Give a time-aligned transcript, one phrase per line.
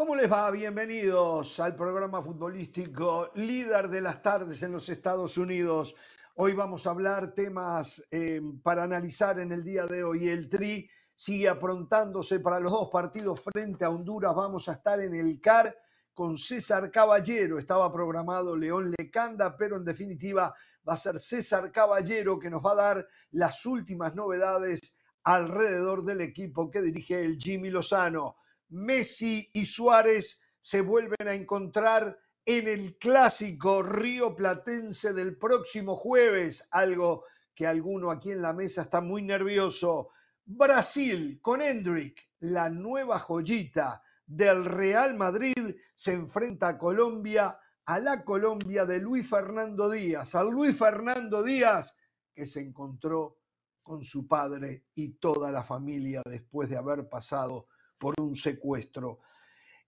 [0.00, 0.50] ¿Cómo les va?
[0.50, 5.94] Bienvenidos al programa futbolístico líder de las tardes en los Estados Unidos.
[6.36, 10.28] Hoy vamos a hablar temas eh, para analizar en el día de hoy.
[10.28, 14.34] El Tri sigue aprontándose para los dos partidos frente a Honduras.
[14.34, 15.76] Vamos a estar en el CAR
[16.14, 17.58] con César Caballero.
[17.58, 20.54] Estaba programado León Lecanda, pero en definitiva
[20.88, 24.80] va a ser César Caballero que nos va a dar las últimas novedades
[25.24, 28.36] alrededor del equipo que dirige el Jimmy Lozano.
[28.70, 36.66] Messi y Suárez se vuelven a encontrar en el clásico Río Platense del próximo jueves,
[36.70, 37.24] algo
[37.54, 40.10] que alguno aquí en la mesa está muy nervioso.
[40.44, 48.24] Brasil con Hendrick, la nueva joyita del Real Madrid, se enfrenta a Colombia, a la
[48.24, 51.96] Colombia de Luis Fernando Díaz, al Luis Fernando Díaz
[52.34, 53.38] que se encontró
[53.82, 57.66] con su padre y toda la familia después de haber pasado
[58.00, 59.20] por un secuestro.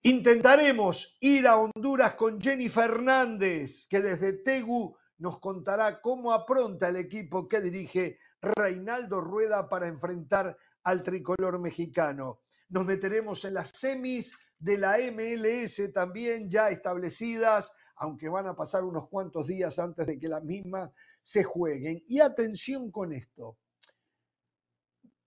[0.03, 6.97] Intentaremos ir a Honduras con Jenny Fernández, que desde Tegu nos contará cómo apronta el
[6.97, 12.41] equipo que dirige Reinaldo Rueda para enfrentar al tricolor mexicano.
[12.69, 18.83] Nos meteremos en las semis de la MLS también ya establecidas, aunque van a pasar
[18.83, 20.91] unos cuantos días antes de que las mismas
[21.21, 22.03] se jueguen.
[22.07, 23.57] Y atención con esto.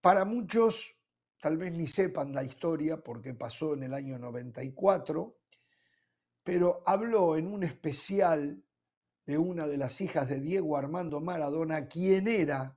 [0.00, 0.95] Para muchos,
[1.40, 5.38] tal vez ni sepan la historia porque pasó en el año 94,
[6.42, 8.62] pero habló en un especial
[9.26, 12.76] de una de las hijas de Diego Armando Maradona, quien era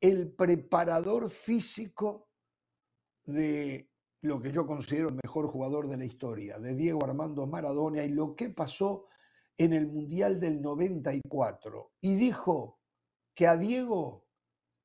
[0.00, 2.30] el preparador físico
[3.24, 3.90] de
[4.22, 8.08] lo que yo considero el mejor jugador de la historia, de Diego Armando Maradona, y
[8.08, 9.06] lo que pasó
[9.56, 11.92] en el Mundial del 94.
[12.00, 12.80] Y dijo
[13.34, 14.26] que a Diego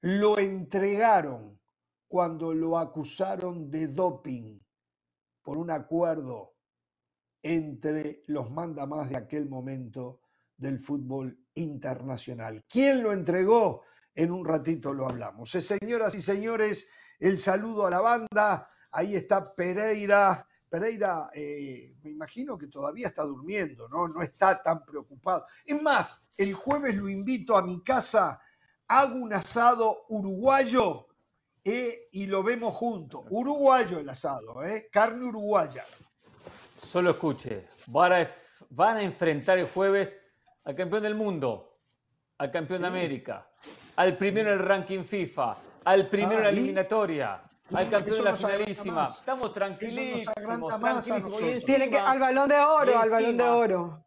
[0.01, 1.59] lo entregaron
[2.07, 4.59] cuando lo acusaron de doping
[5.41, 6.55] por un acuerdo
[7.41, 10.21] entre los mandamás de aquel momento
[10.57, 12.63] del fútbol internacional.
[12.67, 13.83] ¿Quién lo entregó?
[14.13, 15.53] En un ratito lo hablamos.
[15.55, 16.87] Eh, señoras y señores,
[17.19, 18.69] el saludo a la banda.
[18.91, 20.47] Ahí está Pereira.
[20.69, 24.07] Pereira, eh, me imagino que todavía está durmiendo, ¿no?
[24.07, 25.45] No está tan preocupado.
[25.65, 28.41] Es más, el jueves lo invito a mi casa,
[28.87, 31.07] hago un asado uruguayo
[31.65, 33.25] eh, y lo vemos juntos.
[33.31, 34.87] Uruguayo el asado, ¿eh?
[34.91, 35.83] carne uruguaya.
[36.73, 38.29] Solo escuche, van a,
[38.69, 40.19] van a enfrentar el jueves
[40.63, 41.79] al campeón del mundo,
[42.37, 43.49] al campeón de América,
[43.95, 47.41] al primero en el ranking FIFA, al primero en la eliminatoria,
[47.73, 49.03] al campeón de la finalísima.
[49.05, 50.35] Estamos tranquilísimos,
[50.79, 51.65] tranquilísimos.
[51.65, 54.04] Tiene que al balón de oro, al balón de oro.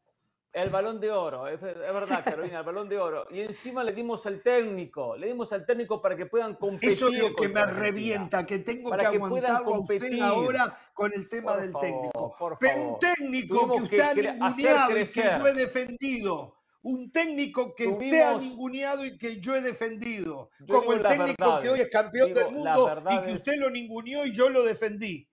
[0.58, 3.28] El balón de oro, es, verdad, Carolina, el balón de oro.
[3.30, 6.90] Y encima le dimos al técnico, le dimos al técnico para que puedan competir.
[6.90, 11.56] Eso es lo que me revienta, que tengo que, aguantar competir ahora con el tema
[11.56, 12.34] del técnico.
[12.58, 16.54] Pero un técnico que usted ha ninguneado y que yo he defendido.
[16.82, 20.50] Un técnico que usted ha ninguneado y que yo he defendido.
[20.68, 24.32] como el técnico que hoy es campeón del mundo y que usted lo ninguneó y
[24.32, 25.28] yo lo defendí.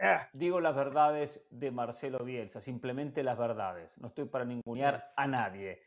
[0.00, 0.28] Ah.
[0.32, 3.98] Digo las verdades de Marcelo Bielsa, simplemente las verdades.
[3.98, 5.82] No estoy para ningunear a nadie.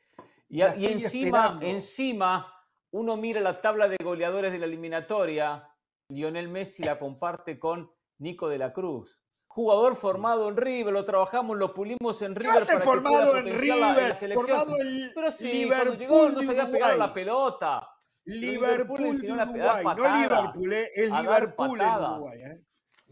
[0.49, 2.53] Y, encima, encima,
[2.91, 5.69] uno mira la tabla de goleadores de la eliminatoria.
[6.09, 9.17] Lionel Messi la comparte con Nico de la Cruz.
[9.47, 12.63] Jugador formado en River, lo trabajamos, lo pulimos en River.
[12.66, 17.89] para formado en River, formado en Pero sí, Liverpool llegó no sabía pegar la pelota.
[18.23, 22.39] Liverpool, Liverpool de Uruguay, no Liverpool, eh, es Liverpool en Uruguay.
[22.39, 22.61] Eh.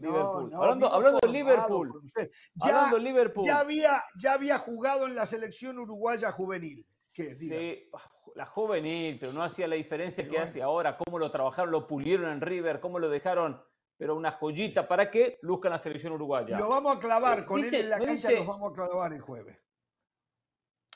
[0.00, 0.50] Liverpool.
[0.54, 2.12] hablando, de Liverpool.
[2.54, 3.44] Ya, Liverpool.
[3.44, 6.86] Ya había, ya había jugado en la selección uruguaya juvenil.
[6.96, 7.90] Sí,
[8.34, 10.96] la juvenil, pero no hacía la diferencia que hace ahora.
[10.96, 13.60] Cómo lo trabajaron, lo pulieron en River, cómo lo dejaron,
[13.96, 16.58] pero una joyita para que luzcan la selección uruguaya.
[16.58, 19.20] Lo vamos a clavar, eh, con él en la cancha los vamos a clavar el
[19.20, 19.58] jueves.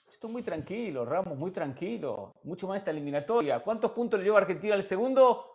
[0.09, 2.37] Estoy muy tranquilo, Ramos, muy tranquilo.
[2.45, 3.61] Mucho más esta eliminatoria.
[3.63, 5.54] ¿Cuántos puntos le lleva Argentina al segundo?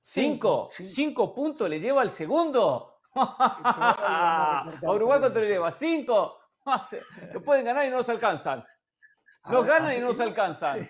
[0.00, 3.00] Cinco, cinco, puntos le lleva al segundo.
[3.14, 5.70] a Uruguay cuánto le lleva?
[5.70, 6.38] Cinco.
[7.34, 8.64] Lo pueden ganar y no se alcanzan.
[9.50, 10.88] Nos ganan y no se alcanzan.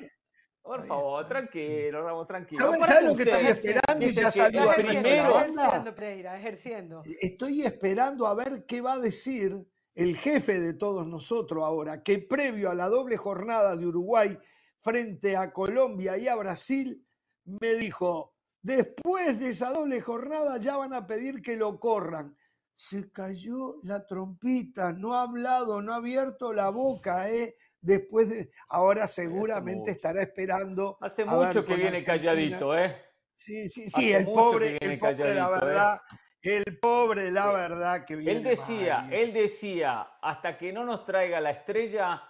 [0.62, 2.72] Por favor, tranquilo, Ramos, tranquilo.
[2.84, 4.06] ¿Sabes lo que estoy esperando?
[4.06, 5.40] Y ya salió primero.
[5.40, 12.02] Ejerciendo, Estoy esperando a ver qué va a decir el jefe de todos nosotros ahora,
[12.02, 14.38] que previo a la doble jornada de Uruguay
[14.80, 17.04] frente a Colombia y a Brasil,
[17.44, 22.36] me dijo, Después de esa doble jornada ya van a pedir que lo corran.
[22.74, 27.56] Se cayó la trompita, no ha hablado, no ha abierto la boca, ¿eh?
[27.80, 28.50] Después de.
[28.68, 30.98] Ahora seguramente estará esperando.
[31.00, 32.96] Hace mucho que viene calladito, ¿eh?
[33.34, 35.50] Sí, sí, sí, el pobre, el pobre, la ¿eh?
[35.50, 36.00] verdad.
[36.42, 41.38] El pobre, la verdad que viene Él decía, él decía, hasta que no nos traiga
[41.38, 42.22] la estrella,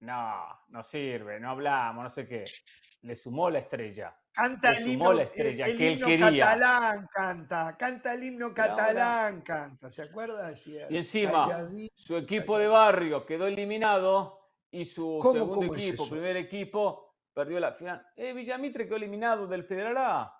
[0.00, 2.44] no, no sirve, no hablamos, no sé qué.
[3.02, 4.14] Le sumó la estrella.
[4.32, 6.46] Canta el himno, la estrella el, que él quería.
[6.46, 10.52] catalán, canta, canta el himno catalán, canta, ¿se acuerda?
[10.88, 14.40] y encima, su equipo de barrio quedó eliminado
[14.70, 18.06] y su segundo equipo, primer equipo, perdió la final.
[18.16, 20.36] Eh, Villamitre quedó eliminado del Federal A.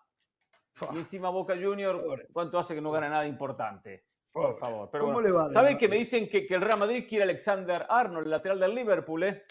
[0.92, 4.06] Y encima Boca Junior, ¿cuánto hace que no gana nada importante?
[4.32, 4.88] Por favor.
[4.90, 5.48] Pero ¿Cómo le va?
[5.50, 8.75] ¿Saben que me dicen que, que, el Real Madrid quiere Alexander Arnold, el lateral del
[8.75, 9.42] Liverpool, eh?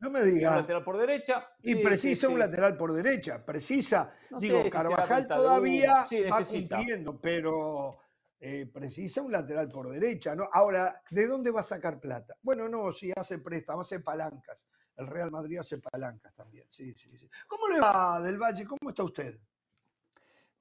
[0.00, 0.52] No me digas.
[0.52, 1.46] Un lateral por derecha.
[1.62, 3.44] Y precisa un lateral por derecha.
[3.44, 4.14] Precisa.
[4.38, 7.98] digo, Carvajal todavía va cumpliendo, pero
[8.40, 10.34] eh, precisa un lateral por derecha.
[10.34, 10.48] ¿no?
[10.50, 12.34] Ahora, ¿de dónde va a sacar plata?
[12.40, 14.66] Bueno, no, si hace préstamos, hace palancas.
[14.96, 16.66] El Real Madrid hace palancas también.
[16.70, 17.28] Sí, sí, sí.
[17.46, 18.64] ¿Cómo le va, Del Valle?
[18.64, 19.34] ¿Cómo está usted?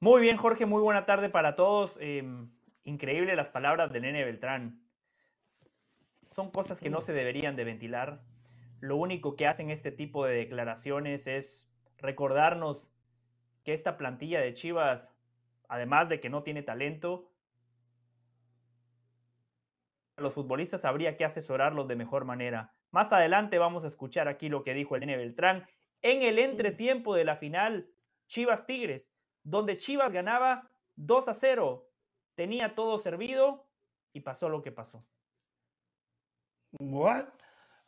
[0.01, 0.65] Muy bien, Jorge.
[0.65, 1.97] Muy buena tarde para todos.
[2.01, 2.51] Em,
[2.83, 4.85] increíble las palabras de Nene Beltrán.
[6.35, 8.21] Son cosas que no se deberían de ventilar
[8.81, 12.93] lo único que hacen este tipo de declaraciones es recordarnos
[13.63, 15.13] que esta plantilla de Chivas,
[15.67, 17.31] además de que no tiene talento,
[20.17, 22.73] los futbolistas habría que asesorarlos de mejor manera.
[22.91, 25.15] Más adelante vamos a escuchar aquí lo que dijo el N.
[25.15, 25.65] Beltrán
[26.01, 27.89] en el entretiempo de la final
[28.27, 29.11] Chivas Tigres,
[29.43, 31.89] donde Chivas ganaba 2 a 0.
[32.35, 33.67] Tenía todo servido
[34.13, 35.05] y pasó lo que pasó.
[36.79, 37.27] ¿What?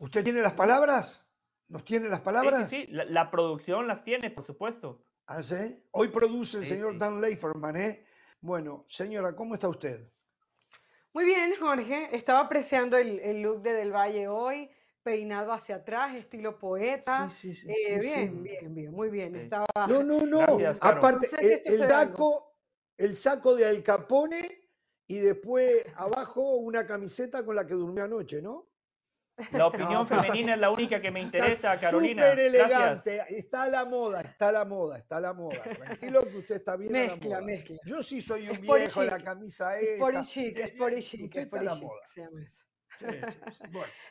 [0.02, 1.24] ¿Usted tiene las palabras?
[1.68, 2.68] ¿Nos tiene las palabras?
[2.68, 5.06] Sí, sí, La, producción las tiene, por supuesto.
[5.28, 5.86] ¿Ah, sí?
[5.92, 8.04] Hoy produce el señor Dan Leiferman, ¿eh?
[8.40, 10.12] Bueno, señora, ¿cómo está usted?
[11.14, 12.10] Muy bien, Jorge.
[12.14, 14.72] Estaba apreciando el, look de Del Valle hoy,
[15.04, 17.30] peinado hacia atrás, estilo poeta.
[17.30, 17.72] Sí, sí, sí.
[17.72, 19.36] Eh, bien, bien, bien, muy bien.
[19.36, 19.68] Estaba...
[19.88, 20.42] No, no, no.
[20.82, 21.28] Aparte,
[21.64, 22.56] el, saco,
[22.98, 24.68] el saco de Al Capone
[25.06, 28.71] y después abajo una camiseta con la que durmió anoche, ¿no?
[29.52, 32.24] La opinión femenina es la única que me interesa, Carolina.
[32.24, 35.62] Súper elegante, está a la moda, está a la moda, está a la moda.
[35.62, 37.42] Tranquilo que usted está bien mezcla, a la moda.
[37.42, 37.78] Mezcla.
[37.86, 39.94] Yo sí soy un viejo, la camisa esta.
[39.96, 41.24] Sporty chic, sporty chic.
[41.26, 42.02] Usted está a la moda.
[42.14, 42.66] Se llama eso.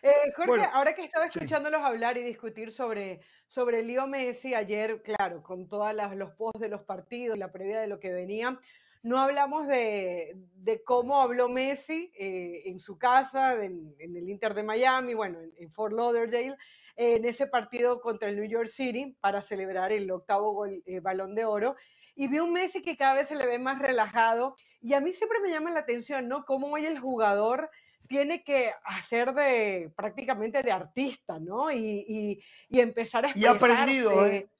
[0.02, 5.42] eh, Jorge, ahora que estaba escuchándolos hablar y discutir sobre, sobre Leo Messi, ayer, claro,
[5.42, 8.58] con todos los posts de los partidos, la previa de lo que venía,
[9.02, 10.36] no hablamos de,
[10.84, 15.94] cómo habló Messi eh, en su casa, en, el Inter de Miami, bueno, en, Fort
[15.94, 16.56] Lauderdale,
[16.96, 21.44] en ese partido contra el New York City para celebrar el octavo eh, balón de
[21.44, 21.76] oro.
[22.14, 24.54] Y vi un Messi que cada vez se le ve más relajado.
[24.82, 26.44] Y a mí siempre me llama la atención, ¿no?
[26.44, 27.70] Cómo hoy el jugador
[28.08, 31.70] tiene que hacer de prácticamente de artista, ¿no?
[31.70, 33.62] Y, empezar a expresarse.
[33.62, 34.50] Y aprendido, ¿eh?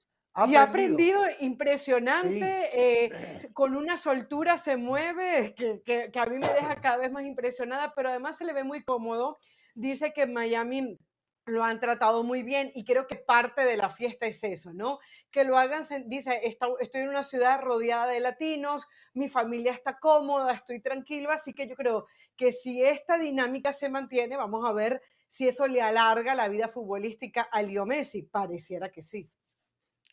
[0.49, 6.49] Y ha aprendido impresionante, eh, con una soltura se mueve, que, que, a mí me
[6.49, 9.39] deja cada vez más impresionada, pero además se le ve muy cómodo.
[9.75, 10.99] Dice que en Miami
[11.47, 14.99] lo han tratado muy bien y creo que parte de la fiesta es eso, ¿no?
[15.31, 20.53] Que lo hagan, dice, estoy en una ciudad rodeada de latinos, mi familia está cómoda,
[20.53, 25.03] estoy tranquilo, así que yo creo que si esta dinámica se mantiene, vamos a ver
[25.29, 29.31] si eso le alarga la vida futbolística a Leo Messi, pareciera que sí.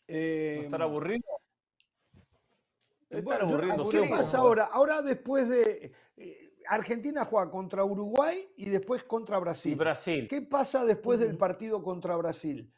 [0.08, 1.22] Eh, ¿Estar aburrido?
[3.22, 3.46] Bueno,
[3.90, 4.64] ¿Qué pasa ahora?
[4.64, 5.92] Ahora después de...
[6.16, 9.74] Eh, Argentina juega contra Uruguay y después contra Brasil.
[9.74, 10.26] Brasil.
[10.28, 12.70] ¿Qué pasa después del partido contra Brasil?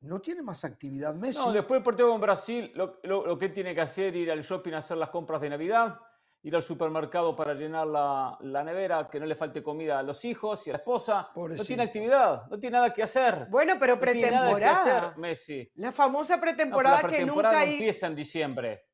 [0.00, 1.40] ¿No tiene más actividad Messi?
[1.40, 4.40] No, después del partido con Brasil, lo, lo que tiene que hacer es ir al
[4.40, 6.00] shopping a hacer las compras de Navidad
[6.48, 10.66] ir al supermercado para llenar la, nevera, que no le falte comida a los hijos
[10.66, 11.28] y a la esposa.
[11.36, 13.46] No tiene actividad, no tiene nada que hacer.
[13.50, 15.14] Bueno, pero pretemporada.
[15.18, 15.70] Messi.
[15.74, 18.86] La famosa pretemporada, que nunca empieza en diciembre.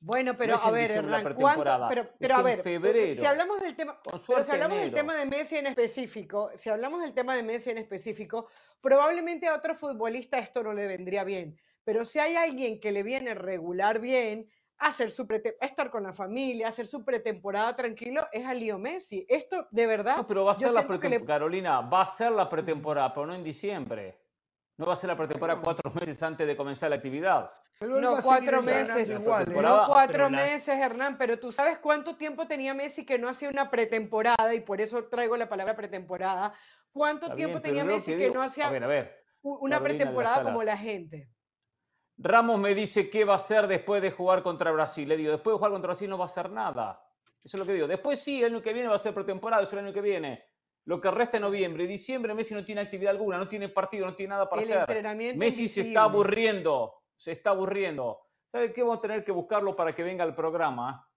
[0.00, 1.88] Bueno, pero a ver, Hernán, ¿cuánto?
[2.18, 5.56] Pero, a ver, febrero, si hablamos del tema, pero si hablamos del tema de Messi
[5.58, 8.48] en específico, si hablamos del tema de Messi en específico,
[8.80, 11.56] probablemente a otro futbolista esto no le vendría bien.
[11.84, 14.48] Pero si hay alguien que le viene regular bien,
[14.80, 15.26] hacer su
[15.60, 19.26] estar con la familia, hacer su pretemporada tranquilo, es a Leo Messi.
[19.28, 20.16] Esto, de verdad.
[20.16, 23.34] No, pero va a ser la pretemporada, Carolina, va a ser la pretemporada, pero no
[23.34, 24.18] en diciembre.
[24.78, 27.50] No va a ser la pretemporada cuatro meses antes de comenzar la actividad.
[27.82, 29.10] no, cuatro meses.
[29.10, 29.60] Igual, ¿eh?
[29.60, 33.70] No cuatro meses, Hernán, pero tú sabes cuánto tiempo tenía Messi que no hacía una
[33.70, 36.54] pretemporada, y por eso traigo la palabra pretemporada.
[36.90, 38.72] ¿Cuánto tiempo tenía Messi que, no hacía
[39.42, 41.28] una pretemporada como la gente?
[42.22, 45.08] Ramos me dice qué va a hacer después de jugar contra Brasil.
[45.08, 47.02] Le digo, después de jugar contra Brasil no va a hacer nada.
[47.42, 47.86] Eso es lo que digo.
[47.86, 50.44] Después sí, el año que viene va a ser pretemporada, eso el año que viene.
[50.84, 54.06] Lo que resta en noviembre y diciembre, Messi no tiene actividad alguna, no tiene partido,
[54.06, 55.36] no tiene nada para hacer.
[55.36, 58.20] Messi se está aburriendo, se está aburriendo.
[58.46, 58.82] ¿Sabe qué?
[58.82, 61.08] Vamos a tener que buscarlo para que venga al programa.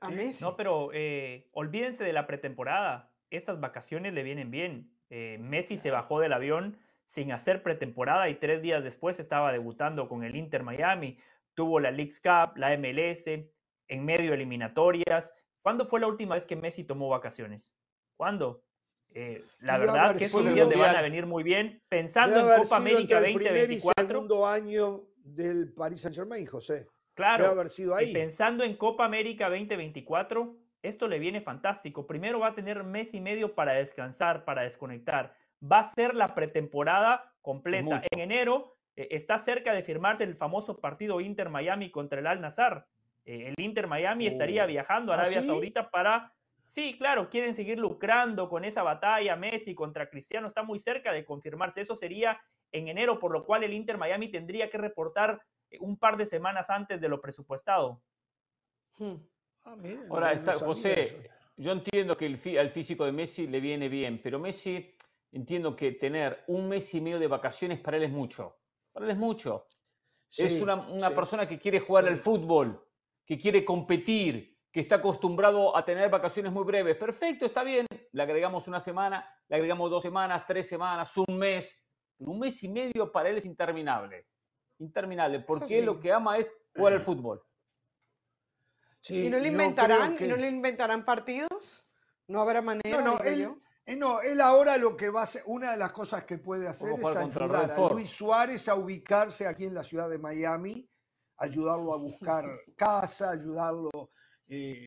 [0.00, 0.42] A Messi.
[0.42, 3.12] No, pero eh, olvídense de la pretemporada.
[3.28, 4.96] Estas vacaciones le vienen bien.
[5.10, 6.78] Eh, Messi se bajó del avión
[7.12, 11.18] sin hacer pretemporada y tres días después estaba debutando con el Inter Miami.
[11.52, 15.34] Tuvo la Leagues Cup, la MLS, en medio eliminatorias.
[15.60, 17.76] ¿Cuándo fue la última vez que Messi tomó vacaciones?
[18.16, 18.64] ¿Cuándo?
[19.10, 21.82] Eh, la verdad que esos días le van a venir muy bien.
[21.90, 24.02] Pensando en Copa América 2024.
[24.02, 26.88] El segundo año del Paris Saint Germain, José.
[27.12, 27.44] Claro.
[27.48, 28.14] haber sido ahí.
[28.14, 32.06] pensando en Copa América 2024, esto le viene fantástico.
[32.06, 35.41] Primero va a tener mes y medio para descansar, para desconectar.
[35.62, 38.02] Va a ser la pretemporada completa.
[38.10, 42.40] En enero eh, está cerca de firmarse el famoso partido Inter Miami contra el Al
[42.40, 42.86] Nazar.
[43.24, 44.66] Eh, el Inter Miami estaría oh.
[44.66, 46.32] viajando a ¿Ah, Arabia Saudita para
[46.64, 51.24] Sí, claro, quieren seguir lucrando con esa batalla Messi contra Cristiano, está muy cerca de
[51.24, 51.80] confirmarse.
[51.80, 52.40] Eso sería
[52.70, 56.26] en enero, por lo cual el Inter Miami tendría que reportar eh, un par de
[56.26, 58.00] semanas antes de lo presupuestado.
[58.98, 59.14] Hmm.
[59.64, 59.76] Ah,
[60.08, 64.38] Ahora, está, José, yo entiendo que el, al físico de Messi le viene bien, pero
[64.38, 64.94] Messi,
[65.32, 68.58] entiendo que tener un mes y medio de vacaciones para él es mucho.
[68.92, 69.66] Para él es mucho.
[70.36, 72.86] es una, persona que quiere jugar al fútbol,
[73.24, 76.96] que quiere competir, que está acostumbrado a tener vacaciones muy breves.
[76.96, 77.86] Perfecto, está bien.
[78.12, 81.78] Le agregamos una semana, le agregamos dos semanas, tres semanas, un mes.
[82.18, 84.28] un mes y medio para él es interminable.
[84.78, 87.42] Interminable, porque lo que ama es jugar al fútbol.
[89.08, 91.88] ¿Y no le inventarán, no le inventarán partidos?
[92.28, 93.00] ¿No habrá manera?
[93.00, 95.92] No, no, él, eh, no, él ahora lo que va a hacer, una de las
[95.92, 100.08] cosas que puede hacer es ayudar a Luis Suárez a ubicarse aquí en la ciudad
[100.08, 100.88] de Miami,
[101.38, 102.44] ayudarlo a buscar
[102.76, 103.90] casa, ayudarlo
[104.48, 104.86] eh,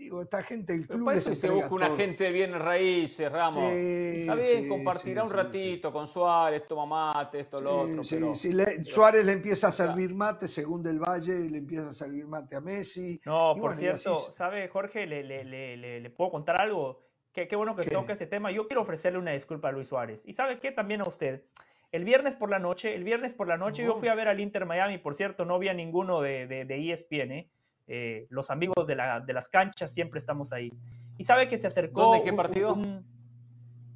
[0.00, 3.62] digo, esta gente del club parece se busca una gente de bienes raíces, Ramos.
[3.62, 8.02] Está bien, compartirá un ratito con Suárez, toma mate, esto, lo otro.
[8.08, 8.34] Pero,
[8.82, 12.60] Suárez le empieza a servir mate, según Del Valle, le empieza a servir mate a
[12.60, 13.20] Messi.
[13.26, 15.06] No, por cierto, ¿sabe, Jorge?
[15.06, 17.09] Le, le, le, le, puedo contar algo.
[17.40, 18.50] Qué, qué bueno que toque ese tema.
[18.50, 20.22] Yo quiero ofrecerle una disculpa a Luis Suárez.
[20.26, 20.72] ¿Y sabe qué?
[20.72, 21.42] También a usted.
[21.90, 24.40] El viernes por la noche, el viernes por la noche yo fui a ver al
[24.40, 27.50] Inter Miami, por cierto, no vi a ninguno de, de, de ESPN, ¿eh?
[27.88, 30.70] Eh, los amigos de, las canchas siempre estamos ahí.
[31.16, 32.12] Y sabe que se acercó.
[32.12, 32.76] ¿De qué partido?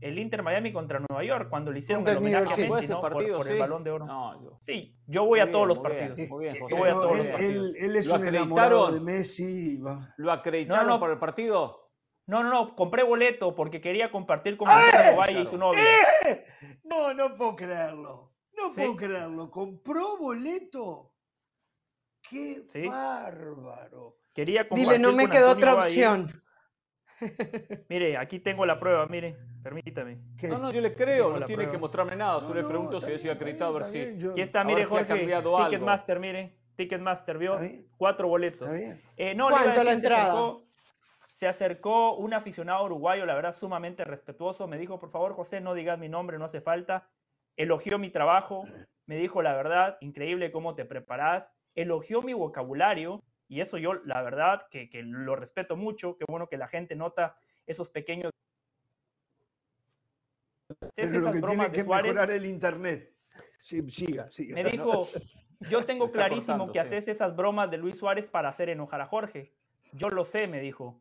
[0.00, 3.50] el Inter Miami contra Nueva York, cuando le hicieron el homenaje a Messi, partido, por,
[3.50, 4.58] el balón de oro.
[4.60, 6.18] Sí, yo voy a todos los partidos.
[7.38, 9.80] Él, es un enamorado de Messi.
[10.16, 11.83] ¿Lo acreditaron no, por el partido?
[12.26, 15.16] No, no, no, compré boleto porque quería compartir con ¡Eh!
[15.16, 15.83] Valle y su novia.
[16.26, 16.45] ¡Eh!
[16.85, 18.33] No, no puedo creerlo.
[18.57, 19.50] No puedo creerlo.
[19.50, 21.12] ¿Compró boleto?
[22.28, 24.19] ¡Qué bárbaro!
[24.33, 26.43] Quería Dile, no me quedó otra opción.
[27.88, 30.19] Mire, aquí tengo la prueba, mire, permítame.
[30.43, 33.19] No, no, yo le creo, no tiene que mostrarme nada, solo le pregunto si yo
[33.19, 34.28] soy acreditado a ver si.
[34.31, 37.61] Aquí está, mire, Jorge, Ticketmaster, mire, Ticketmaster, vio
[37.97, 38.69] cuatro boletos.
[39.16, 40.63] Eh, no, ¿Cuánto la entrada?
[41.34, 44.68] Se acercó un aficionado uruguayo, la verdad, sumamente respetuoso.
[44.68, 47.08] Me dijo, por favor, José, no digas mi nombre, no hace falta.
[47.56, 48.64] Elogió mi trabajo.
[49.06, 54.22] Me dijo, la verdad, increíble cómo te preparas elogió mi vocabulario y eso yo, la
[54.22, 57.36] verdad, que, lo respeto mucho, qué bueno que la gente nota
[57.66, 58.30] esos pequeños...
[60.94, 63.12] Pero lo que tiene que mejorar el internet.
[63.60, 64.54] Sí, siga, siga.
[64.54, 65.08] Me dijo,
[65.70, 69.52] yo tengo clarísimo que haces esas bromas de Luis Suárez para hacer enojar a Jorge.
[69.92, 71.00] Yo lo sé, me dijo.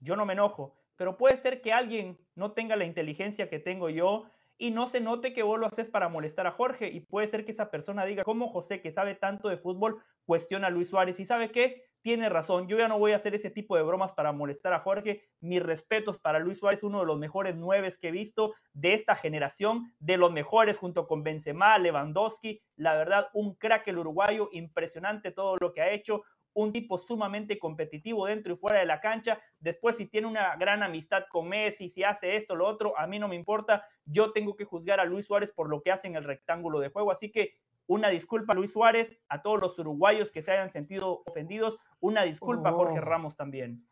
[0.00, 3.90] Yo no me enojo, pero puede ser que alguien no tenga la inteligencia que tengo
[3.90, 4.24] yo
[4.58, 6.88] y no se note que vos lo haces para molestar a Jorge.
[6.88, 10.68] Y puede ser que esa persona diga, ¿cómo José, que sabe tanto de fútbol, cuestiona
[10.68, 11.20] a Luis Suárez?
[11.20, 11.84] Y sabe qué?
[12.00, 12.68] Tiene razón.
[12.68, 15.28] Yo ya no voy a hacer ese tipo de bromas para molestar a Jorge.
[15.40, 19.14] Mis respetos para Luis Suárez, uno de los mejores nueve que he visto de esta
[19.16, 22.62] generación, de los mejores junto con Benzema, Lewandowski.
[22.76, 26.22] La verdad, un crack el uruguayo, impresionante todo lo que ha hecho
[26.56, 29.38] un tipo sumamente competitivo dentro y fuera de la cancha.
[29.60, 33.18] Después, si tiene una gran amistad con Messi, si hace esto, lo otro, a mí
[33.18, 33.86] no me importa.
[34.06, 36.88] Yo tengo que juzgar a Luis Suárez por lo que hace en el rectángulo de
[36.88, 37.10] juego.
[37.10, 41.22] Así que una disculpa a Luis Suárez, a todos los uruguayos que se hayan sentido
[41.26, 41.76] ofendidos.
[42.00, 43.02] Una disculpa a Jorge oh.
[43.02, 43.86] Ramos también.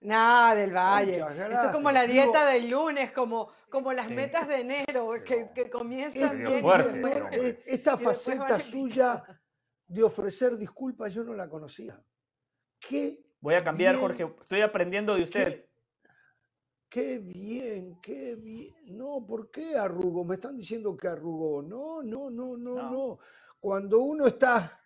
[0.00, 1.18] Nada del Valle.
[1.18, 5.68] Esto es como la dieta del lunes, como, como las metas de enero, que, que
[5.68, 6.64] comienzan bien.
[7.66, 9.24] Esta faceta suya
[9.86, 12.02] de ofrecer disculpas, yo no la conocía.
[12.78, 14.26] Qué Voy a cambiar, Jorge.
[14.40, 15.66] Estoy aprendiendo de usted.
[16.88, 18.74] Qué, bien, qué bien.
[18.86, 20.24] No, ¿por qué arrugó?
[20.24, 21.60] Me están diciendo que arrugó.
[21.60, 23.18] No, no, no, no, no.
[23.60, 24.80] Cuando uno está,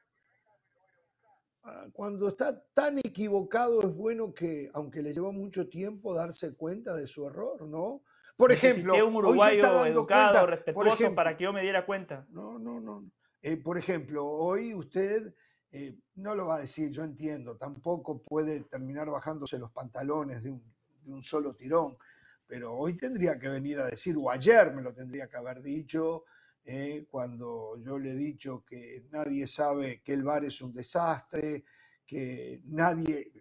[1.63, 6.97] ah, cuando está tan equivocado, es bueno que, aunque le lleva mucho tiempo, darse cuenta
[6.97, 8.03] de su error, ¿no?
[8.37, 12.27] Por ejemplo, un uruguayo educado, respetuoso, para que yo me diera cuenta.
[12.31, 13.09] No, no, no.
[13.41, 15.33] Eh, por ejemplo, hoy usted
[15.71, 20.51] eh, no lo va a decir, yo entiendo, tampoco puede terminar bajándose los pantalones de
[20.51, 21.97] un, solo tirón,
[22.47, 26.25] pero hoy tendría que venir a decir, o ayer me lo tendría que haber dicho,
[26.65, 31.65] eh, cuando yo le he dicho que nadie sabe que el bar es un desastre,
[32.07, 33.33] que nadie...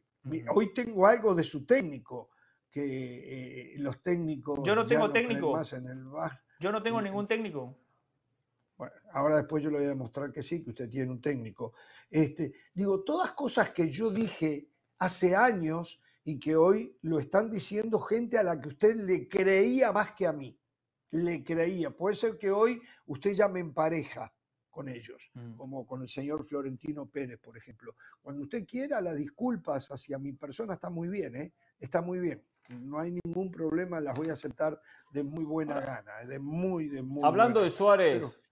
[0.54, 2.30] Hoy tengo algo de su técnico,
[2.70, 4.60] que los técnicos...
[4.66, 5.58] Yo no tengo técnico.
[5.74, 6.42] en el bar.
[6.60, 7.77] Yo no tengo ningún técnico.
[8.77, 11.74] Bueno, ahora después yo le voy a demostrar que sí, que usted tiene un técnico.
[12.10, 14.69] Este, digo, todas cosas que yo dije
[15.00, 19.91] hace años y que hoy lo están diciendo gente a la que usted le creía
[19.91, 20.60] más que a mí.
[21.12, 21.89] Le creía.
[21.89, 24.34] Puede ser que hoy usted ya me empareja
[24.69, 25.55] con ellos, mm.
[25.55, 27.96] como con el señor Florentino Pérez, por ejemplo.
[28.22, 31.53] Cuando usted quiera, las disculpas hacia mi persona está muy bien, ¿eh?
[31.79, 32.43] Está muy bien.
[32.69, 34.79] No hay ningún problema, las voy a aceptar
[35.12, 38.43] de muy buena gana, de muy, de muy Hablando de Suárez,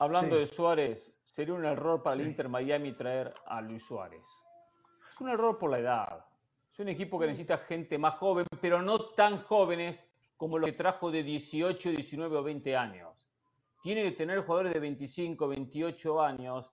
[0.00, 4.28] Hablando de Suárez, sería un error para el Inter Miami traer a Luis Suárez.
[5.10, 6.24] Es un error por la edad.
[6.72, 10.72] Es un equipo que necesita gente más joven, pero no tan jóvenes como lo que
[10.72, 13.26] trajo de 18, 19 o 20 años.
[13.82, 16.72] Tiene que tener jugadores de 25, 28 años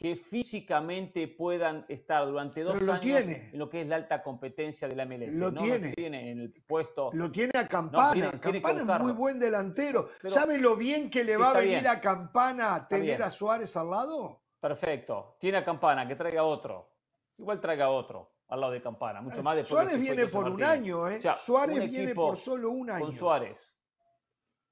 [0.00, 4.96] que físicamente puedan estar durante dos años en lo que es la alta competencia de
[4.96, 5.34] la MLS.
[5.34, 5.92] Lo no tiene.
[5.92, 7.10] tiene en el puesto.
[7.12, 8.30] Lo tiene a Campana.
[8.40, 10.08] Campana es muy buen delantero.
[10.24, 14.40] ¿Sabe lo bien que le va a venir a Campana tener a Suárez al lado?
[14.58, 15.36] Perfecto.
[15.38, 16.88] Tiene a Campana, que traiga otro.
[17.36, 19.20] Igual traiga otro al lado de Campana.
[19.20, 21.20] Mucho más Suárez viene por un año, ¿eh?
[21.36, 23.04] Suárez viene por solo un año.
[23.04, 23.76] Con Suárez,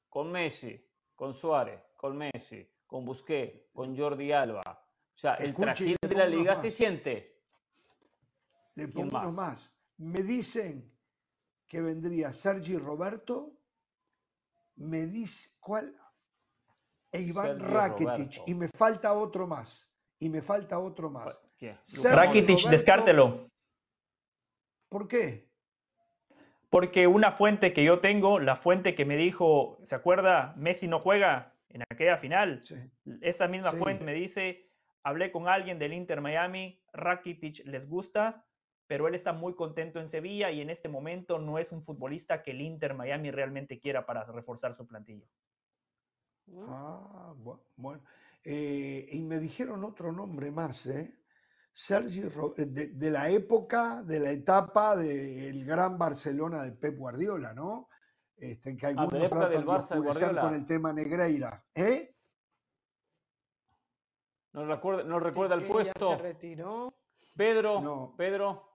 [0.08, 0.82] con Messi,
[1.14, 4.62] con Suárez, con Messi, con Busquets, con Jordi Alba
[5.20, 7.40] sea, el trajín de la liga se siente.
[8.76, 9.68] Le pongo uno más.
[9.96, 10.92] Me dicen
[11.66, 13.52] que vendría Sergi Roberto.
[14.76, 15.92] Me dice, ¿cuál?
[17.10, 18.42] E Iván Rakitic.
[18.46, 19.90] Y me falta otro más.
[20.20, 21.40] Y me falta otro más.
[22.04, 23.50] Rakitic, descártelo.
[24.88, 25.48] ¿Por qué?
[26.70, 30.54] Porque una fuente que yo tengo, la fuente que me dijo, ¿se acuerda?
[30.56, 32.62] Messi no juega en aquella final.
[33.20, 34.67] Esa misma fuente me dice
[35.08, 38.44] Hablé con alguien del Inter Miami, Rakitic les gusta,
[38.86, 42.42] pero él está muy contento en Sevilla y en este momento no es un futbolista
[42.42, 45.26] que el Inter Miami realmente quiera para reforzar su plantilla.
[46.58, 47.32] Ah,
[47.74, 48.02] bueno.
[48.44, 51.18] Eh, y me dijeron otro nombre más, ¿eh?
[51.72, 57.88] Sergi, eh, de, la época, de la etapa del gran Barcelona de Pep Guardiola, ¿no?
[58.36, 61.64] Este, que ah, algunos tratan de con el tema Negreira.
[61.74, 62.14] ¿Eh?
[64.58, 66.16] No recuerda, no recuerda el puesto.
[66.16, 66.92] se retiró.
[67.36, 67.80] Pedro.
[67.80, 68.14] No.
[68.16, 68.68] Pedro.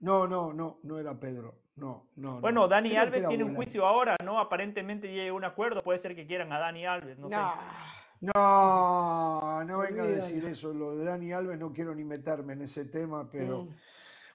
[0.00, 1.54] No, no, no, no era Pedro.
[1.76, 2.40] No, no.
[2.40, 4.38] Bueno, Dani Alves tiene un juicio ahora, ¿no?
[4.38, 5.82] Aparentemente llega un acuerdo.
[5.82, 7.36] Puede ser que quieran a Dani Alves, no, sé.
[8.20, 10.72] No, no venga a decir eso.
[10.74, 13.64] Lo de Dani Alves no quiero ni meterme en ese tema, pero.
[13.64, 13.76] Mm.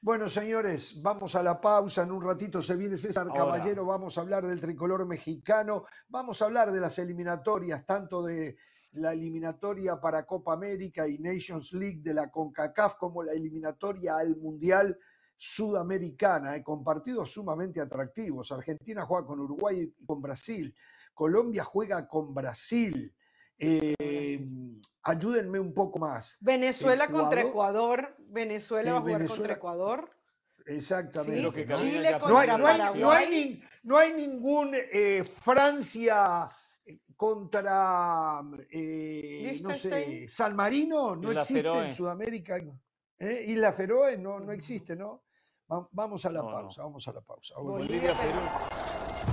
[0.02, 2.04] Bueno, señores, vamos a la pausa.
[2.04, 3.86] En un ratito se viene César Caballero.
[3.86, 5.86] Vamos a hablar del tricolor mexicano.
[6.10, 8.58] Vamos a hablar de las eliminatorias, tanto de
[8.93, 14.36] la eliminatoria para Copa América y Nations League de la CONCACAF como la eliminatoria al
[14.38, 14.97] Mundial
[15.36, 18.51] Sudamericana, eh, con partidos sumamente atractivos.
[18.51, 20.73] Argentina juega con Uruguay y con Brasil.
[21.13, 23.13] Colombia juega con Brasil.
[23.58, 24.39] Eh,
[25.03, 26.38] ayúdenme un poco más.
[26.39, 28.15] Venezuela contra Ecuador.
[28.19, 30.10] Venezuela va a jugar contra Ecuador.
[30.65, 31.67] Exactamente.
[31.73, 32.67] Chile contra no,
[33.12, 36.49] hay, no, hay, ningún eh, Francia
[37.15, 42.58] contra, eh, no sé, San Marino, no existe en Sudamérica.
[43.19, 43.45] ¿Eh?
[43.47, 45.23] Isla Feroe no, no existe, ¿no?
[45.91, 47.56] vamos a la pausa, vamos a la pausa.
[47.60, 49.33] Bolivia, Perú.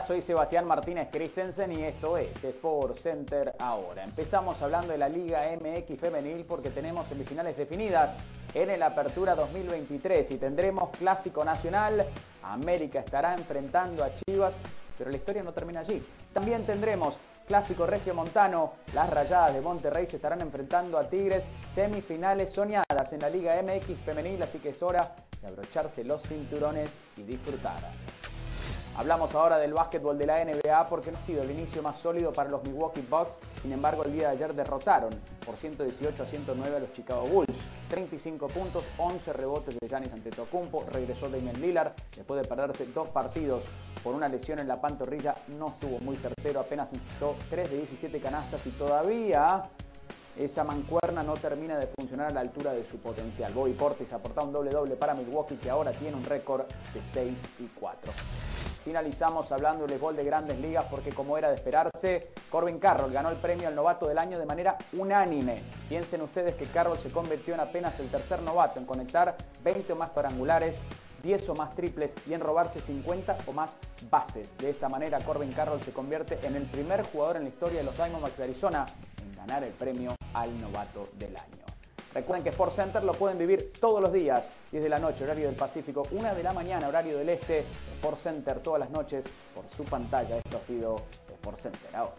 [0.00, 4.04] Soy Sebastián Martínez Christensen y esto es Sport Center ahora.
[4.04, 8.16] Empezamos hablando de la Liga MX femenil porque tenemos semifinales definidas
[8.54, 12.06] en el Apertura 2023 y tendremos Clásico Nacional.
[12.42, 14.54] América estará enfrentando a Chivas,
[14.96, 16.04] pero la historia no termina allí.
[16.32, 18.74] También tendremos Clásico Regio Montano.
[18.94, 21.48] Las Rayadas de Monterrey se estarán enfrentando a Tigres.
[21.74, 26.88] Semifinales soñadas en la Liga MX femenil, así que es hora de abrocharse los cinturones
[27.16, 27.80] y disfrutar.
[28.98, 32.50] Hablamos ahora del básquetbol de la NBA porque ha sido el inicio más sólido para
[32.50, 33.38] los Milwaukee Bucks.
[33.62, 35.10] Sin embargo, el día de ayer derrotaron
[35.46, 37.60] por 118 a 109 a los Chicago Bulls.
[37.90, 40.84] 35 puntos, 11 rebotes de Giannis Antetokounmpo.
[40.90, 43.62] Regresó Damian Lillard después de perderse dos partidos
[44.02, 45.36] por una lesión en la pantorrilla.
[45.46, 49.70] No estuvo muy certero, apenas incitó 3 de 17 canastas y todavía
[50.38, 53.52] esa mancuerna no termina de funcionar a la altura de su potencial.
[53.52, 56.62] Bobby Portis aportado un doble doble para Milwaukee que ahora tiene un récord
[56.94, 58.12] de 6 y 4.
[58.84, 63.30] finalizamos hablando del gol de grandes ligas porque como era de esperarse, Corbin Carroll ganó
[63.30, 65.62] el premio al novato del año de manera unánime.
[65.88, 69.96] Piensen ustedes que Carroll se convirtió en apenas el tercer novato en conectar 20 o
[69.96, 70.76] más cuadrangulares
[71.22, 73.76] 10 o más triples y en robarse 50 o más
[74.08, 74.56] bases.
[74.58, 77.84] De esta manera, Corbin Carroll se convierte en el primer jugador en la historia de
[77.84, 78.86] los Diamondbacks de Arizona
[79.38, 81.64] ganar el premio al novato del año.
[82.12, 85.46] Recuerden que Sport Center lo pueden vivir todos los días, 10 de la noche, horario
[85.46, 87.60] del Pacífico, 1 de la mañana, horario del Este,
[87.96, 90.38] Sport Center todas las noches por su pantalla.
[90.38, 90.96] Esto ha sido
[91.30, 92.14] Sport Center ahora.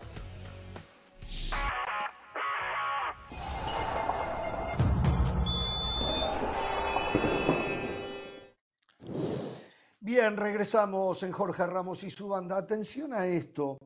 [10.00, 12.58] Bien, regresamos en Jorge Ramos y su banda.
[12.58, 13.78] Atención a esto.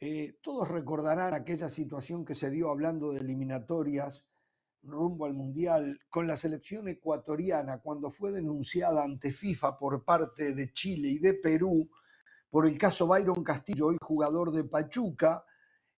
[0.00, 4.26] Eh, todos recordarán aquella situación que se dio hablando de eliminatorias
[4.82, 10.72] rumbo al Mundial con la selección ecuatoriana cuando fue denunciada ante FIFA por parte de
[10.72, 11.90] Chile y de Perú
[12.56, 15.44] por el caso Byron Castillo, hoy jugador de Pachuca,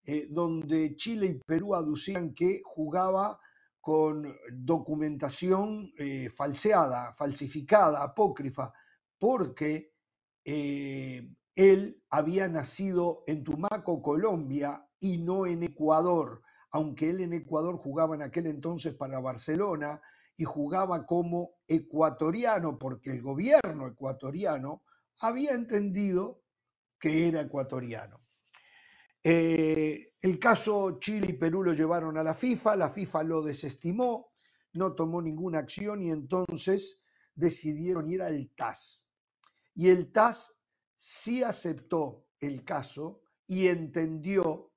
[0.05, 3.39] eh, donde Chile y Perú aducían que jugaba
[3.79, 8.73] con documentación eh, falseada, falsificada, apócrifa,
[9.19, 9.93] porque
[10.45, 16.43] eh, él había nacido en Tumaco, Colombia, y no en Ecuador
[16.77, 20.01] aunque él en Ecuador jugaba en aquel entonces para Barcelona
[20.37, 24.83] y jugaba como ecuatoriano, porque el gobierno ecuatoriano
[25.21, 26.43] había entendido
[26.99, 28.21] que era ecuatoriano.
[29.23, 34.35] Eh, el caso Chile y Perú lo llevaron a la FIFA, la FIFA lo desestimó,
[34.75, 37.01] no tomó ninguna acción y entonces
[37.35, 39.09] decidieron ir al TAS.
[39.75, 40.56] Y el TAS
[40.97, 44.73] sí aceptó el caso y entendió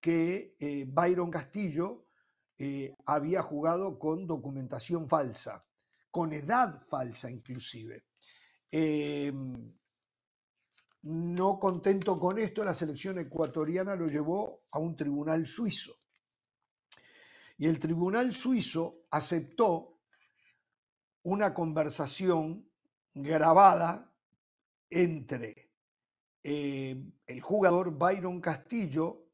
[0.00, 2.06] que eh, Byron Castillo
[2.58, 5.64] eh, había jugado con documentación falsa,
[6.10, 8.06] con edad falsa inclusive.
[8.70, 9.74] Em,
[11.02, 15.96] no contento con esto, la selección ecuatoriana lo llevó a un tribunal suizo.
[17.58, 20.00] Y el tribunal suizo aceptó
[21.22, 22.70] una conversación
[23.12, 24.13] grabada
[24.94, 25.72] entre
[26.44, 29.26] eh, el jugador Byron Castillo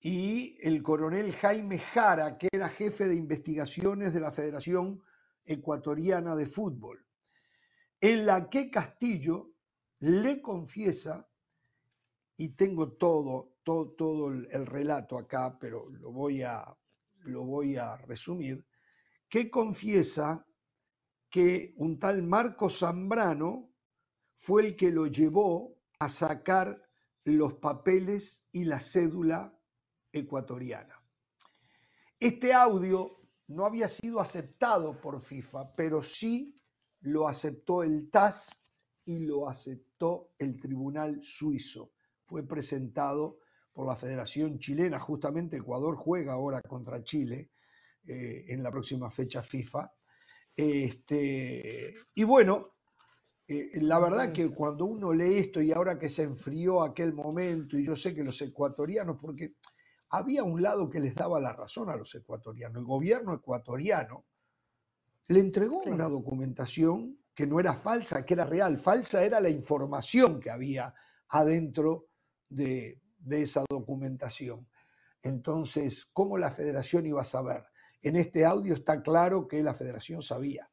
[0.00, 5.00] y el coronel Jaime Jara, que era jefe de investigaciones de la Federación
[5.44, 7.06] Ecuatoriana de Fútbol,
[8.00, 9.52] en la que Castillo
[10.00, 11.28] le confiesa,
[12.36, 16.64] y tengo todo, todo, todo el relato acá, pero lo voy, a,
[17.24, 18.66] lo voy a resumir,
[19.28, 20.44] que confiesa
[21.28, 23.69] que un tal Marco Zambrano
[24.40, 26.88] fue el que lo llevó a sacar
[27.24, 29.54] los papeles y la cédula
[30.10, 30.98] ecuatoriana.
[32.18, 36.56] Este audio no había sido aceptado por FIFA, pero sí
[37.00, 38.62] lo aceptó el TAS
[39.04, 41.92] y lo aceptó el Tribunal Suizo.
[42.24, 43.40] Fue presentado
[43.72, 47.50] por la Federación Chilena, justamente Ecuador juega ahora contra Chile
[48.06, 49.92] eh, en la próxima fecha FIFA.
[50.56, 52.79] Este, y bueno,
[53.52, 57.76] eh, la verdad que cuando uno lee esto y ahora que se enfrió aquel momento,
[57.76, 59.56] y yo sé que los ecuatorianos, porque
[60.10, 62.78] había un lado que les daba la razón a los ecuatorianos.
[62.78, 64.24] El gobierno ecuatoriano
[65.26, 68.78] le entregó una documentación que no era falsa, que era real.
[68.78, 70.94] Falsa era la información que había
[71.30, 72.06] adentro
[72.48, 74.68] de, esa documentación.
[75.22, 77.64] Entonces, ¿cómo la federación iba a saber?
[78.00, 80.70] En este audio está claro que la federación sabía.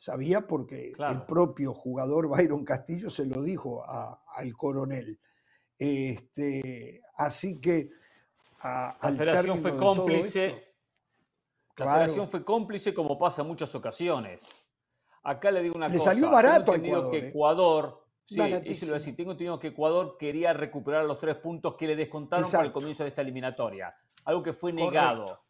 [0.00, 5.20] Sabía porque el propio jugador Byron Castillo se lo dijo al coronel.
[5.76, 7.90] Este, así que
[8.64, 10.74] la federación fue cómplice.
[11.76, 14.48] La federación fue cómplice como pasa en muchas ocasiones.
[15.22, 16.12] Acá le digo una le cosa.
[16.12, 17.10] salió barato tengo a Ecuador.
[17.10, 17.28] Que ¿eh?
[17.28, 19.14] Ecuador sí, eso lo decir.
[19.14, 23.02] Tengo entendido que Ecuador quería recuperar los tres puntos que le descontaron para el comienzo
[23.02, 23.94] de esta eliminatoria.
[24.24, 25.42] Algo que fue negado.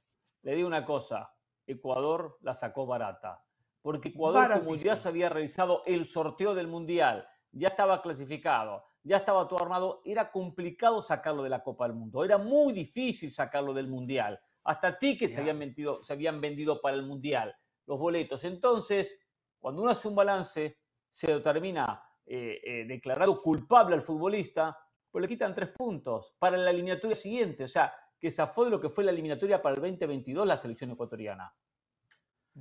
[0.42, 1.32] Le digo una cosa.
[1.68, 3.44] Ecuador la sacó barata.
[3.82, 9.16] Porque Ecuador, como ya se había realizado el sorteo del Mundial, ya estaba clasificado, ya
[9.16, 13.72] estaba todo armado, era complicado sacarlo de la Copa del Mundo, era muy difícil sacarlo
[13.72, 14.38] del Mundial.
[14.64, 17.54] Hasta tickets se, habían vendido, se habían vendido para el Mundial,
[17.86, 18.44] los boletos.
[18.44, 19.18] Entonces,
[19.58, 24.76] cuando uno hace un balance, se determina eh, eh, declarado culpable al futbolista,
[25.10, 27.64] pues le quitan tres puntos para la eliminatoria siguiente.
[27.64, 30.90] O sea, que fue de lo que fue la eliminatoria para el 2022 la selección
[30.90, 31.52] ecuatoriana.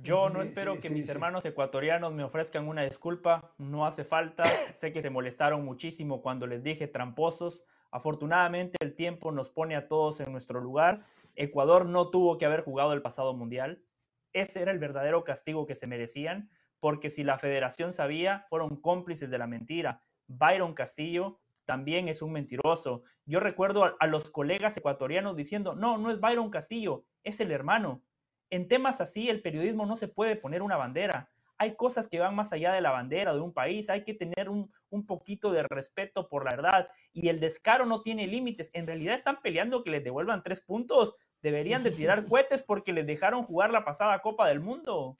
[0.02, 4.44] Yo no espero que mis hermanos ecuatorianos me ofrezcan una disculpa, no hace falta.
[4.76, 7.64] sé que se molestaron muchísimo cuando les dije tramposos.
[7.90, 11.04] Afortunadamente el tiempo nos pone a todos en nuestro lugar.
[11.34, 13.82] Ecuador no tuvo que haber jugado el pasado mundial.
[14.32, 19.30] Ese era el verdadero castigo que se merecían, porque si la federación sabía, fueron cómplices
[19.30, 20.02] de la mentira.
[20.28, 23.02] Byron Castillo también es un mentiroso.
[23.26, 28.02] Yo recuerdo a, los colegas ecuatorianos diciendo, no, no es Byron Castillo, es el hermano.
[28.50, 31.30] En temas así, el periodismo no se puede poner una bandera.
[31.56, 34.48] Hay cosas que van más allá de la bandera de un país, hay que tener
[34.48, 36.88] un, un poquito de respeto por la verdad.
[37.12, 38.70] Y el descaro no tiene límites.
[38.72, 41.14] En realidad están peleando que les devuelvan tres puntos.
[41.42, 45.16] Deberían de tirar cohetes porque les dejaron jugar la pasada Copa del Mundo.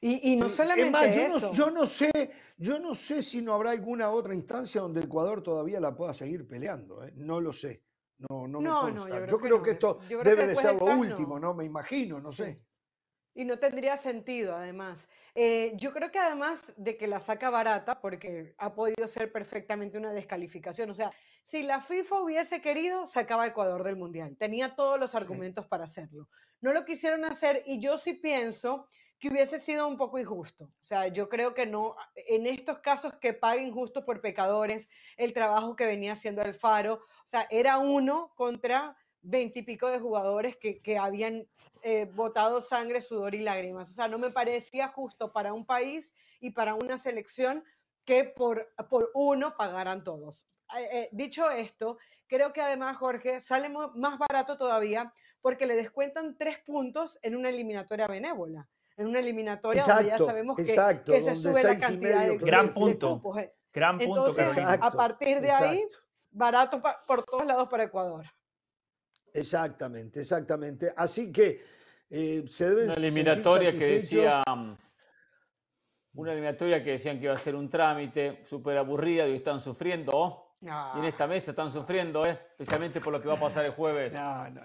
[0.00, 1.48] Y, no solamente yo eso.
[1.48, 2.10] No, yo no sé,
[2.56, 6.46] yo no sé si no habrá alguna otra instancia donde Ecuador todavía la pueda seguir
[6.46, 7.04] peleando.
[7.04, 7.12] ¿eh?
[7.14, 7.82] No lo sé.
[8.18, 9.26] No, no, me consta.
[9.26, 11.54] yo creo, que, esto debe de ser lo último, ¿no?
[11.54, 12.62] Me imagino, no sé.
[13.34, 15.10] Y no tendría sentido, además.
[15.34, 19.98] Eh, yo creo que además de que la saca barata, porque ha podido ser perfectamente
[19.98, 20.88] una descalificación.
[20.88, 24.38] O sea, si la FIFA hubiese querido, sacaba Ecuador del Mundial.
[24.38, 26.30] Tenía todos los argumentos para hacerlo.
[26.62, 30.64] No lo quisieron hacer y yo sí pienso que hubiese sido un poco injusto.
[30.64, 35.32] O sea, yo creo que no, en estos casos que paguen justo por pecadores, el
[35.32, 40.98] trabajo que venía haciendo Alfaro, o sea, era uno contra veintipico de jugadores que, que
[40.98, 41.48] habían
[41.82, 43.90] eh, botado sangre, sudor y lágrimas.
[43.90, 47.64] O sea, no me parecía justo para un país y para una selección
[48.04, 50.46] que por, por uno pagaran todos.
[50.76, 56.36] Eh, eh, dicho esto, creo que además, Jorge, sale más barato todavía porque le descuentan
[56.36, 60.64] tres puntos en una eliminatoria benévola en una eliminatoria donde ya sabemos que,
[61.04, 63.20] que se sube la cantidad de, gran punto.
[63.38, 63.54] Eh.
[63.72, 64.28] Gran punto.
[64.28, 65.84] Entonces, a partir de ahí,
[66.30, 68.24] barato por todos lados para Ecuador.
[69.34, 70.94] Exactamente, exactamente.
[70.96, 71.62] Así que
[72.08, 74.42] eh, se debe Una eliminatoria que decía.
[76.14, 80.45] Una eliminatoria que decían que iba a ser un trámite súper aburrida y están sufriendo.
[80.60, 82.32] Y en esta mesa están sufriendo, ¿eh?
[82.50, 84.14] especialmente por lo que va a pasar el jueves.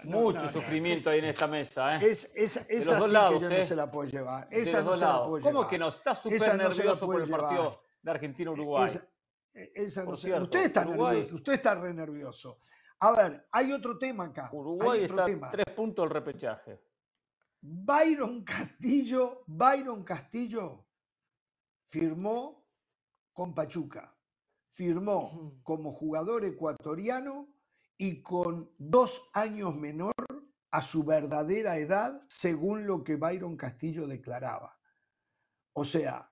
[0.04, 1.96] Mucho sufrimiento ahí en esta mesa.
[1.96, 2.10] ¿eh?
[2.10, 3.64] Es, esa dos lados, que yo no ¿eh?
[3.64, 4.48] se la puedo llevar.
[4.50, 5.88] Esa no se la puedo ¿Cómo que no?
[5.88, 8.90] Está súper nervioso por el partido de Argentina-Uruguay.
[9.54, 12.58] Esa, no cierto, usted está nervioso, usted está re nervioso.
[13.00, 14.48] A ver, hay otro tema acá.
[14.50, 16.80] Uruguay está tres puntos el repechaje.
[17.60, 20.86] Byron Castillo, Byron Castillo
[21.90, 22.66] firmó
[23.34, 24.16] con Pachuca
[24.72, 27.48] firmó como jugador ecuatoriano
[27.96, 30.12] y con dos años menor
[30.70, 34.78] a su verdadera edad, según lo que Byron Castillo declaraba.
[35.74, 36.30] O sea,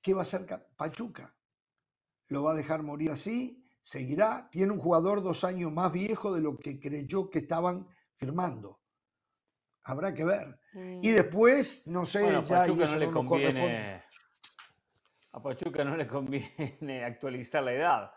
[0.00, 1.36] ¿qué va a hacer Pachuca?
[2.28, 3.68] ¿Lo va a dejar morir así?
[3.82, 4.48] ¿Seguirá?
[4.50, 8.80] Tiene un jugador dos años más viejo de lo que creyó que estaban firmando.
[9.82, 10.58] Habrá que ver.
[10.74, 11.14] Y mm.
[11.14, 14.02] después, no sé, ya no le conviene
[15.36, 18.10] a Pachuca no le conviene actualizar la edad.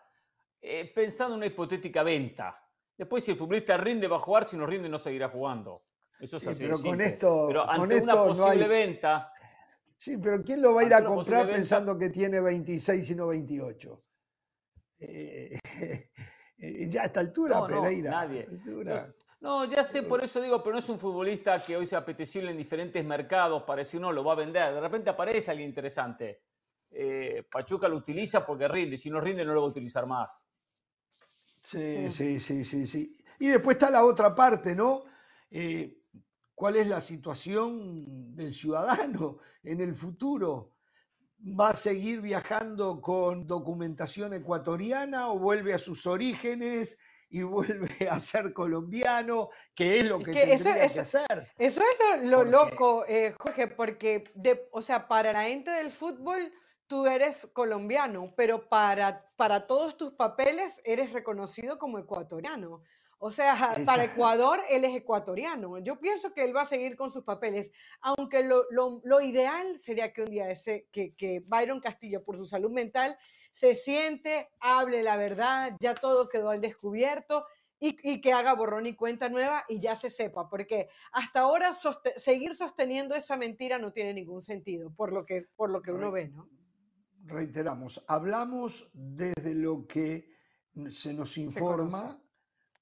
[0.62, 2.66] Eh, pensando en una hipotética venta.
[2.98, 4.48] Después, si el futbolista rinde, va a jugar.
[4.48, 5.84] Si no rinde, no seguirá jugando.
[6.20, 6.64] Eso es así.
[6.64, 7.46] Pero con esto.
[7.48, 9.34] Pero ante una posible venta.
[9.98, 13.28] Sí, pero ¿quién lo va a ir a comprar pensando que tiene 26 y no
[13.28, 14.04] 28?
[16.62, 18.12] Eh, ya a esta altura, Pereira.
[18.12, 18.46] nadie.
[19.40, 22.52] No, ya sé, por eso digo, pero no es un futbolista que hoy sea apetecible
[22.52, 24.74] en diferentes mercados para decir, no, lo va a vender.
[24.74, 26.42] De repente aparece alguien interesante.
[26.92, 30.44] Eh, Pachuca lo utiliza porque rinde, si no rinde no lo va a utilizar más.
[31.62, 33.16] Sí, sí, sí, sí, sí.
[33.40, 35.04] Y después está la otra parte, ¿no?
[35.52, 35.98] Eh,
[36.56, 40.74] ¿Cuál es la situación del ciudadano en el futuro?
[41.40, 47.00] ¿Va a seguir viajando con documentación ecuatoriana o vuelve a sus orígenes?
[47.30, 51.52] y vuelve a ser colombiano, que es lo que, tendría que hacer.
[51.58, 56.52] Eso es lo, loco, eh, Jorge, porque, de, o sea, para la gente del fútbol,
[56.90, 62.82] tú eres colombiano, pero para, para todos tus papeles eres reconocido como ecuatoriano.
[63.20, 65.78] O sea, para Ecuador él es ecuatoriano.
[65.80, 67.72] Yo pienso que él va a seguir con sus papeles,
[68.02, 72.46] aunque lo, lo, ideal sería que un día ese, que, que, Byron Castillo, por su
[72.46, 73.18] salud mental,
[73.52, 77.46] se siente, hable la verdad, ya todo quedó al descubierto
[77.80, 81.74] y, y que haga borrón y cuenta nueva y ya se sepa, porque hasta ahora
[82.16, 86.10] seguir sosteniendo esa mentira no tiene ningún sentido, por lo que, por lo que uno
[86.12, 86.48] ve, ¿no?
[87.30, 90.30] Reiteramos, hablamos desde lo que
[90.90, 92.22] se nos informa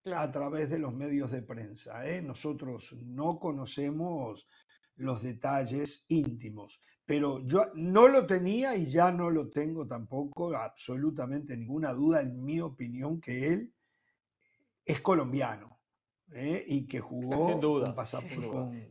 [0.05, 2.07] a través de los medios de prensa.
[2.07, 2.21] ¿eh?
[2.21, 4.47] Nosotros no conocemos
[4.95, 11.55] los detalles íntimos, pero yo no lo tenía y ya no lo tengo tampoco, absolutamente
[11.55, 13.73] ninguna duda, en mi opinión, que él
[14.85, 15.79] es colombiano
[16.31, 16.63] ¿eh?
[16.67, 17.59] y que jugó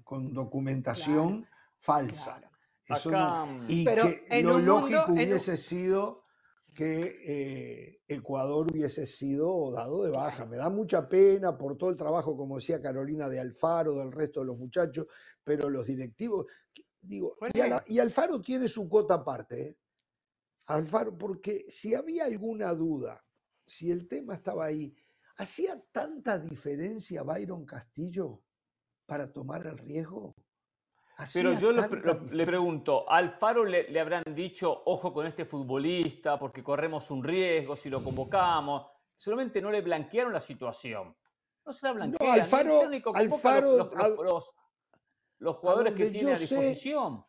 [0.05, 2.46] con, documentación falsa.
[2.89, 6.25] Mm, y que lo lógico hubiese sido
[6.73, 10.45] que eh, Ecuador hubiese sido dado de baja.
[10.45, 14.41] Me da mucha pena por todo el trabajo, como decía Carolina, de Alfaro, del resto
[14.41, 15.07] de los muchachos,
[15.43, 16.47] pero los directivos,
[17.01, 17.37] digo,
[17.87, 19.63] y, Alfaro tiene su cuota aparte.
[19.63, 19.79] ¿eh?
[20.67, 23.25] Alfaro, porque si había alguna duda,
[23.67, 24.95] si el tema estaba ahí,
[25.39, 28.43] ¿hacía tanta diferencia Byron Castillo
[29.07, 30.37] para tomar el riesgo?
[31.33, 37.11] Pero yo le pregunto, ¿Alfaro le, le habrán dicho, ojo con este futbolista, porque corremos
[37.11, 38.87] un riesgo si lo convocamos?
[39.17, 41.17] Solamente no le blanquearon la situación.
[41.65, 42.37] No se la blanquearon.
[42.37, 42.81] No, Alfaro,
[43.15, 43.77] Alfaro
[44.23, 44.55] los,
[45.39, 47.25] los, jugadores que tiene a disposición.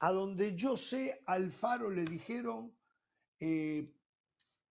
[0.00, 2.76] a donde yo sé, Alfaro le dijeron,
[3.40, 3.90] eh,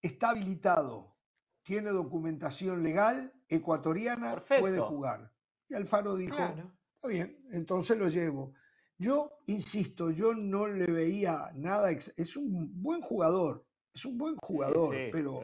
[0.01, 1.17] está habilitado,
[1.63, 5.33] tiene documentación legal, ecuatoriana, puede jugar.
[5.67, 6.37] Y Alfaro dijo,
[7.01, 8.53] Está bien, entonces lo llevo.
[8.95, 14.95] Yo, insisto, yo no le veía nada, es un buen jugador, es un buen jugador,
[15.11, 15.41] pero,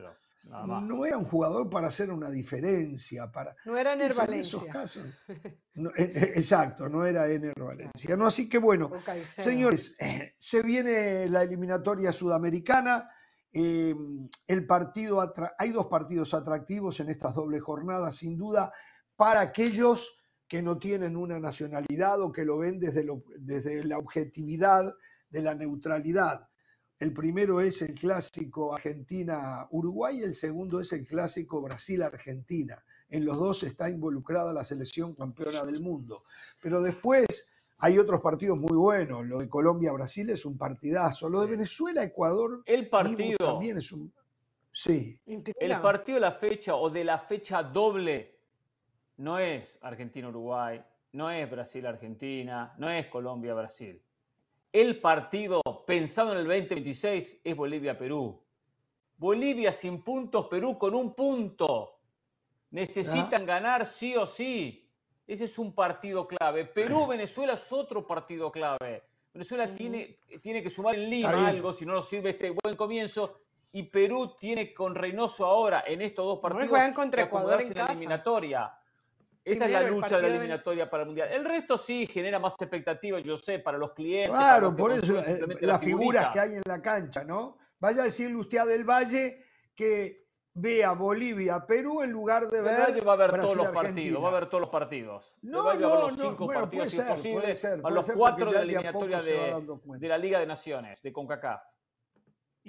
[0.68, 3.32] no era un jugador para hacer una diferencia.
[3.32, 4.60] Para, no era Ener Valencia.
[5.74, 6.04] E, e,
[6.36, 8.16] exacto, no era Ener Valencia.
[8.16, 8.92] No, así que bueno,
[9.24, 9.98] señores,
[10.38, 13.10] se viene la eliminatoria sudamericana.
[13.52, 18.72] Em, el partido hay dos partidos atractivos en estas dobles jornadas, sin duda,
[19.16, 20.17] para aquellos
[20.48, 23.06] que no tienen una nacionalidad o que lo ven desde,
[23.40, 24.94] desde la objetividad
[25.30, 26.48] de la neutralidad.
[27.00, 32.84] El primero es el clásico Argentina-Uruguay, el segundo es el clásico Brasil-Argentina.
[33.10, 36.24] En los dos está involucrada la selección campeona del mundo.
[36.60, 39.26] Pero después hay otros partidos muy buenos.
[39.26, 41.30] Lo de Colombia-Brasil es un partidazo.
[41.30, 44.12] Lo de Venezuela-Ecuador el partido también es un...
[44.72, 45.20] Sí.
[45.26, 48.37] El partido de la fecha o de la fecha doble
[49.18, 54.02] no es Argentina-Uruguay, no es Brasil-Argentina, no es Colombia-Brasil.
[54.72, 58.42] El partido pensado en el 2026 es Bolivia-Perú.
[59.18, 62.00] Bolivia sin puntos, Perú con un punto.
[62.72, 64.88] Necesitan ganar sí o sí.
[65.26, 66.66] Ese es un partido clave.
[66.66, 69.04] Perú-Venezuela es otro partido clave.
[69.34, 73.40] Venezuela tiene, tiene que sumar en Lima algo, si no nos sirve este buen comienzo.
[73.72, 77.74] Y Perú tiene con Reynoso ahora en estos dos partidos no juegan contra Ecuador en,
[77.74, 78.74] la eliminatoria.
[79.48, 81.30] Esa es la lucha de la eliminatoria para el Mundial.
[81.32, 84.32] El resto sí genera más expectativas, yo sé, para los clientes.
[84.32, 87.58] Claro, por eso eh, las figuras que hay en la cancha, ¿no?
[87.80, 92.90] Vaya a decirle usted a Del Valle que vea Bolivia, Perú en lugar de ver.
[92.90, 95.38] Valle va a ver todos los partidos, va a ver todos los partidos.
[95.44, 99.80] No, no, no, los cinco partidos si posible, a los cuatro de la eliminatoria de,
[99.86, 101.62] de la Liga de Naciones, de CONCACAF.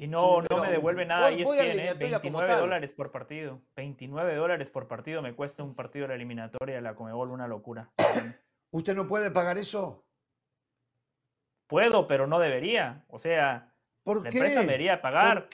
[0.01, 3.61] Y no, no me devuelve nada y es que 29 dólares por partido.
[3.75, 7.91] 29 dólares por partido me cuesta un partido de la eliminatoria la Comebol, una locura.
[8.71, 10.07] ¿Usted no puede pagar eso?
[11.67, 13.05] Puedo, pero no debería.
[13.09, 14.39] O sea, ¿Por la qué?
[14.39, 15.49] empresa debería pagar.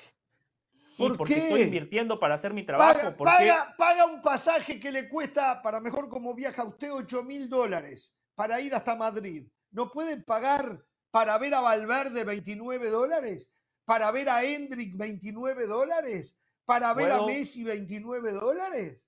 [0.98, 1.40] ¿Por, porque qué?
[1.44, 3.16] estoy invirtiendo para hacer mi trabajo.
[3.16, 8.14] Paga, paga, un pasaje que le cuesta, para mejor como viaja usted, 8 mil dólares
[8.34, 9.48] para ir hasta Madrid.
[9.70, 13.53] ¿No puede pagar para ver a Valverde 29 dólares?
[13.84, 19.00] Para ver a Hendrik 29 dólares, para ver a Messi 29 dólares.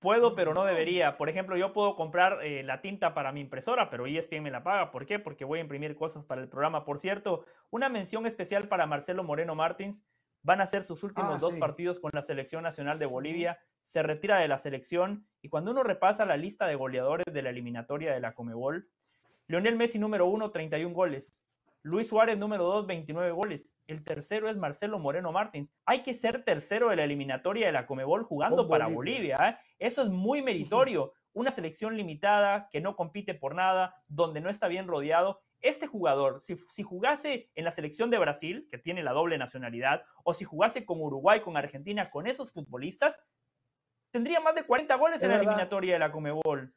[0.00, 1.16] Puedo, pero no debería.
[1.16, 4.62] Por ejemplo, yo puedo comprar eh, la tinta para mi impresora, pero ESPN me la
[4.62, 4.92] paga.
[4.92, 5.18] ¿Por qué?
[5.18, 6.84] Porque voy a imprimir cosas para el programa.
[6.84, 10.04] Por cierto, una mención especial para Marcelo Moreno Martins.
[10.42, 13.58] Van a ser sus últimos ah, dos partidos con la selección nacional de Bolivia.
[13.82, 17.50] Se retira de la selección y cuando uno repasa la lista de goleadores de la
[17.50, 18.88] eliminatoria de la Comebol,
[19.48, 21.42] Lionel Messi número uno, 31 goles.
[21.82, 23.76] Luis Suárez, número 2, 29 goles.
[23.86, 25.70] El tercero es Marcelo Moreno Martins.
[25.86, 29.36] Hay que ser tercero de la eliminatoria de la Comebol jugando para Bolivia.
[29.48, 29.56] ¿eh?
[29.78, 31.12] Eso es muy meritorio.
[31.32, 35.40] Una selección limitada que no compite por nada, donde no está bien rodeado.
[35.60, 40.02] Este jugador, si, si, jugase en la selección de Brasil, que tiene la doble nacionalidad,
[40.24, 43.18] o si jugase con Uruguay, con Argentina, con esos futbolistas,
[44.10, 46.74] tendría más de 40 goles en la eliminatoria de la Comebol.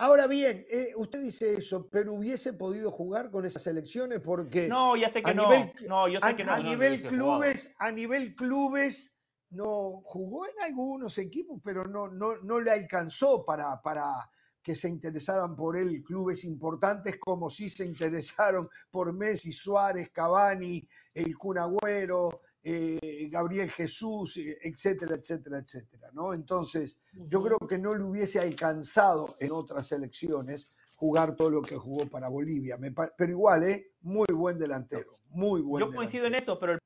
[0.00, 4.96] Ahora bien, eh, usted dice eso, pero hubiese podido jugar con esas selecciones porque no,
[4.96, 5.48] ya sé que no.
[5.88, 6.52] no, yo sé a, que no.
[6.52, 12.60] A nivel clubes, a nivel clubes no jugó en algunos equipos, pero no, no, no
[12.60, 14.30] le alcanzó para, para
[14.62, 20.86] que se interesaran por él clubes importantes como si se interesaron por Messi, Suárez, Cavani,
[21.14, 26.10] el Cunagüero, eh, Gabriel Jesús, eh, etcétera, etcétera, etcétera.
[26.12, 26.34] ¿no?
[26.34, 31.76] Entonces, yo creo que no le hubiese alcanzado en otras elecciones jugar todo lo que
[31.76, 32.76] jugó para Bolivia.
[33.16, 33.92] pero igual, ¿eh?
[34.00, 36.78] muy buen delantero, muy buen Yo coincido en eso, pero...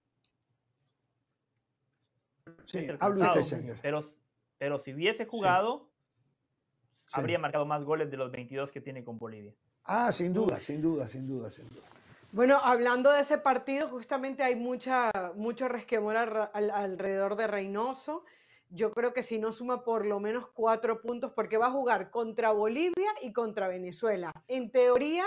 [2.66, 3.78] Sí, hable usted, señor.
[3.82, 4.04] Pero,
[4.58, 5.90] pero si hubiese jugado,
[7.12, 9.54] habría marcado más goles de los 22 que tiene con Bolivia.
[9.84, 11.82] Ah, sin duda, sin duda, sin duda, sin duda.
[12.32, 18.24] Bueno, hablando de ese partido, justamente hay mucha, mucho resquemor alrededor de Reynoso.
[18.70, 22.10] Yo creo que si no suma por lo menos cuatro puntos, porque va a jugar
[22.10, 24.32] contra Bolivia y contra Venezuela.
[24.48, 25.26] En teoría,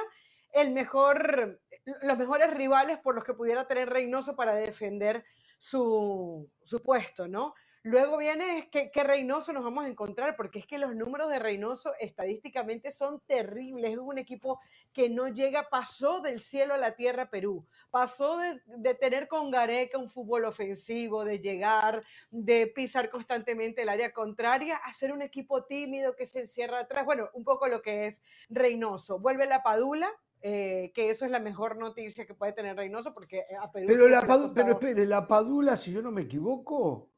[0.52, 1.62] el mejor,
[2.02, 5.24] los mejores rivales por los que pudiera tener Reynoso para defender
[5.60, 7.54] su, su puesto, ¿no?
[7.86, 11.38] Luego viene que, que, Reynoso nos vamos a encontrar, porque es que los números de
[11.38, 13.92] Reynoso estadísticamente son terribles.
[13.92, 14.60] Es un equipo
[14.92, 17.64] que no llega, pasó del cielo a la tierra Perú.
[17.92, 23.90] Pasó de, de tener con Gareca un fútbol ofensivo, de llegar, de pisar constantemente el
[23.90, 27.06] área contraria, a ser un equipo tímido que se encierra atrás.
[27.06, 28.20] Bueno, un poco lo que es
[28.50, 29.20] Reynoso.
[29.20, 30.12] Vuelve la Padula,
[30.42, 33.86] eh, que eso es la mejor noticia que puede tener Reynoso, porque a Perú.
[33.88, 37.12] Pero, la Padula, pero espere, la Padula, si yo no me equivoco,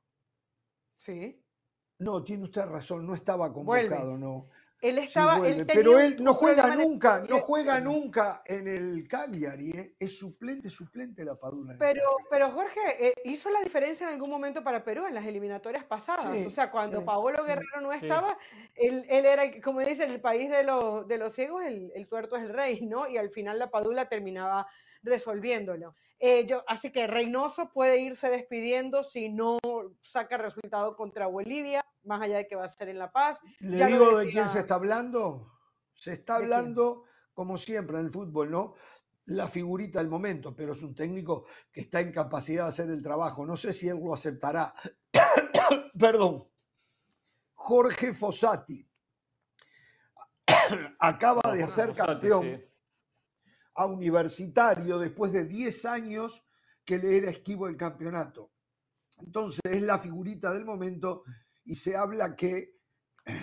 [0.98, 1.44] Sí.
[2.00, 4.48] No, tiene usted razón, no estaba convocado, no.
[4.80, 9.96] Él estaba, pero él no juega nunca, no juega nunca en el Cagliari, ¿eh?
[10.00, 11.76] es suplente, suplente la Padula.
[11.80, 15.84] Pero, pero Jorge, eh, hizo la diferencia en algún momento para Perú en las eliminatorias
[15.84, 16.46] pasadas.
[16.46, 18.38] o sea, cuando Paolo Guerrero no estaba,
[18.76, 22.36] él, él, era, como dicen, el país de, los, de los ciegos, el, el, tuerto
[22.36, 23.08] es el rey, ¿no?
[23.08, 24.68] Y al final la Padula terminaba
[25.02, 25.96] resolviéndolo.
[26.20, 29.60] Eh, yo, así que Reynoso puede irse despidiendo si no
[30.02, 33.40] saca resultado contra Bolivia, más allá de que va a ser en La Paz.
[33.60, 35.54] ¿Le digo de quién se está hablando?
[35.94, 37.04] Se está hablando,
[37.34, 38.76] como siempre en el fútbol, ¿no?
[39.26, 43.04] La figurita del momento, pero es un técnico que está en capacidad de hacer el
[43.04, 43.46] trabajo.
[43.46, 44.74] No sé si él lo aceptará.
[46.00, 46.48] Perdón.
[47.54, 48.88] Jorge Fossati
[51.00, 52.62] acaba de hacer campeón
[53.76, 56.46] a Universitario después de 10 años
[56.86, 58.52] que le era esquivo el campeonato.
[59.20, 61.24] Entonces es la figurita del momento
[61.68, 62.78] y se habla que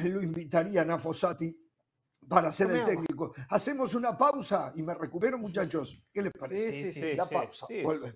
[0.05, 1.55] lo invitarían a Fossati
[2.27, 3.35] para ser el técnico.
[3.51, 6.03] Hacemos una pausa y me recupero, muchachos.
[6.11, 6.73] ¿Qué les parece?
[6.73, 7.17] Sí, sí, sí.
[7.17, 7.67] La pausa.
[7.83, 8.15] Vuelve.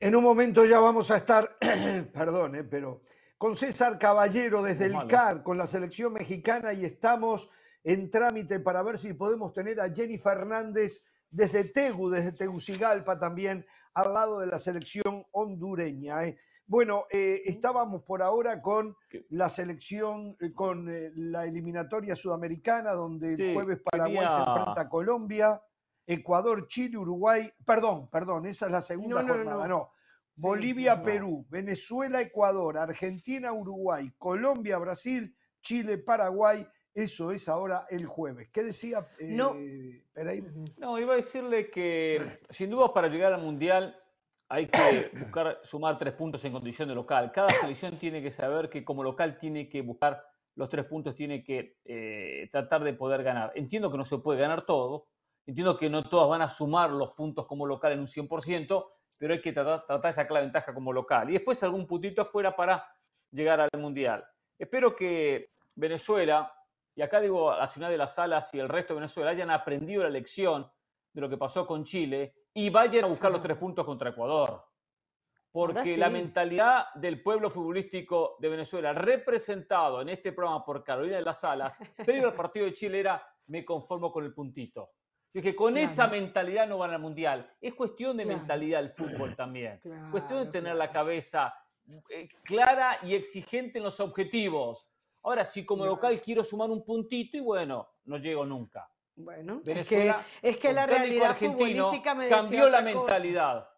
[0.00, 1.58] En un momento ya vamos a estar,
[2.12, 3.02] perdón, eh, pero
[3.38, 7.48] con César Caballero desde el CAR, con la selección mexicana y estamos
[7.84, 13.64] en trámite para ver si podemos tener a Jenny Fernández desde Tegu, desde Tegucigalpa también,
[13.94, 16.24] al lado de la selección hondureña.
[16.24, 16.36] Eh.
[16.66, 18.96] Bueno, eh, estábamos por ahora con
[19.30, 25.62] la selección, con la eliminatoria sudamericana, donde el jueves Paraguay se enfrenta a Colombia.
[26.06, 29.90] Ecuador, Chile, Uruguay, perdón, perdón, esa es la segunda jornada, no.
[30.40, 36.66] Bolivia, Perú, Venezuela, Ecuador, Argentina, Uruguay, Colombia, Brasil, Chile, Paraguay.
[36.94, 38.48] Eso es ahora el jueves.
[38.52, 39.56] ¿Qué decía eh, no.
[40.12, 40.50] Pereira?
[40.78, 43.96] No, iba a decirle que sin duda para llegar al Mundial
[44.48, 47.30] hay que buscar sumar tres puntos en condición de local.
[47.32, 50.24] Cada selección tiene que saber que como local tiene que buscar
[50.54, 53.52] los tres puntos, tiene que eh, tratar de poder ganar.
[53.54, 55.06] Entiendo que no se puede ganar todo,
[55.48, 58.86] Entiendo que no todas van a sumar los puntos como local en un 100%,
[59.18, 61.28] pero hay que tratar, de sacar la ventaja como local.
[61.28, 62.88] Y después algún puntito afuera para
[63.30, 64.24] llegar al Mundial.
[64.58, 66.52] Espero que Venezuela,
[66.94, 70.04] y acá digo la ciudad de las Alas y el resto de Venezuela, hayan aprendido
[70.04, 70.70] la lección
[71.12, 74.64] de lo que pasó con Chile y vayan a buscar los tres puntos contra Ecuador.
[75.50, 81.22] Porque la mentalidad del pueblo futbolístico de Venezuela, representado en este programa por Carolina de
[81.22, 84.90] las Alas, previo al partido de Chile era me conformo con el puntito.
[85.32, 87.50] Yo dije, con esa mentalidad no van al mundial.
[87.60, 89.78] Es cuestión de mentalidad el fútbol también.
[90.10, 91.54] cuestión de tener la cabeza
[92.08, 94.88] eh, clara y exigente en los objetivos.
[95.22, 98.90] Ahora, si como local quiero sumar un puntito y bueno, no llego nunca.
[99.14, 103.68] Bueno, es que, es que la realidad futbolística me cambió la mentalidad.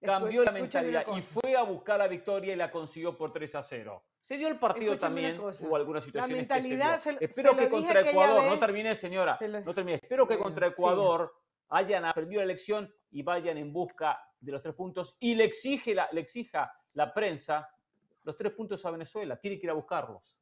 [0.00, 3.62] Cambió la mentalidad y fue a buscar la victoria y la consiguió por 3 a
[3.62, 4.04] 0.
[4.22, 6.48] Se dio el partido también, hubo algunas situaciones.
[6.48, 9.98] La mentalidad Espero que contra Ecuador, no termine señora, no termine.
[10.02, 11.34] Espero que contra Ecuador
[11.68, 15.94] hayan aprendido la lección y vayan en busca de los tres puntos y le, exige
[15.94, 17.68] la, le exija la prensa
[18.24, 19.38] los tres puntos a Venezuela.
[19.38, 20.36] Tiene que ir a buscarlos.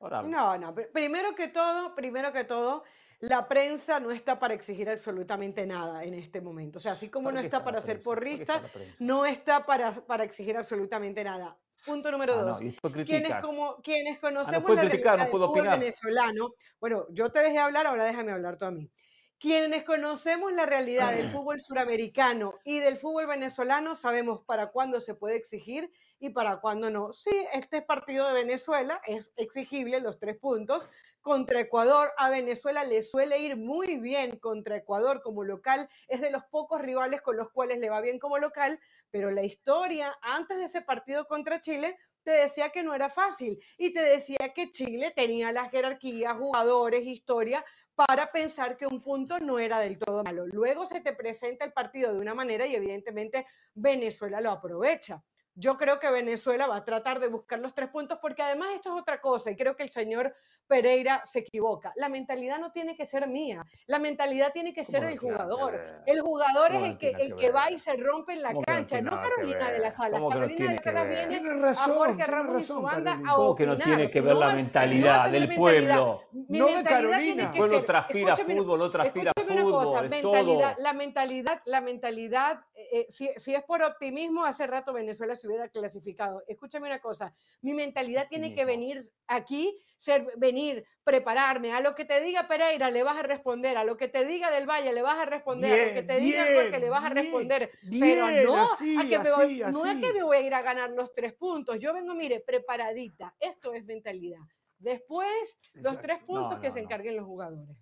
[0.00, 0.74] no, no.
[0.92, 2.84] Primero que todo, primero que todo,
[3.28, 6.78] la prensa no está para exigir absolutamente nada en este momento.
[6.78, 8.62] O sea, así como no está, para ser porrista,
[9.00, 11.58] no está para, para exigir absolutamente nada.
[11.86, 12.60] Punto número ah, dos.
[13.06, 17.86] quienes, como, quienes ah, conocemos la realidad del fútbol venezolano, bueno, yo te dejé hablar,
[17.86, 18.90] ahora déjame hablar tú a mí.
[19.38, 25.14] Quienes conocemos la realidad del fútbol suramericano y del fútbol venezolano sabemos para cuándo se
[25.14, 27.12] puede exigir y para cuándo no.
[27.12, 30.88] Sí, este partido de Venezuela es exigible, los tres puntos.
[31.20, 35.88] Contra Ecuador, a Venezuela le suele ir muy bien contra Ecuador como local.
[36.08, 38.78] Es de los pocos rivales con los cuales le va bien como local,
[39.10, 43.62] pero la historia antes de ese partido contra Chile te decía que no era fácil
[43.76, 49.38] y te decía que Chile tenía la jerarquía, jugadores, historia para pensar que un punto
[49.38, 50.46] no era del todo malo.
[50.46, 55.22] Luego se te presenta el partido de una manera y evidentemente Venezuela lo aprovecha.
[55.56, 58.94] Yo creo que Venezuela va a tratar de buscar los tres puntos porque además esto
[58.94, 60.34] es otra cosa y creo que el señor
[60.66, 61.92] Pereira se equivoca.
[61.96, 65.80] La mentalidad no tiene que ser mía, la mentalidad tiene que ser del jugador.
[66.06, 69.12] El jugador es el que, el que, va y se rompe en la cancha, no
[69.12, 70.20] Carolina de las Salas.
[70.28, 73.76] Carolina de las Salas viene a Jorge Ramos y su banda a ¿Cómo que no
[73.76, 76.22] tiene que ver la mentalidad del pueblo?
[76.32, 77.44] no de Carolina.
[77.44, 83.28] El pueblo transpira fútbol, no transpira fútbol, mentalidad, La mentalidad, la mentalidad, eh, eh, si,
[83.36, 86.42] si es por optimismo, hace rato Venezuela se hubiera clasificado.
[86.46, 91.72] Escúchame una cosa, mi mentalidad tiene que venir aquí, ser, venir, prepararme.
[91.72, 94.50] A lo que te diga Pereira le vas a responder, a lo que te diga
[94.50, 97.08] Del Valle le vas a responder, a lo que te diga Jorge le vas a
[97.08, 97.70] responder.
[98.00, 100.90] pero no, a que me voy, no es que me voy a ir a ganar
[100.90, 101.78] los tres puntos.
[101.78, 103.34] Yo vengo, mire, preparadita.
[103.38, 104.40] Esto es mentalidad.
[104.78, 107.76] Después, los tres puntos que se encarguen los jugadores.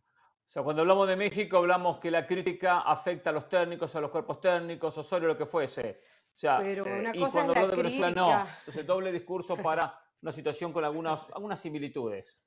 [0.53, 4.03] O sea, cuando hablamos de México, hablamos que la crítica afecta a los técnicos, a
[4.03, 6.03] los cuerpos técnicos, o solo lo que fuese.
[6.27, 8.11] O sea, pero eh, una cosa es la crítica.
[8.11, 8.47] no.
[8.59, 12.39] Entonces, doble discurso para una situación con algunas, algunas similitudes.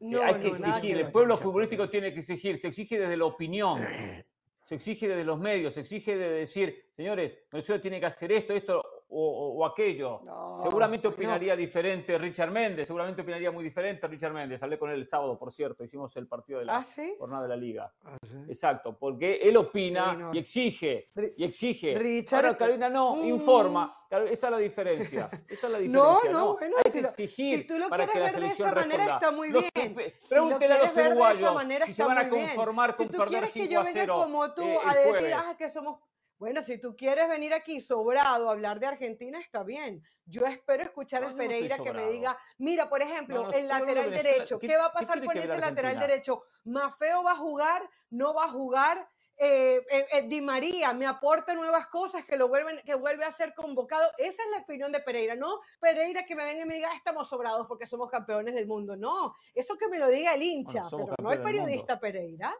[0.00, 3.82] No, hay que exigir, el pueblo futbolístico tiene que exigir, se exige desde la opinión,
[4.62, 8.52] se exige desde los medios, se exige de decir, señores, Venezuela tiene que hacer esto,
[8.52, 8.84] esto,
[9.16, 10.20] o, aquello.
[10.56, 14.62] seguramente opinaría diferente Richard Méndez, seguramente opinaría muy diferente Richard Méndez.
[14.62, 16.84] Hablé con él el sábado, por cierto, hicimos el partido de la ¿Ah,
[17.18, 17.92] jornada de la liga.
[18.04, 18.16] ¿Ah,
[18.48, 21.94] Exacto, porque él opina y exige, y exige.
[21.98, 23.24] Richard, Ahora Carolina no, mm.
[23.24, 23.98] informa.
[24.10, 25.28] Esa es la diferencia.
[25.48, 26.30] Esa es la diferencia.
[26.30, 28.88] No, no, Bueno, Hay que exigir si tú lo para que la selección de esa
[28.88, 30.12] manera está muy bien.
[30.28, 34.54] pregúntele a los uruguayos si se van a conformar con perder 5 a 0 como
[34.54, 35.98] tú eh, a decir, ah, que somos
[36.44, 40.02] bueno, si tú quieres venir aquí sobrado a hablar de Argentina, está bien.
[40.26, 44.76] Yo espero escuchar a Pereira que me diga, mira, por ejemplo, el lateral derecho, ¿qué,
[44.76, 46.42] va a pasar con ese lateral derecho?
[46.64, 47.88] ¿Mafeo va a jugar?
[48.10, 49.08] ¿No va a jugar?
[49.38, 53.32] Eh, eh, eh, Di María me aporta nuevas cosas que lo vuelven, que vuelve a
[53.32, 54.06] ser convocado.
[54.18, 56.94] Esa es la opinión de Pereira, no Pereira que me venga y me diga ah,
[56.94, 58.96] estamos sobrados porque somos campeones del mundo.
[58.96, 62.54] No, eso que me lo diga el hincha, pero no el periodista Pereira.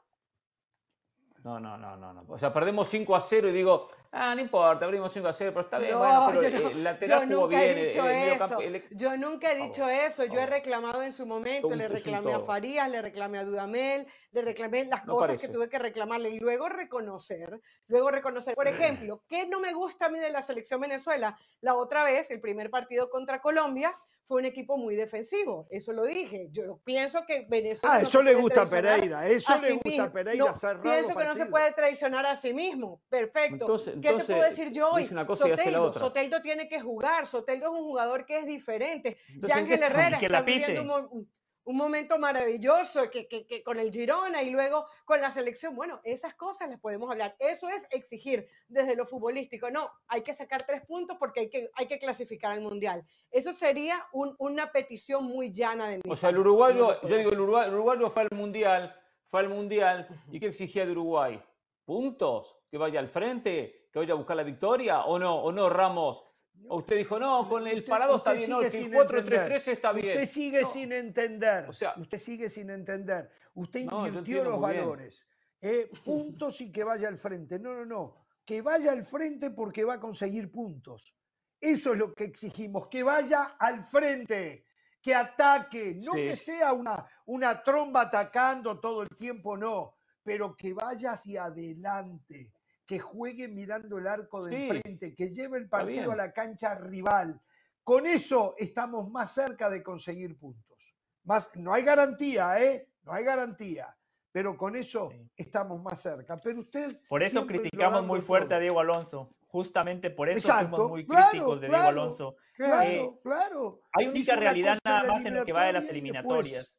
[1.44, 2.24] No, no, no, no, no.
[2.26, 5.50] O sea, perdemos 5 a 0 y digo, ah, no importa, abrimos 5 a 0,
[5.52, 5.98] pero está bien.
[5.98, 8.58] bueno, pero yo el lateral yo nunca He dicho eso.
[8.92, 10.24] Yo nunca he dicho eso.
[10.24, 14.40] Yo he reclamado en su momento, le reclamé a Farías, le reclamé a Dudamel, le
[14.40, 18.54] reclamé las cosas que tuve que reclamarle y luego reconocer, luego reconocer.
[18.54, 21.36] Por ejemplo, ¿qué no me gusta a mí de la selección Venezuela?
[21.60, 23.94] La otra vez, el primer partido contra Colombia,
[24.24, 26.48] fue un equipo muy defensivo, eso lo dije.
[26.50, 27.96] Yo pienso que Venezuela.
[27.96, 30.52] Ah, eso le gusta a Pereira, eso le gusta a Pereira.
[30.82, 33.02] pienso que no se puede traicionar a sí mismo.
[33.08, 33.66] Perfecto.
[34.00, 35.04] ¿Qué te puedo decir yo hoy?
[35.04, 37.26] Soteldo, Soteldo tiene que jugar.
[37.26, 39.18] Soteldo es un jugador que es diferente.
[39.52, 41.30] Ángel Herrera está viviendo un,
[41.64, 45.74] un momento maravilloso que, que, con el Girona y luego con la selección.
[45.74, 47.36] Bueno, esas cosas las podemos hablar.
[47.38, 49.70] Eso es exigir desde lo futbolístico.
[49.70, 53.04] No, hay que sacar tres puntos porque hay que, hay que clasificar al Mundial.
[53.30, 56.02] Eso sería una petición muy llana de mí.
[56.08, 58.94] O sea, el uruguayo, yo digo, el uruguayo, fue al Mundial,
[59.24, 61.42] fue al Mundial, ¿y qué exigía de Uruguay?
[61.84, 62.56] ¿Puntos?
[62.70, 63.88] ¿Que vaya al frente?
[63.92, 65.04] ¿Que vaya a buscar la victoria?
[65.04, 65.42] ¿O no?
[65.42, 66.24] ¿O no, Ramos?
[66.68, 70.16] Usted dijo, no, con el parado está bien, no, el 4-3-3 está bien.
[70.18, 71.68] Usted sigue sin entender.
[71.68, 73.30] O sea, usted sigue sin entender.
[73.54, 75.26] Usted invirtió los valores.
[75.60, 77.58] Eh, puntos y que vaya al frente.
[77.58, 78.26] No, no, no.
[78.44, 81.14] Que vaya al frente porque va a conseguir puntos.
[81.60, 84.66] Eso es lo que exigimos, que vaya al frente,
[85.00, 90.74] que ataque, no que sea una, una tromba atacando todo el tiempo, no, pero que
[90.74, 92.53] vaya hacia adelante
[92.86, 97.40] que juegue mirando el arco de frente, que lleve el partido a la cancha rival.
[97.82, 100.96] Con eso estamos más cerca de conseguir puntos.
[101.24, 102.88] Más, no hay garantía, ¿eh?
[103.02, 103.96] No hay garantía.
[104.32, 106.36] Pero con eso estamos más cerca.
[106.38, 107.00] Pero usted.
[107.08, 109.30] Por eso criticamos muy fuerte a Diego Alonso.
[109.46, 112.36] Justamente por eso somos muy críticos de Diego Alonso.
[112.54, 113.80] Claro, eh, claro.
[113.92, 116.76] Hay única realidad nada más en lo que va de las eliminatorias.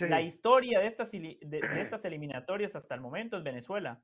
[0.00, 4.02] La historia de estas, de estas eliminatorias hasta el momento es Venezuela.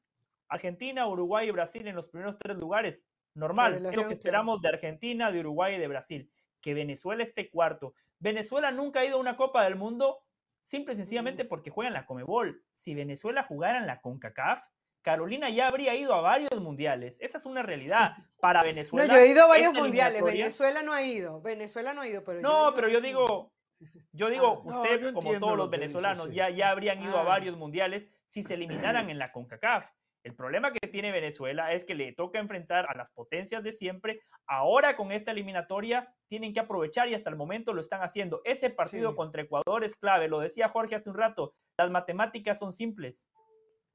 [0.49, 3.03] Argentina, Uruguay y Brasil en los primeros tres lugares.
[3.35, 6.31] Normal, es lo que esperamos de Argentina, de Uruguay y de Brasil.
[6.61, 7.95] Que Venezuela esté cuarto.
[8.19, 10.21] Venezuela nunca ha ido a una Copa del Mundo
[10.63, 12.65] simple y sencillamente porque juega en la Comebol.
[12.73, 14.65] Si Venezuela jugara en la CONCACAF,
[15.03, 17.19] Carolina ya habría ido a varios mundiales.
[17.21, 19.07] Esa es una realidad para Venezuela.
[19.07, 20.23] No, yo he ido a varios mundiales.
[20.25, 21.41] Venezuela no ha ido.
[21.41, 23.53] Venezuela no ha ido, pero No, pero yo digo,
[24.13, 27.25] yo digo, ah, usted, como todos los venezolanos, ya, ya habrían ido a ah.
[27.25, 29.87] varios mundiales si se eliminaran en la CONCACAF.
[30.27, 34.23] El problema que tiene Venezuela es que le toca enfrentar a las potencias de siempre.
[34.49, 38.41] Ahora con esta eliminatoria tienen que aprovechar y hasta el momento lo están haciendo.
[38.45, 40.27] Ese partido contra Ecuador es clave.
[40.27, 41.55] Lo decía Jorge hace un rato.
[41.79, 43.29] Las matemáticas son simples.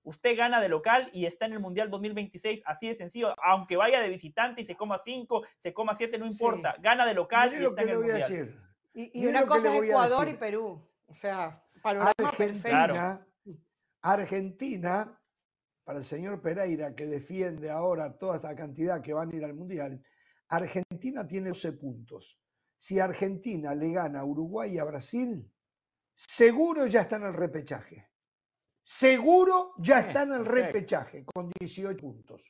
[0.03, 3.35] Usted gana de local y está en el Mundial 2026, así de sencillo.
[3.43, 6.75] Aunque vaya de visitante y se coma 5, se coma 7, no importa.
[6.79, 8.55] Gana de local y está en el Mundial.
[8.93, 10.81] Y, una cosa es Ecuador y Perú.
[11.07, 13.27] O sea, panorama Argentina,
[14.01, 15.20] Argentina
[15.83, 19.53] para el señor Pereira, que defiende ahora toda esta cantidad que van a ir al
[19.53, 20.03] Mundial,
[20.47, 22.39] Argentina tiene 12 puntos.
[22.77, 25.51] Si Argentina le gana a Uruguay y a Brasil,
[26.13, 28.09] seguro ya está en el repechaje.
[28.83, 32.41] Seguro ya está en el repechaje con 18 puntos.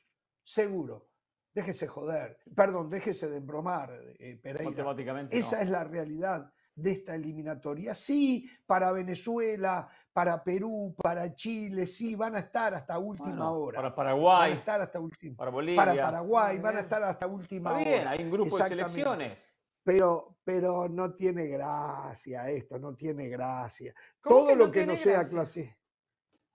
[0.42, 1.10] Seguro.
[1.54, 2.38] Déjese joder.
[2.56, 4.70] Perdón, déjese de embromar, eh, Pereira.
[4.70, 5.38] Matemáticamente.
[5.38, 7.94] Esa es la realidad de esta eliminatoria.
[7.94, 13.76] Sí, para Venezuela, para Perú, para Chile, sí, van a estar hasta última hora.
[13.76, 14.50] Para Paraguay.
[14.50, 15.36] Van a estar hasta última.
[15.36, 15.76] Para Bolivia.
[15.76, 19.48] Para Paraguay, van a estar hasta última Está bien, hay un grupo de selecciones.
[19.84, 23.94] Pero, pero no tiene gracia esto, no tiene gracia.
[24.20, 25.78] Todo lo que no sea clase.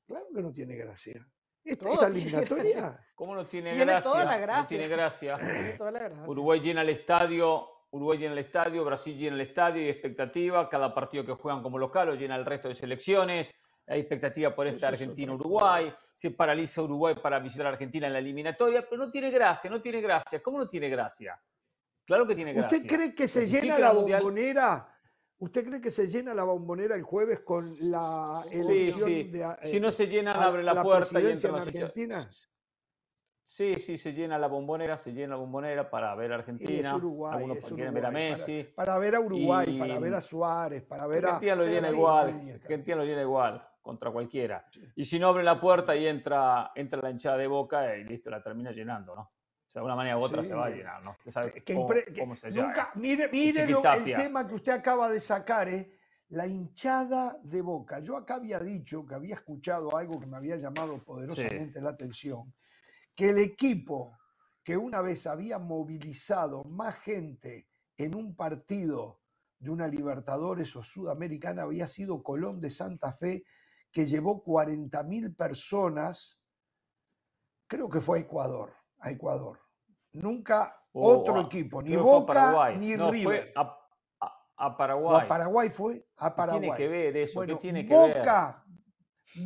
[0.05, 1.27] Claro que no tiene gracia.
[1.63, 3.05] Esta, eliminatoria.
[3.13, 4.11] ¿Cómo no tiene, gracia?
[4.11, 4.61] Toda la gracia.
[4.61, 5.75] No tiene gracia.
[5.77, 6.23] Toda la gracia.
[6.25, 10.93] Uruguay llena el estadio Uruguay llena el estadio, Brasil llena el estadio, hay expectativa, cada
[10.93, 13.53] partido que juegan como local o llena el resto de selecciones,
[13.87, 18.85] hay expectativa por esta Argentina-Uruguay, se paraliza Uruguay para visitar a Argentina en la eliminatoria,
[18.87, 20.41] pero no tiene gracia, no tiene gracia.
[20.41, 21.39] ¿Cómo no tiene gracia?
[22.05, 22.77] Claro que tiene gracia.
[22.77, 24.93] ¿Usted cree que se llena la bombonera?
[25.39, 29.23] ¿Usted cree que se llena la bombonera el jueves con la elección sí, sí.
[29.29, 32.29] de Si no se llena, abre la, puerta y entra en Argentina?
[33.49, 36.93] Sí, sí, se llena la bombonera, se llena la bombonera para ver a Argentina.
[36.93, 38.63] Uruguay, algunos quieren ver a Messi.
[38.75, 41.29] Para, ver a Uruguay, para ver a Suárez, para ver a.
[41.29, 42.59] Argentina lo llena igual.
[42.61, 44.67] Argentina lo llena igual contra cualquiera.
[44.97, 48.29] Y si no abre la puerta y entra, entra la hinchada de boca y listo,
[48.29, 49.21] la termina llenando, ¿no?
[49.21, 49.31] O
[49.65, 51.11] sea, de una manera u otra se va a llenar, ¿no?
[51.11, 51.63] Usted sabe
[52.19, 52.89] cómo, se llama.
[52.95, 55.89] Mire, mire el tema que usted acaba de sacar, ¿eh?
[56.31, 57.99] La hinchada de boca.
[57.99, 62.53] Yo acá había dicho que había escuchado algo que me había llamado poderosamente la atención
[63.17, 64.15] que el equipo
[64.63, 69.21] que una vez había movilizado más gente en un partido
[69.57, 73.43] de una Libertadores o Sudamericana había sido Colón de Santa Fe,
[73.91, 76.39] que llevó 40.000 personas,
[77.65, 79.59] creo que fue a Ecuador, a Ecuador.
[80.13, 83.51] Nunca otro equipo, ni Boca ni River.
[83.55, 85.25] a, Paraguay.
[85.25, 86.69] a Paraguay fue, a Paraguay.
[86.69, 87.41] ¿Qué tiene que ver eso?
[87.41, 88.63] ¿Qué tiene que Boca,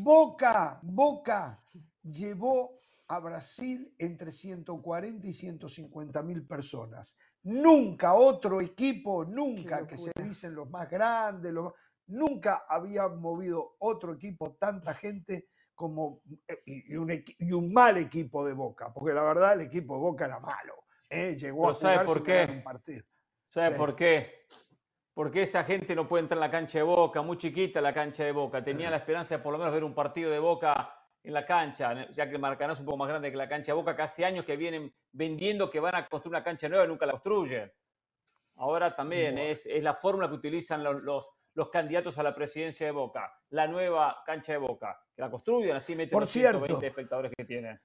[0.02, 1.64] Boca, Boca
[2.04, 2.81] llevó
[3.12, 7.18] a Brasil entre 140 y 150 mil personas.
[7.44, 11.54] Nunca otro equipo, nunca, que se dicen los más grandes,
[12.08, 18.94] nunca había movido otro equipo tanta gente como eh, y un, mal equipo de Boca,
[18.94, 20.86] porque la verdad el equipo de Boca era malo.
[21.10, 21.36] ¿eh?
[21.38, 22.48] Llegó a jugar por qué?
[22.50, 23.04] un partido.
[23.50, 24.46] ¿Sabe por qué?
[25.14, 28.24] Porque esa gente no puede entrar en la cancha de Boca, muy chiquita la cancha
[28.24, 28.64] de Boca.
[28.64, 32.10] Tenía la esperanza de por lo menos ver un partido de Boca en la cancha,
[32.12, 34.24] ya que el Maracaná es un poco más grande que la cancha de Boca, casi
[34.24, 37.72] años que vienen vendiendo que van a construir una cancha nueva y nunca la construyen.
[38.56, 42.86] Ahora también es, es, la fórmula que utilizan los, los, los, candidatos a la presidencia
[42.86, 46.60] de Boca, la nueva cancha de Boca, que la construyen, así meten Por los cierto,
[46.60, 47.80] 120 espectadores que tienen.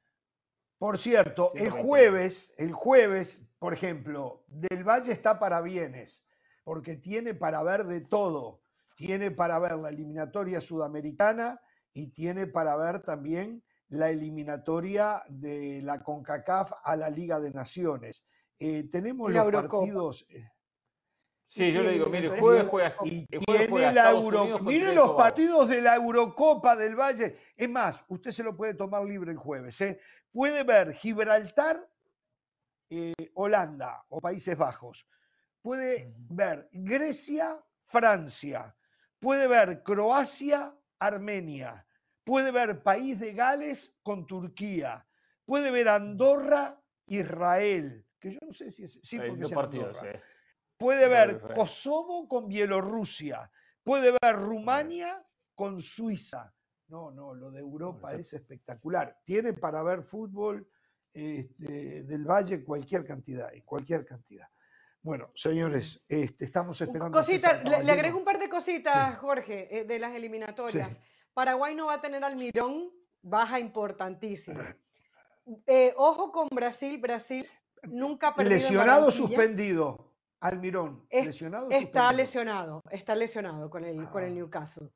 [0.79, 6.27] Por cierto, el jueves, el jueves, por ejemplo, Del Valle está para bienes,
[6.65, 8.61] porque tiene para ver de todo.
[8.97, 11.61] Tiene para ver la eliminatoria sudamericana,
[11.93, 18.25] y tiene para ver también la eliminatoria de la CONCACAF a la Liga de Naciones.
[18.59, 20.27] Eh, tenemos los partidos.
[20.31, 20.49] Eh,
[21.45, 25.81] sí, yo le digo, mire, jueves juega y tiene la Euro, Mire los partidos de
[25.81, 27.39] la Eurocopa del Valle.
[27.57, 29.81] Es más, usted se lo puede tomar libre el jueves.
[29.83, 30.01] ¿eh?
[30.33, 31.89] Puede ver Gibraltar,
[33.35, 35.07] Holanda o Países Bajos.
[35.61, 38.77] Puede ver Grecia, Francia.
[39.19, 41.87] Puede ver Croacia, Armenia.
[42.25, 45.07] Puede ver País de Gales con Turquía,
[45.45, 48.99] puede ver Andorra, Israel, que yo no sé si es...
[49.03, 50.03] Sí, porque es partidos,
[50.77, 53.51] Puede ver Kosovo con Bielorrusia,
[53.83, 55.25] puede ver Rumania
[55.55, 56.53] con Suiza.
[56.89, 59.21] No, no, lo de Europa es espectacular.
[59.25, 60.69] Tiene para ver fútbol
[61.13, 64.49] este, del Valle cualquier cantidad, y cualquier cantidad.
[65.07, 67.17] Bueno, señores, este, estamos esperando.
[67.17, 71.01] Cosita, le, agrego un par de cositas, Jorge, eh, de las eliminatorias.
[71.33, 72.91] Paraguay no va a tener Almirón,
[73.23, 74.77] baja importantísima.
[75.65, 77.49] Eh, ojo con Brasil, Brasil
[77.85, 78.57] nunca ha perdido.
[78.57, 80.13] Lesionado suspendido.
[80.41, 84.91] Almirón, lesionado Está lesionado, está lesionado con el, con el Newcastle.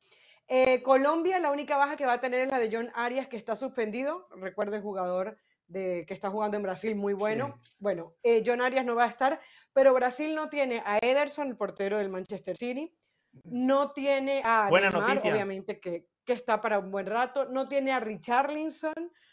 [0.48, 3.36] Eh, Colombia, la única baja que va a tener es la de John Arias, que
[3.36, 4.26] está suspendido.
[4.32, 5.38] Recuerda el jugador
[5.70, 7.58] de, que está jugando en Brasil, muy bueno.
[7.78, 9.40] Bueno, eh, John Arias no va a estar,
[9.72, 12.92] pero Brasil no tiene a Ederson, el portero del Manchester City.
[13.44, 15.32] No tiene a Buena Neymar, noticia.
[15.32, 17.46] obviamente que, que está para un buen rato.
[17.46, 18.92] No tiene a Richarlison,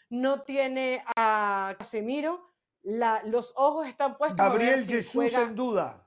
[0.09, 2.45] no tiene a Casemiro.
[2.83, 4.37] La, los ojos están puestos.
[4.37, 6.03] Gabriel si Jesús juega- en duda.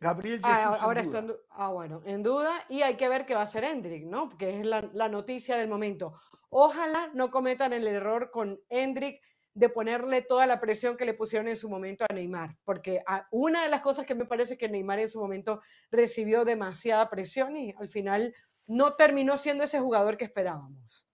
[0.00, 1.32] Gabriel Ah, Jesús ahora en está duda.
[1.34, 4.04] en du- ah, bueno, en duda y hay que ver qué va a hacer Hendrik,
[4.06, 4.30] ¿no?
[4.38, 6.14] Que es la, la noticia del momento.
[6.50, 9.20] Ojalá no cometan el error con Hendrik
[9.58, 13.26] de ponerle toda la presión que le pusieron en su momento a Neymar, porque a-
[13.32, 17.56] una de las cosas que me parece que Neymar en su momento recibió demasiada presión
[17.56, 18.32] y al final
[18.68, 21.08] no terminó siendo ese jugador que esperábamos.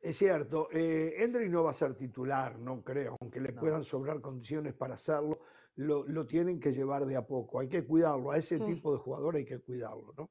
[0.00, 1.12] Es cierto, eh,
[1.48, 5.40] no va a ser titular, no creo, aunque le puedan sobrar condiciones para hacerlo,
[5.74, 8.66] lo, lo tienen que llevar de a poco, hay que cuidarlo, a ese Mm.
[8.66, 10.30] tipo de jugador hay que cuidarlo, ¿no?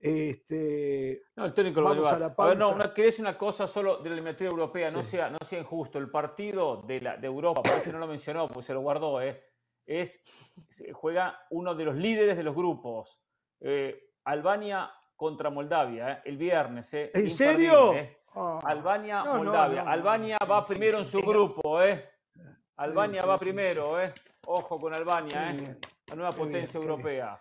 [0.00, 3.20] Este, No, el técnico lo va a la A ver, no, pausa.
[3.20, 5.98] una, cosa solo de la eliminatoria europea, no, sea, no sea injusto.
[5.98, 9.20] El partido de, la, de Europa, parece que no lo mencionó, pues se lo guardó,
[9.20, 9.50] ¿eh?
[9.90, 10.22] es,
[10.92, 13.20] juega uno de los líderes de los grupos.
[13.60, 16.22] Eh, Albania contra Moldavia, ¿eh?
[16.24, 16.94] el viernes.
[16.94, 17.10] ¿eh?
[17.12, 17.92] ¿En serio?
[17.94, 18.20] ¿eh?
[18.34, 19.80] ah, Albania, no, no, Moldavia.
[19.80, 22.08] no, no, Albania va primero en su grupo, ¿eh?
[22.76, 24.14] Albania sí, va primero, ¿eh?
[24.46, 25.76] Ojo con Albania, ¿eh?
[26.06, 26.90] La nueva qué potencia bien.
[26.90, 27.40] europea.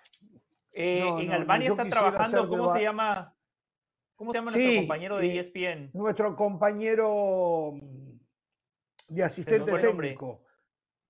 [0.72, 3.36] Eh, No, en no, Albania yo está quisiera trabajando, ¿cómo se llama?
[4.16, 5.90] ¿Cómo se llama Sí, nuestro compañero de E eh, ESPN?
[5.94, 8.20] Nuestro compañero mm,
[9.10, 10.44] de asistente técnico.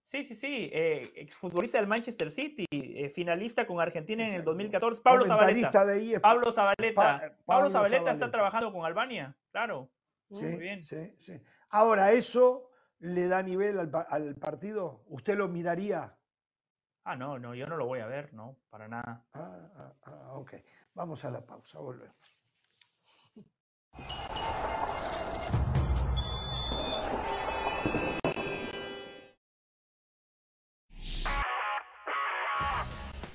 [0.04, 4.52] Sí, sí, sí, eh, exfutbolista del Manchester City, eh, finalista con Argentina en el Exacto.
[4.52, 5.02] 2014.
[5.04, 5.86] Pablo Zabaleta.
[5.86, 6.22] de ESPN.
[6.22, 6.94] Pablo Zabaleta.
[6.96, 9.92] Pa- Pablo, Pablo Zabaleta, está trabajando con Albania, claro.
[10.32, 10.84] Sí, Muy bien.
[10.84, 11.34] sí, sí.
[11.70, 15.04] Ahora, ¿eso le da nivel al partido?
[15.08, 16.16] ¿Usted lo miraría?
[17.04, 19.26] Ah, no, no, yo no lo voy a ver, no, para nada.
[19.34, 20.54] Ah, ah, ah, ok.
[20.94, 22.16] Vamos a la pausa, volvemos.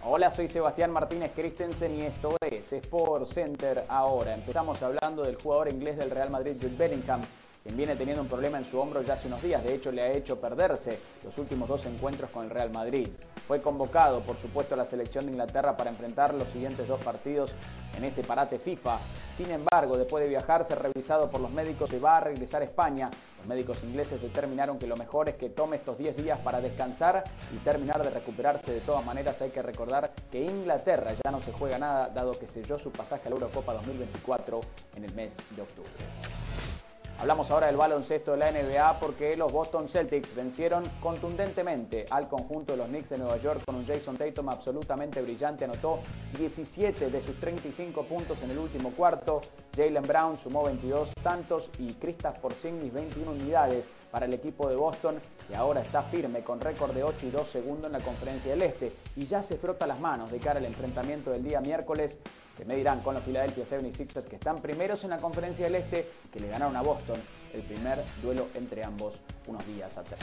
[0.06, 4.34] Hola, soy Sebastián Martínez Christensen y esto es Sport Center ahora.
[4.34, 7.22] Empezamos hablando del jugador inglés del Real Madrid, Jude Bellingham,
[7.64, 9.64] quien viene teniendo un problema en su hombro ya hace unos días.
[9.64, 13.08] De hecho, le ha hecho perderse los últimos dos encuentros con el Real Madrid.
[13.48, 17.54] Fue convocado, por supuesto, a la selección de Inglaterra para enfrentar los siguientes dos partidos
[17.96, 18.98] en este parate FIFA.
[19.34, 22.66] Sin embargo, después de viajar, ser revisado por los médicos, se va a regresar a
[22.66, 23.10] España.
[23.38, 27.24] Los médicos ingleses determinaron que lo mejor es que tome estos 10 días para descansar
[27.50, 28.72] y terminar de recuperarse.
[28.72, 32.46] De todas maneras, hay que recordar que Inglaterra ya no se juega nada, dado que
[32.46, 34.60] selló su pasaje a la Eurocopa 2024
[34.96, 36.74] en el mes de octubre.
[37.20, 42.72] Hablamos ahora del baloncesto de la NBA porque los Boston Celtics vencieron contundentemente al conjunto
[42.72, 45.64] de los Knicks de Nueva York con un Jason Tatum absolutamente brillante.
[45.64, 46.00] Anotó
[46.36, 49.40] 17 de sus 35 puntos en el último cuarto.
[49.76, 55.18] Jalen Brown sumó 22 tantos y Kristaps Porzingis 21 unidades para el equipo de Boston
[55.50, 58.62] y ahora está firme con récord de 8 y 2 segundos en la conferencia del
[58.62, 62.18] Este y ya se frota las manos de cara al enfrentamiento del día miércoles
[62.57, 66.40] se medirán con los Philadelphia 76ers que están primeros en la conferencia del Este, que
[66.40, 67.20] le ganaron a Boston
[67.52, 69.14] el primer duelo entre ambos
[69.46, 70.20] unos días atrás.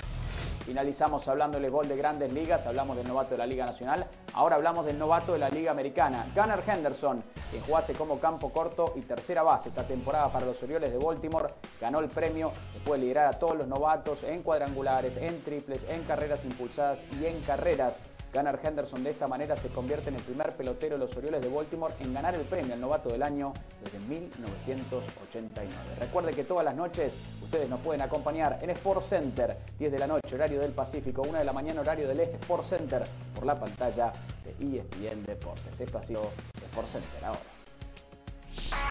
[0.66, 4.58] Finalizamos hablando del gol de grandes ligas, hablamos del novato de la Liga Nacional, ahora
[4.58, 9.02] hablamos del novato de la Liga Americana, Gunnar Henderson, quien jugase como campo corto y
[9.02, 13.28] tercera base esta temporada para los Orioles de Baltimore, ganó el premio después de liderar
[13.28, 18.00] a todos los novatos en cuadrangulares, en triples, en carreras impulsadas y en carreras.
[18.34, 21.50] Gunnar Henderson de esta manera se convierte en el primer pelotero de los Orioles de
[21.50, 23.52] Baltimore en ganar el premio al novato del año
[23.84, 25.74] desde 1989.
[26.00, 30.08] Recuerde que todas las noches ustedes nos pueden acompañar en Sport Center, 10 de la
[30.08, 33.04] noche, horario del Pacífico, 1 de la mañana, horario del Este, Sport Center,
[33.36, 34.14] por la pantalla
[34.46, 35.80] de ESPN Deportes.
[35.80, 36.22] Esto ha sido
[36.70, 38.91] Sport Center ahora.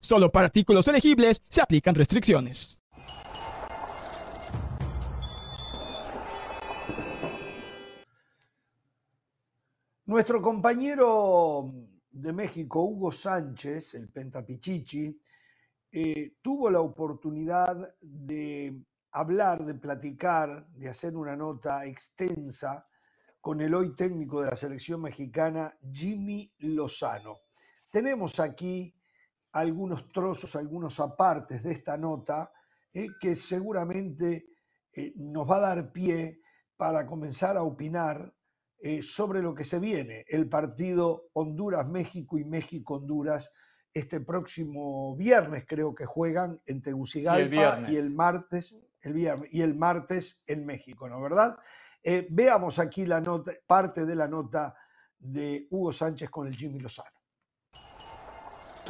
[0.00, 2.80] Solo para artículos elegibles se aplican restricciones.
[10.06, 11.72] Nuestro compañero
[12.10, 15.20] de México, Hugo Sánchez, el Pentapichichi,
[15.92, 18.82] eh, tuvo la oportunidad de
[19.12, 22.86] hablar, de platicar, de hacer una nota extensa
[23.40, 27.36] con el hoy técnico de la selección mexicana, Jimmy Lozano.
[27.90, 28.94] Tenemos aquí
[29.52, 32.52] algunos trozos, algunos apartes de esta nota
[32.92, 34.48] eh, que seguramente
[34.92, 36.40] eh, nos va a dar pie
[36.76, 38.34] para comenzar a opinar
[38.78, 43.52] eh, sobre lo que se viene, el partido Honduras-México y México-Honduras.
[43.92, 49.74] Este próximo viernes creo que juegan en Tegucigalpa y el, martes, el viernes, y el
[49.74, 51.20] martes en México, ¿no?
[51.20, 51.58] ¿Verdad?
[52.30, 54.74] veamos aquí la nota, parte de la nota
[55.18, 57.19] de Hugo Sánchez con el Jimmy Lozano.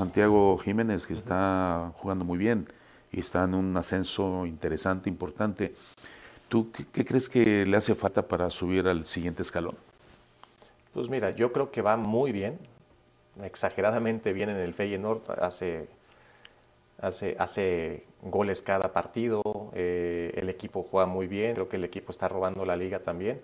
[0.00, 2.66] Santiago Jiménez, que está jugando muy bien
[3.12, 5.74] y está en un ascenso interesante, importante.
[6.48, 9.76] ¿Tú qué, crees que le hace falta para subir al siguiente escalón?
[10.94, 12.58] Pues mira, yo creo que va muy bien,
[13.44, 15.86] exageradamente bien en el Feyenoord, hace,
[17.02, 19.42] hace, hace goles cada partido,
[19.74, 23.38] eh, el equipo juega muy bien, creo que el equipo está robando la liga también.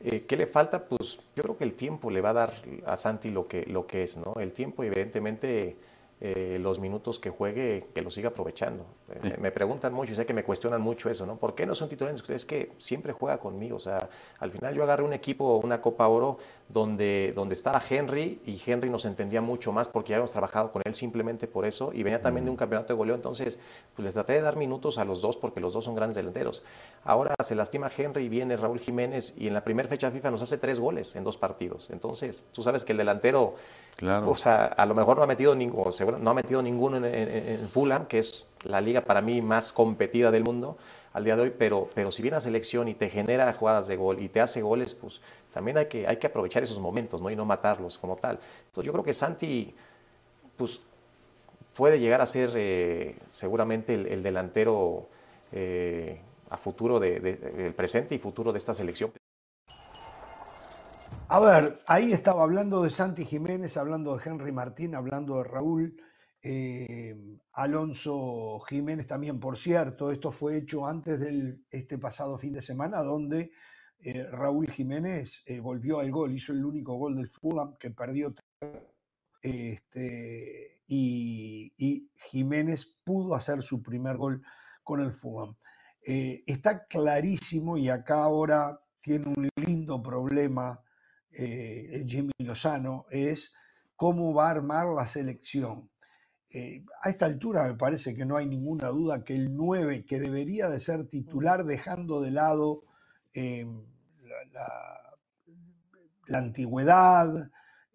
[0.00, 0.84] Eh, ¿Qué le falta?
[0.84, 2.52] Pues yo creo que el tiempo le va a dar
[2.84, 4.34] a Santi lo que, lo que es, ¿no?
[4.38, 5.76] El tiempo, evidentemente,
[6.20, 8.86] eh, los minutos que juegue, que lo siga aprovechando.
[9.22, 11.36] Eh, me preguntan mucho, y sé que me cuestionan mucho eso, ¿no?
[11.36, 12.28] ¿Por qué no son titulares?
[12.30, 13.76] Es que siempre juega conmigo.
[13.76, 16.38] O sea, al final yo agarré un equipo, una Copa Oro,
[16.68, 20.82] donde, donde estaba Henry, y Henry nos entendía mucho más porque ya habíamos trabajado con
[20.84, 23.58] él simplemente por eso, y venía también de un campeonato de goleo, entonces
[23.94, 26.62] pues les traté de dar minutos a los dos porque los dos son grandes delanteros.
[27.04, 30.42] Ahora se lastima Henry y viene Raúl Jiménez, y en la primera fecha FIFA nos
[30.42, 31.88] hace tres goles en dos partidos.
[31.90, 33.54] Entonces, tú sabes que el delantero,
[33.94, 34.28] claro.
[34.28, 38.06] o sea, a lo mejor no ha metido ninguno, no ha metido ninguno en, Fulham,
[38.06, 40.76] que es la liga para mí más competida del mundo
[41.16, 43.96] al día de hoy, pero, pero si viene a selección y te genera jugadas de
[43.96, 47.30] gol y te hace goles, pues también hay que, hay que aprovechar esos momentos ¿no?
[47.30, 48.38] y no matarlos como tal.
[48.66, 49.74] Entonces yo creo que Santi
[50.58, 50.78] pues,
[51.74, 55.08] puede llegar a ser eh, seguramente el, delantero
[55.52, 59.10] eh, a futuro de, presente y futuro de esta selección.
[61.28, 65.96] A ver, ahí estaba hablando de Santi Jiménez, hablando de Henry Martín, hablando de Raúl.
[66.48, 67.12] Eh,
[67.54, 72.98] Alonso Jiménez también, por cierto, esto fue hecho antes de este pasado fin de semana,
[72.98, 73.50] donde
[73.98, 78.32] eh, Raúl Jiménez eh, volvió al gol, hizo el único gol del Fulham que perdió.
[79.42, 84.40] Este, y, Jiménez pudo hacer su primer gol
[84.84, 85.56] con el Fulham.
[86.00, 90.80] está clarísimo y acá ahora tiene un lindo problema
[91.30, 93.52] Jimmy Lozano, es
[93.96, 95.90] cómo va a armar la selección
[96.58, 100.18] eh, a esta altura me parece que no hay ninguna duda que el 9, que
[100.18, 102.84] debería de ser titular dejando de lado
[103.34, 103.84] em,
[106.26, 107.50] la, antigüedad,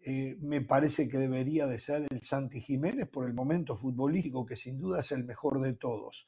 [0.05, 4.55] eh, me parece que debería de ser el Santi Jiménez por el momento futbolístico, que
[4.55, 6.28] sin duda es el mejor de todos.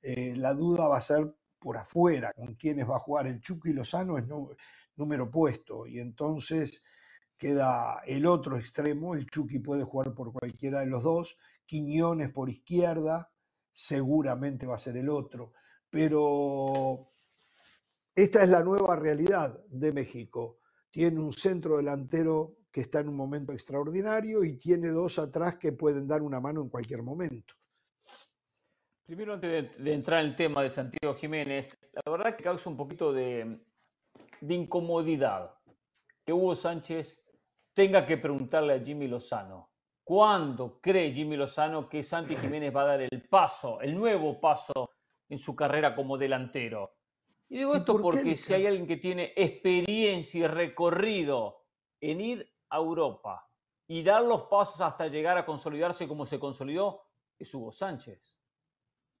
[0.00, 3.26] Eh, la duda va a ser por afuera, con quienes va a jugar.
[3.26, 4.24] El Chucky Lozano es
[4.96, 6.82] número puesto, y entonces
[7.36, 12.50] queda el otro extremo, el Chucky puede jugar por cualquiera de los dos, Quiñones por
[12.50, 13.30] izquierda,
[13.72, 15.52] seguramente va a ser el otro.
[15.90, 17.12] Pero
[18.14, 20.60] esta es la nueva realidad de México.
[20.90, 25.72] Tiene un centro delantero que está en un momento extraordinario y tiene dos atrás que
[25.72, 27.54] pueden dar una mano en cualquier momento.
[29.04, 32.76] Primero, antes de, entrar en el tema de Santiago Jiménez, la verdad que causa un
[32.76, 33.60] poquito de,
[34.40, 35.54] de incomodidad
[36.24, 37.22] que Hugo Sánchez
[37.74, 39.73] tenga que preguntarle a Jimmy Lozano
[40.04, 44.90] ¿Cuándo cree Jimmy Lozano que Santi Jiménez va a dar el paso, el nuevo paso
[45.30, 46.92] en su carrera como delantero?
[47.48, 51.64] Y digo esto porque si hay alguien que tiene experiencia y recorrido
[52.00, 53.48] en ir a Europa
[53.86, 57.06] y dar los pasos hasta llegar a consolidarse como se consolidó,
[57.38, 58.36] es Hugo Sánchez.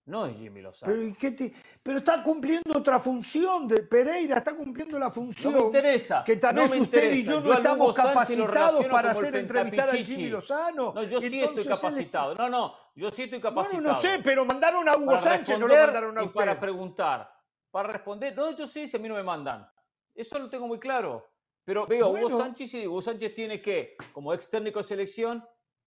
[0.06, 0.92] No es Jimmy Lozano.
[0.92, 1.50] Pero,
[1.82, 5.54] pero, está cumpliendo otra función de Pereira, está cumpliendo la función.
[5.54, 6.22] No me interesa.
[6.24, 10.92] Que tal vez usted y yo no estamos capacitados para hacer entrevistar a Jimmy Lozano.
[10.94, 12.34] No, yo sí estoy capacitado.
[12.34, 13.82] No, no, yo sí estoy capacitado.
[13.82, 16.34] Bueno, no sé, pero mandaron a Hugo Sánchez, no lo mandaron a usted.
[16.34, 17.32] para preguntar,
[17.70, 18.36] para responder.
[18.36, 19.66] No, yo sí, si a mí no me mandan.
[20.14, 21.30] Eso lo tengo muy claro.
[21.64, 25.42] Pero veo, Hugo Sánchez y Hugo Sánchez tiene que, como ex técnico de selección,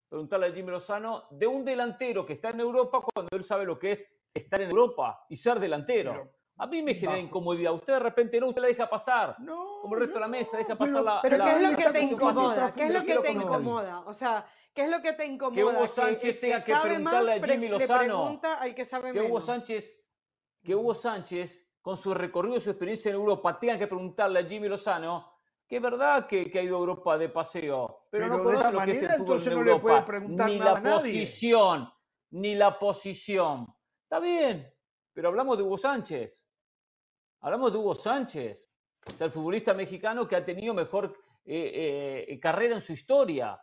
[0.08, 3.78] preguntarle a Jimmy Lozano de un delantero que está en Europa cuando él sabe lo
[3.78, 6.32] que es estar en Europa y ser delantero.
[6.60, 7.74] A mí me genera incomodidad.
[7.74, 9.36] Usted de repente no, usted la deja pasar.
[9.40, 9.80] No.
[9.82, 11.20] Como el resto de la mesa, deja pasar la.
[11.22, 12.72] Pero ¿qué es lo que te incomoda?
[12.74, 14.00] ¿Qué es lo que te incomoda?
[14.08, 15.56] O sea, ¿qué es lo que te incomoda?
[15.56, 18.40] Que Hugo Sánchez tenga que, preguntarle a Jimmy Lozano.
[18.60, 19.94] al que sabe que Hugo Sánchez,
[20.64, 24.44] que Hugo Sánchez, con su recorrido y su experiencia en Europa, tenga que preguntarle a
[24.44, 25.37] Jimmy Lozano
[25.68, 28.92] que es verdad que, ha ido a Europa de paseo, pero, no conoce lo que
[28.92, 31.90] es el fútbol en Europa, ni la posición,
[32.32, 33.68] ni la posición.
[34.04, 34.74] Está bien,
[35.14, 36.46] pero hablamos de Hugo Sánchez.
[37.42, 38.72] Hablamos de Hugo Sánchez,
[39.20, 41.14] o el futbolista mexicano que ha tenido mejor
[41.46, 43.62] eh, eh, carrera en su historia.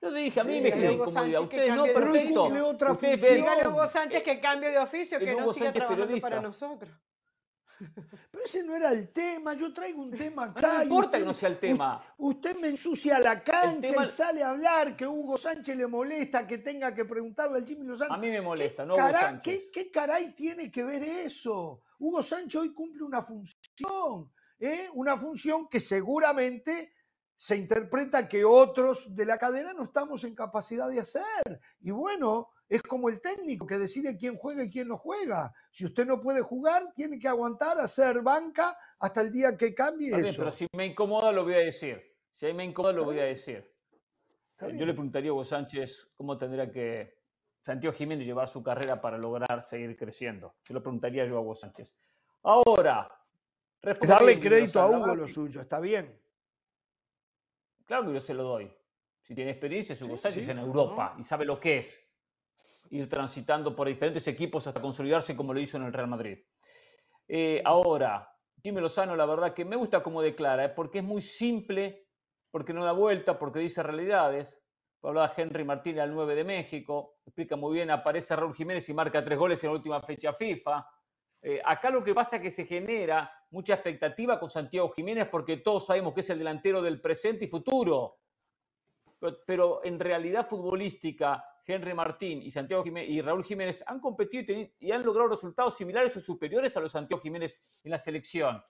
[0.00, 1.40] Yo le dije, a mí me genera incomodidad.
[1.40, 2.50] Ustedes no, perfecto.
[3.34, 6.92] Dígale a Hugo Sánchez que cambie de oficio, que no siga trabajando para nosotros.
[8.30, 10.78] Pero ese no era el tema, yo traigo un tema acá.
[10.78, 12.02] No importa que no sea el tema.
[12.18, 16.58] Usted me ensucia la cancha y sale a hablar que Hugo Sánchez le molesta que
[16.58, 18.14] tenga que preguntarle al Jimmy Lozano.
[18.14, 19.66] A mí me molesta, no Hugo Sánchez.
[19.72, 21.82] ¿qué, caray tiene que ver eso?
[21.98, 24.88] Hugo Sánchez hoy cumple una función, ¿eh?
[24.94, 26.92] una función que seguramente
[27.36, 31.60] se interpreta que otros de la cadena no estamos en capacidad de hacer.
[31.80, 35.54] Y bueno, es como el técnico que decide quién juega y quién no juega.
[35.70, 40.16] Si usted no puede jugar, tiene que aguantar, hacer banca hasta el día que cambie
[40.16, 40.34] eso.
[40.38, 42.02] pero si me incomoda lo voy a decir.
[42.32, 43.72] Si a mí me incomoda lo voy a decir.
[44.60, 47.18] Yo le preguntaría a Hugo Sánchez cómo tendría que
[47.60, 50.56] Santiago Jiménez llevar su carrera para lograr seguir creciendo.
[50.62, 51.94] Se lo preguntaría yo a Hugo Sánchez.
[52.42, 53.10] Ahora,
[53.82, 56.18] darle crédito a Hugo lo suyo, está bien.
[57.84, 58.72] Claro que yo se lo doy.
[59.22, 62.05] Si tiene experiencia, es Hugo Sánchez en Europa y sabe lo que es
[62.90, 66.38] ir transitando por diferentes equipos hasta consolidarse como lo hizo en el Real Madrid.
[67.28, 68.28] Eh, ahora,
[68.62, 70.68] Jimmy Lozano, la verdad que me gusta cómo declara, ¿eh?
[70.70, 72.08] porque es muy simple,
[72.50, 74.62] porque no da vuelta, porque dice realidades.
[75.02, 79.24] Hablaba Henry Martínez al 9 de México, explica muy bien, aparece Raúl Jiménez y marca
[79.24, 80.84] tres goles en la última fecha FIFA.
[81.42, 85.58] Eh, acá lo que pasa es que se genera mucha expectativa con Santiago Jiménez porque
[85.58, 88.18] todos sabemos que es el delantero del presente y futuro.
[89.46, 95.04] pero en realidad futbolística Henry Martín y Santiago y Raúl Jiménez han competido y, han
[95.04, 98.62] logrado resultados similares o superiores a los Santiago Jiménez en la selección.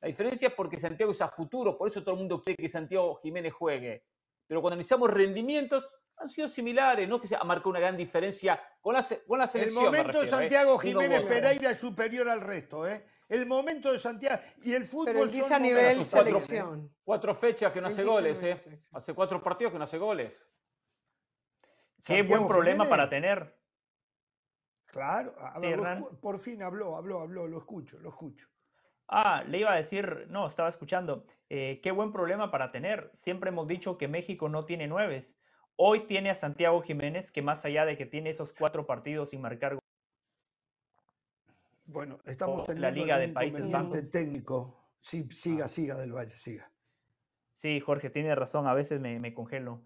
[0.00, 2.68] La diferencia es porque Santiago es a futuro, por eso todo el mundo quiere que
[2.68, 4.04] Santiago Jiménez juegue.
[4.46, 8.60] Pero cuando analizamos rendimientos, han sido similares, no que se ha marcado una gran diferencia
[8.80, 9.84] con la, con la selección.
[9.86, 10.28] El momento de ¿eh?
[10.28, 13.06] Santiago Jiménez Pereira es superior al resto, ¿eh?
[13.28, 16.92] El momento de Santiago y el fútbol Pero a nivel selección.
[17.04, 18.56] Cuatro, fechas que no hace goles, ¿eh?
[18.92, 20.44] Hace cuatro partidos que no hace goles.
[22.06, 23.56] Qué buen problema para tener.
[24.86, 25.36] Claro,
[26.20, 28.48] por fin habló, habló, habló, lo escucho, lo escucho.
[29.06, 31.26] Ah, le iba a decir, no, estaba escuchando.
[31.48, 33.10] Eh, qué buen problema para tener.
[33.12, 35.36] Siempre hemos dicho que México no tiene nueves.
[35.76, 39.40] Hoy tiene a Santiago Jiménez, que más allá de que tiene esos cuatro partidos sin
[39.40, 39.78] marcar.
[41.84, 44.10] Bueno, estamos teniendo la Liga de Países Bajos.
[44.10, 44.90] técnico.
[45.00, 45.68] Sí, siga, ah.
[45.68, 46.70] siga del Valle, siga.
[47.54, 48.68] Sí, Jorge, tiene razón.
[48.68, 49.82] A veces me, me congelo.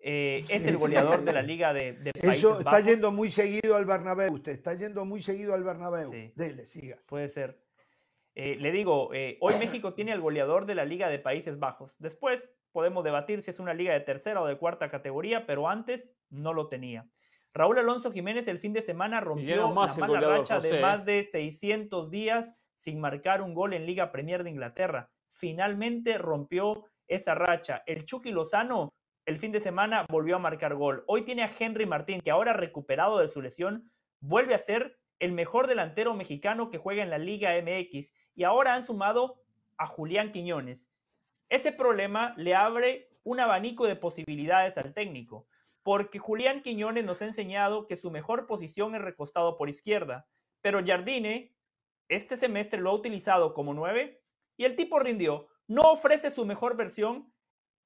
[0.00, 3.84] Eh, es el goleador de la Liga de, de Eso está yendo muy seguido al
[3.84, 4.32] Bernabéu.
[4.32, 6.10] Usted está yendo muy seguido al Bernabéu.
[6.34, 6.98] Dele, siga.
[7.06, 7.58] Puede ser.
[8.34, 11.96] Eh, le digo, eh, hoy México tiene el goleador de la Liga de Países Bajos.
[11.98, 16.12] Después podemos debatir si es una liga de tercera o de cuarta categoría, pero antes
[16.30, 17.08] no lo tenía.
[17.52, 22.10] Raúl Alonso Jiménez el fin de semana rompió la mala racha de más de 600
[22.10, 25.10] días sin marcar un gol en Liga Premier de Inglaterra.
[25.32, 27.82] Finalmente rompió esa racha.
[27.86, 28.92] El Chucky Lozano
[29.28, 31.04] el fin de semana volvió a marcar gol.
[31.06, 35.32] Hoy tiene a Henry Martín, que ahora recuperado de su lesión, vuelve a ser el
[35.32, 38.14] mejor delantero mexicano que juega en la Liga MX.
[38.34, 39.42] Y ahora han sumado
[39.76, 40.90] a Julián Quiñones.
[41.50, 45.46] Ese problema le abre un abanico de posibilidades al técnico,
[45.82, 50.26] porque Julián Quiñones nos ha enseñado que su mejor posición es recostado por izquierda,
[50.62, 51.54] pero Jardine
[52.08, 54.22] este semestre lo ha utilizado como nueve
[54.56, 55.48] y el tipo rindió.
[55.66, 57.30] No ofrece su mejor versión,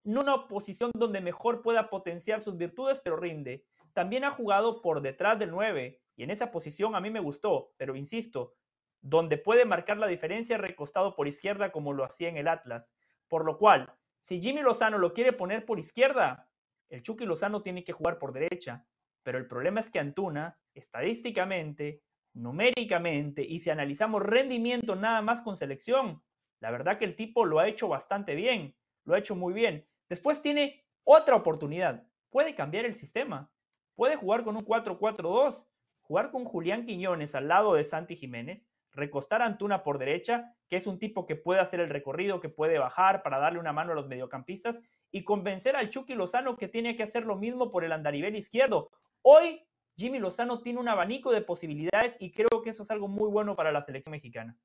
[0.04, 3.64] en una posición donde mejor pueda potenciar sus virtudes, pero rinde.
[3.92, 7.72] También ha jugado por detrás del 9 y en esa posición a mí me gustó,
[7.76, 8.54] pero insisto,
[9.00, 12.92] donde puede marcar la diferencia recostado por izquierda como lo hacía en el Atlas.
[13.28, 16.48] Por lo cual, si Jimmy Lozano lo quiere poner por izquierda,
[16.88, 18.86] el Chucky Lozano tiene que jugar por derecha.
[19.22, 22.02] Pero el problema es que Antuna, estadísticamente,
[22.34, 26.22] numéricamente, y si analizamos rendimiento nada más con selección,
[26.60, 29.86] la verdad que el tipo lo ha hecho bastante bien, lo ha hecho muy bien.
[30.12, 32.06] Después tiene otra oportunidad.
[32.28, 33.50] Puede cambiar el sistema.
[33.94, 35.64] Puede jugar con un 4-4-2,
[36.02, 40.76] jugar con Julián Quiñones al lado de Santi Jiménez, recostar a Antuna por derecha, que
[40.76, 43.92] es un tipo que puede hacer el recorrido, que puede bajar para darle una mano
[43.92, 47.82] a los mediocampistas, y convencer al Chucky Lozano que tiene que hacer lo mismo por
[47.82, 48.90] el andarivel izquierdo.
[49.22, 53.30] Hoy Jimmy Lozano tiene un abanico de posibilidades y creo que eso es algo muy
[53.30, 54.58] bueno para la selección mexicana.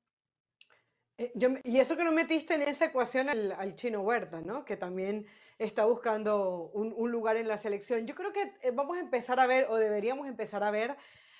[1.18, 1.32] Eh,
[1.64, 4.64] y eso que no metiste en esa ecuación al, chino Huerta, ¿no?
[4.64, 5.26] Que también
[5.58, 8.06] está buscando un, lugar en la selección.
[8.06, 10.96] Yo creo que eh, vamos a empezar a ver, o deberíamos empezar a ver,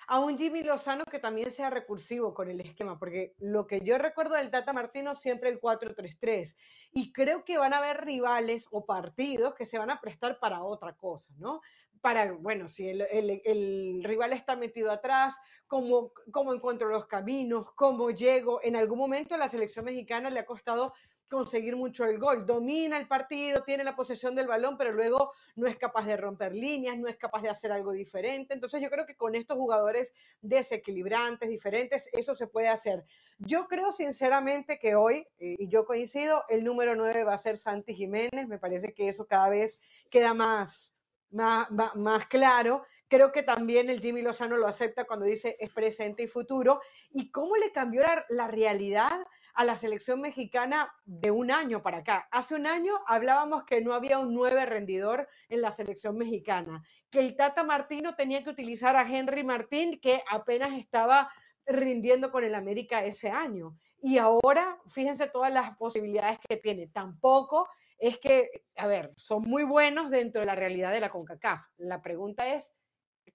[0.09, 3.99] a un Jimmy Lozano que también sea recursivo con el esquema, porque lo que yo
[3.99, 6.57] recuerdo del Tata Martino siempre el 4-3-3,
[6.93, 10.63] y creo que van a haber rivales o partidos que se van a prestar para
[10.63, 11.61] otra cosa, ¿no?
[12.01, 15.37] Para, bueno, si el, el, rival está metido atrás,
[15.67, 18.61] cómo, cómo encuentro los caminos, cómo llego.
[18.63, 20.95] En algún momento la selección mexicana le ha costado
[21.29, 22.47] conseguir mucho el gol.
[22.47, 26.55] Domina el partido, tiene la posesión del balón, pero luego no es capaz de romper
[26.55, 28.55] líneas, no es capaz de hacer algo diferente.
[28.55, 33.05] Entonces yo creo que con estos jugadores desequilibrantes, diferentes, eso se puede hacer.
[33.39, 37.59] Yo creo sinceramente que hoy, eh, y yo coincido, el número 9 va a ser
[37.59, 38.49] Santi Jiménez.
[38.49, 39.79] Me parece que eso cada vez
[40.11, 40.95] queda más,
[41.31, 42.85] más, más claro.
[43.09, 46.81] Creo que también el Jimmy Lozano lo acepta cuando dice es presente y futuro.
[47.11, 49.27] ¿Y cómo le cambió la, la realidad?
[49.55, 52.29] A la selección mexicana de un año para acá.
[52.31, 57.21] Hace un año hablábamos que no había un nueve rendidor en la selección mexicana, que
[57.21, 61.31] el Tata Martino tenía que utilizar a Henry Martín, que apenas estaba
[61.67, 63.77] rindiendo con el América ese año.
[64.01, 66.87] Y ahora, fíjense todas las posibilidades que tiene.
[66.87, 67.69] Tampoco
[67.99, 71.67] es que, a ver, son muy buenos dentro de la realidad de la CONCACAF.
[71.79, 72.71] La pregunta es,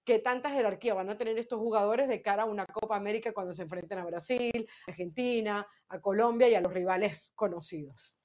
[0.04, 3.52] qué tanta jerarquía van a tener estos jugadores de cara a una Copa América cuando
[3.52, 8.16] se enfrenten a Brasil, Argentina, a Colombia y a los rivales conocidos.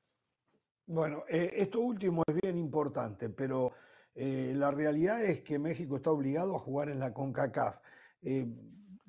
[0.85, 3.73] Bueno, eh, esto último es bien importante, pero
[4.15, 7.79] eh, la realidad es que México está obligado a jugar en la CONCACAF.
[8.21, 8.47] Eh,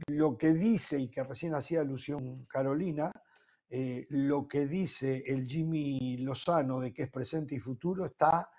[0.06, 3.12] lo que dice, y que recién hacía alusión Carolina,
[4.08, 8.50] lo que dice el Jimmy Lozano de que es presente y futuro está,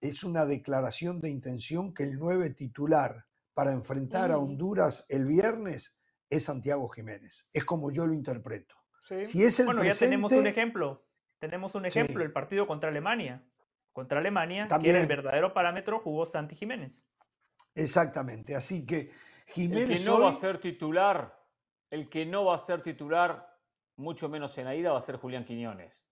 [0.00, 4.42] es una declaración de intención que el 9 titular para enfrentar a mm.
[4.42, 5.96] Honduras el viernes
[6.28, 7.46] es Santiago Jiménez.
[7.52, 8.76] Es como yo lo interpreto.
[9.24, 11.06] Si es el bueno, ya tenemos un ejemplo.
[11.38, 13.42] Tenemos un ejemplo, el partido contra Alemania.
[13.92, 14.92] Contra Alemania, También.
[14.92, 17.04] que era el verdadero parámetro, jugó Santi Jiménez.
[17.74, 18.54] Exactamente.
[18.54, 19.10] Así que
[19.46, 19.90] Jiménez.
[19.90, 21.36] El que no va a ser titular,
[21.90, 23.58] el que no va a ser titular,
[23.96, 26.06] mucho menos en la ida, va a ser Julián Quiñones.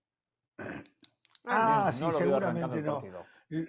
[1.45, 3.01] Ah, sí, seguramente no.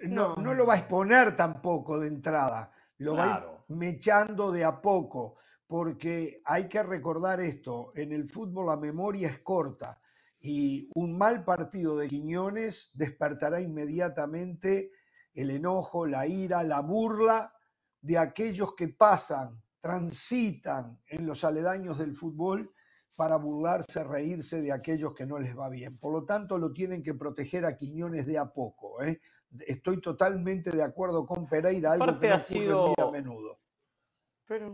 [0.03, 0.35] no.
[0.35, 2.69] No, lo va a exponer tampoco de entrada.
[2.97, 8.77] Lo va mechando de a poco, porque hay que recordar esto, en el fútbol la
[8.77, 10.01] memoria es corta
[10.41, 14.91] y un mal partido de Quiñones despertará inmediatamente
[15.33, 17.53] el enojo, la ira, la burla
[18.01, 22.73] de aquellos que pasan, transitan en los aledaños del fútbol
[23.15, 25.97] para burlarse, reírse de aquellos que no les va bien.
[25.99, 29.01] Por lo tanto, lo tienen que proteger a Quiñones de a poco.
[29.03, 29.21] ¿eh?
[29.67, 32.93] Estoy totalmente de acuerdo con Pereira, algo que no ha sido...
[32.97, 33.60] a menudo.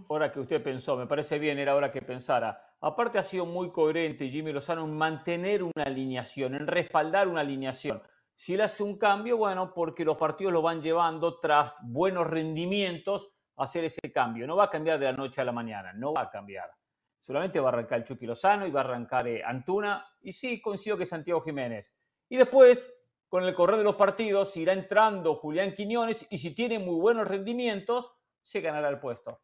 [0.09, 2.75] Ahora que usted pensó, me parece bien, era hora que pensara.
[2.81, 8.01] Aparte ha sido muy coherente Jimmy Lozano en mantener una alineación, en respaldar una alineación.
[8.35, 13.29] Si él hace un cambio, bueno, porque los partidos lo van llevando tras buenos rendimientos
[13.55, 14.45] a hacer ese cambio.
[14.47, 16.71] No va a cambiar de la noche a la mañana, no va a cambiar.
[17.19, 20.07] Solamente va a arrancar el Chucky Lozano y va a arrancar eh, Antuna.
[20.21, 21.95] Y sí, coincido que Santiago Jiménez.
[22.29, 22.93] Y después,
[23.27, 27.27] con el correr de los partidos, irá entrando Julián Quiñones y si tiene muy buenos
[27.27, 28.11] rendimientos,
[28.43, 29.41] se ganará el puesto.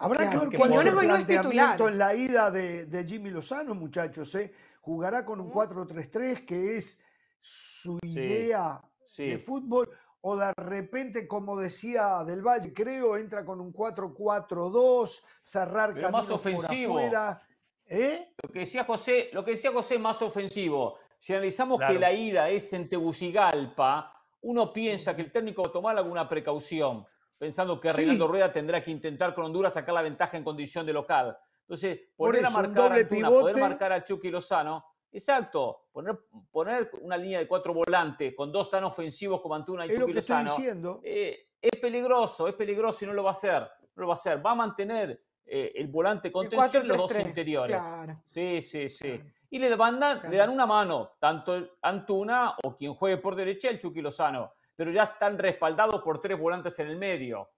[0.00, 4.34] Habrá que ver cuál es el planteamiento en la ida de, Jimmy Lozano, muchachos.
[4.34, 4.52] ¿eh?
[4.80, 7.04] Jugará con un 4-3-3, que es
[7.38, 8.80] su idea
[9.18, 9.90] de fútbol,
[10.22, 16.30] o de repente, como decía Del Valle, creo, entra con un 4-4-2, cerrar Pero más
[16.30, 16.98] ofensivo.
[17.92, 18.32] ¿Eh?
[18.42, 20.96] Lo que decía José, lo que decía José más ofensivo.
[21.18, 25.72] Si analizamos que la ida es en Tegucigalpa, uno piensa que el técnico va a
[25.72, 27.06] tomar alguna precaución
[27.40, 30.92] pensando que Reinaldo Rueda tendrá que intentar con Honduras sacar la ventaja en condición de
[30.92, 31.34] local.
[31.62, 36.18] Entonces, poner a marcar a poder marcar a Chucky Lozano, exacto, poner,
[36.50, 40.54] poner una línea de cuatro volantes con dos tan ofensivos como Antuna y Chucky Lozano,
[41.02, 44.20] eh, es peligroso, es peligroso y no lo va a hacer, no lo va a
[44.20, 44.44] hacer.
[44.44, 47.86] Va a mantener eh, el volante contención los dos interiores.
[48.26, 49.18] Sí, sí, sí.
[49.48, 54.02] Y le, le dan una mano, tanto Antuna o quien juegue por derecha, el Chucky
[54.02, 57.50] Lozano pero ya están respaldados por tres volantes en el medio.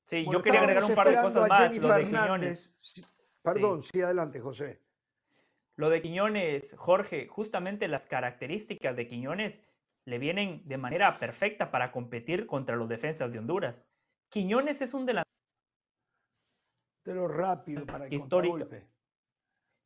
[0.00, 1.76] Sí, yo quería agregar un par de cosas más.
[1.76, 2.72] Lo de Quiñones.
[3.42, 4.00] Perdón, sí.
[4.00, 4.80] adelante, José.
[5.74, 9.64] Lo de Quiñones, Jorge, justamente las características de Quiñones
[10.04, 13.88] le vienen de manera perfecta para competir contra los defensas de Honduras.
[14.28, 15.34] Quiñones es un delantero.
[17.02, 18.86] Pero rápido para el contragolpe.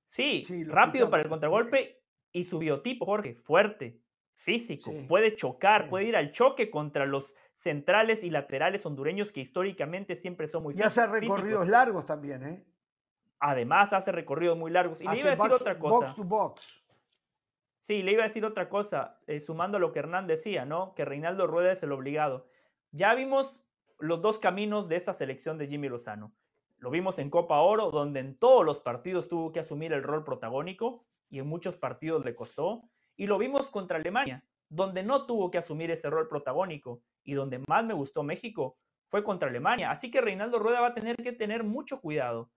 [0.08, 2.02] Sí, rápido para el contragolpe
[2.32, 4.02] y su biotipo, Jorge, fuerte,
[4.38, 10.14] físico, puede chocar, puede ir al choque contra los centrales y laterales hondureños que históricamente
[10.14, 12.64] siempre son muy Y hace recorridos largos también, ¿eh?
[13.40, 15.00] Además hace recorridos muy largos.
[15.00, 16.06] Y le iba a decir otra cosa.
[16.06, 16.84] Box to box.
[17.80, 20.94] Sí, le iba a decir otra cosa, eh, sumando a lo que Hernán decía, ¿no?
[20.94, 22.46] Que Reinaldo Rueda es el obligado.
[22.90, 23.62] Ya vimos
[23.98, 26.32] los dos caminos de esta selección de Jimmy Lozano.
[26.78, 30.22] Lo vimos en Copa Oro, donde en todos los partidos tuvo que asumir el rol
[30.22, 32.88] protagónico y en muchos partidos le costó.
[33.18, 37.58] Y lo vimos contra Alemania, donde no tuvo que asumir ese rol protagónico y donde
[37.66, 38.78] más me gustó México
[39.08, 39.90] fue contra Alemania.
[39.90, 42.50] Así que Reinaldo Rueda va a tener que tener mucho cuidado.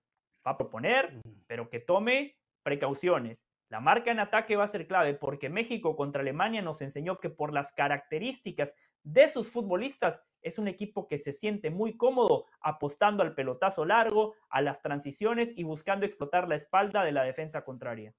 [0.46, 3.48] Va a proponer, pero que tome precauciones.
[3.70, 7.30] La marca en ataque va a ser clave porque México contra Alemania nos enseñó que
[7.30, 13.24] por las características de sus futbolistas es un equipo que se siente muy cómodo apostando
[13.24, 18.14] al pelotazo largo, a las transiciones y buscando explotar la espalda de la defensa contraria.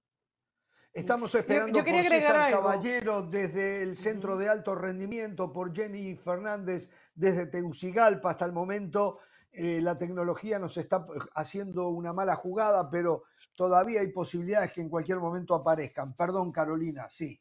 [0.94, 7.47] Estamos esperando por César Caballero desde el Centro de Alto Rendimiento, por Jenny Fernández desde
[7.47, 9.19] Tegucigalpa hasta el momento.
[9.51, 13.24] Eh, la tecnología nos está haciendo una mala jugada, pero
[13.56, 16.14] todavía hay posibilidades que en cualquier momento aparezcan.
[16.14, 17.40] Perdón, Carolina, sí.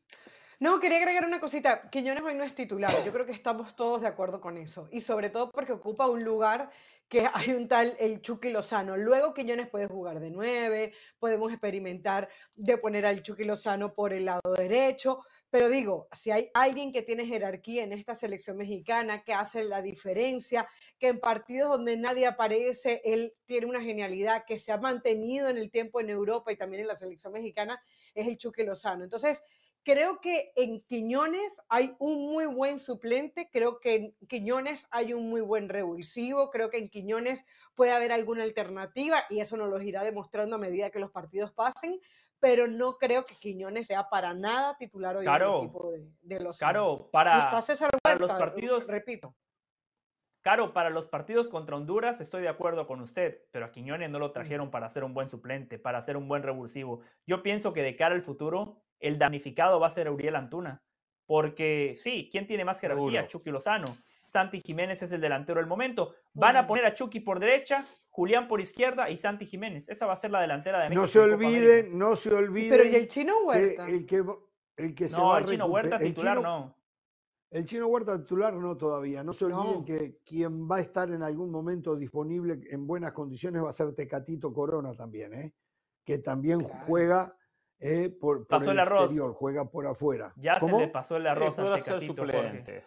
[0.61, 1.89] No, quería agregar una cosita.
[1.89, 2.93] Quiñones hoy no es titular.
[3.03, 4.87] Yo creo que estamos todos de acuerdo con eso.
[4.91, 6.69] Y sobre todo porque ocupa un lugar
[7.09, 8.95] que hay un tal el Chucky Lozano.
[8.95, 14.25] Luego Quiñones puede jugar de nueve, podemos experimentar de poner al Chucky Lozano por el
[14.25, 19.33] lado derecho, pero digo, si hay alguien que tiene jerarquía en esta selección mexicana, que
[19.33, 20.67] hace la diferencia,
[20.99, 25.57] que en partidos donde nadie aparece, él tiene una genialidad que se ha mantenido en
[25.57, 27.81] el tiempo en Europa y también en la selección mexicana,
[28.13, 29.03] es el Chucky Lozano.
[29.03, 29.43] Entonces,
[29.83, 35.29] Creo que en Quiñones hay un muy buen suplente, creo que en Quiñones hay un
[35.29, 39.81] muy buen revulsivo, creo que en Quiñones puede haber alguna alternativa y eso nos lo
[39.81, 41.99] irá demostrando a medida que los partidos pasen,
[42.39, 45.91] pero no creo que Quiñones sea para nada titular hoy en el equipo
[46.21, 47.49] de, los Claro, para,
[48.03, 49.35] para los partidos, repito.
[50.41, 54.19] Claro, para los partidos contra Honduras estoy de acuerdo con usted, pero a Quiñones no
[54.19, 54.33] lo mm.
[54.33, 57.01] trajeron para ser un buen suplente, para ser un buen revulsivo.
[57.27, 60.81] Yo pienso que de cara al futuro el damnificado va a ser Uriel Antuna.
[61.25, 63.27] Porque sí, ¿quién tiene más jerarquía?
[63.27, 63.97] Chucky Lozano.
[64.23, 66.13] Santi Jiménez es el delantero del momento.
[66.33, 69.89] Van a poner a Chucky por derecha, Julián por izquierda y Santi Jiménez.
[69.89, 71.01] Esa va a ser la delantera de México.
[71.01, 72.69] No se olviden, no se olviden.
[72.69, 73.87] Pero ¿y el chino Huerta?
[73.87, 74.23] el que,
[74.77, 76.75] el que se no, va el chino Huerta titular no.
[77.49, 79.23] El chino Huerta titular no todavía.
[79.23, 83.61] No se olviden que quien va a estar en algún momento disponible en buenas condiciones
[83.61, 85.53] va a ser Tecatito Corona también, ¿eh?
[86.05, 87.35] que también juega
[87.81, 90.33] eh, por, por el, exterior, juega por afuera.
[90.37, 92.13] Ya se le pasó el arroz a Tecatito.
[92.13, 92.85] suplente.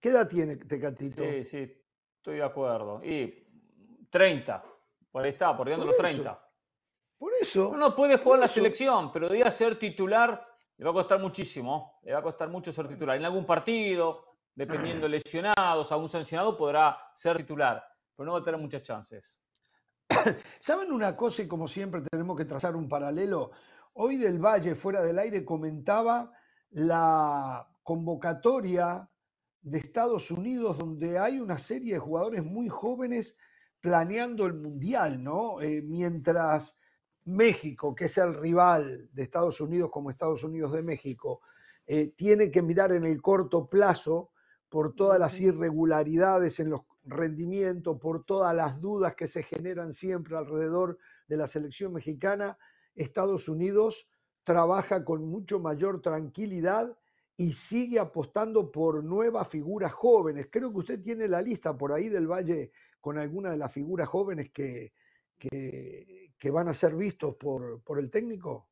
[0.00, 1.22] ¿Qué edad tiene Tecatito?
[1.22, 1.84] Sí, sí,
[2.16, 3.04] estoy de acuerdo.
[3.04, 3.46] Y
[4.10, 4.64] 30,
[5.10, 6.48] por ahí está, por, por los 30.
[7.18, 7.76] Por eso.
[7.76, 10.52] No, puede jugar la selección, pero debía ser titular
[10.82, 12.00] le va a costar muchísimo.
[12.02, 13.16] Le va a costar mucho ser titular.
[13.16, 17.86] En algún partido, dependiendo de lesionados, algún sancionado, podrá ser titular,
[18.16, 19.38] pero no va a tener muchas chances.
[20.58, 21.42] ¿Saben una cosa?
[21.42, 23.52] Y como siempre tenemos que trazar un paralelo.
[23.94, 26.32] Hoy del Valle, fuera del aire, comentaba
[26.70, 29.10] la convocatoria
[29.60, 33.36] de Estados Unidos, donde hay una serie de jugadores muy jóvenes
[33.80, 35.60] planeando el Mundial, ¿no?
[35.60, 36.78] Eh, mientras
[37.24, 41.42] México, que es el rival de Estados Unidos como Estados Unidos de México,
[41.86, 44.30] eh, tiene que mirar en el corto plazo
[44.70, 50.34] por todas las irregularidades en los rendimientos, por todas las dudas que se generan siempre
[50.36, 50.96] alrededor
[51.28, 52.56] de la selección mexicana,
[52.94, 54.08] Estados Unidos
[54.44, 56.96] trabaja con mucho mayor tranquilidad
[57.36, 60.48] y sigue apostando por nuevas figuras jóvenes.
[60.50, 64.08] Creo que usted tiene la lista por ahí del Valle con algunas de las figuras
[64.08, 64.92] jóvenes que,
[65.38, 68.68] que, van a ser vistos por, por el técnico.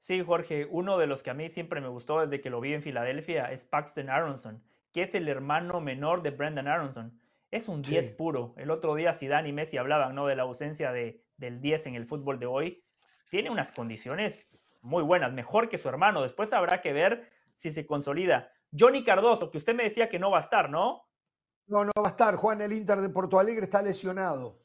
[0.00, 2.72] Sí, Jorge, uno de los que a mí siempre me gustó desde que lo vi
[2.72, 7.20] en Filadelfia es Paxton Aronson, que es el hermano menor de Brendan Aronson.
[7.52, 8.54] Es un 10 puro.
[8.56, 10.26] El otro día Zidane y Messi hablaban ¿no?
[10.26, 12.82] de la ausencia de, del 10 en el fútbol de hoy
[13.32, 14.50] tiene unas condiciones
[14.82, 16.20] muy buenas, mejor que su hermano.
[16.20, 18.52] Después habrá que ver si se consolida.
[18.78, 21.08] Johnny Cardoso, que usted me decía que no va a estar, ¿no?
[21.66, 22.36] No, no va a estar.
[22.36, 24.60] Juan, el Inter de Porto Alegre está lesionado.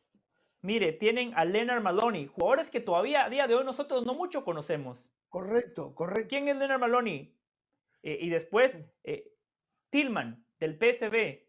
[0.61, 4.43] Mire, tienen a Leonard Maloney, jugadores que todavía a día de hoy nosotros no mucho
[4.43, 5.09] conocemos.
[5.29, 6.27] Correcto, correcto.
[6.27, 7.39] ¿Quién es Leonard Maloney?
[8.03, 9.33] Eh, y después, eh,
[9.91, 11.39] Tillman, del PSV,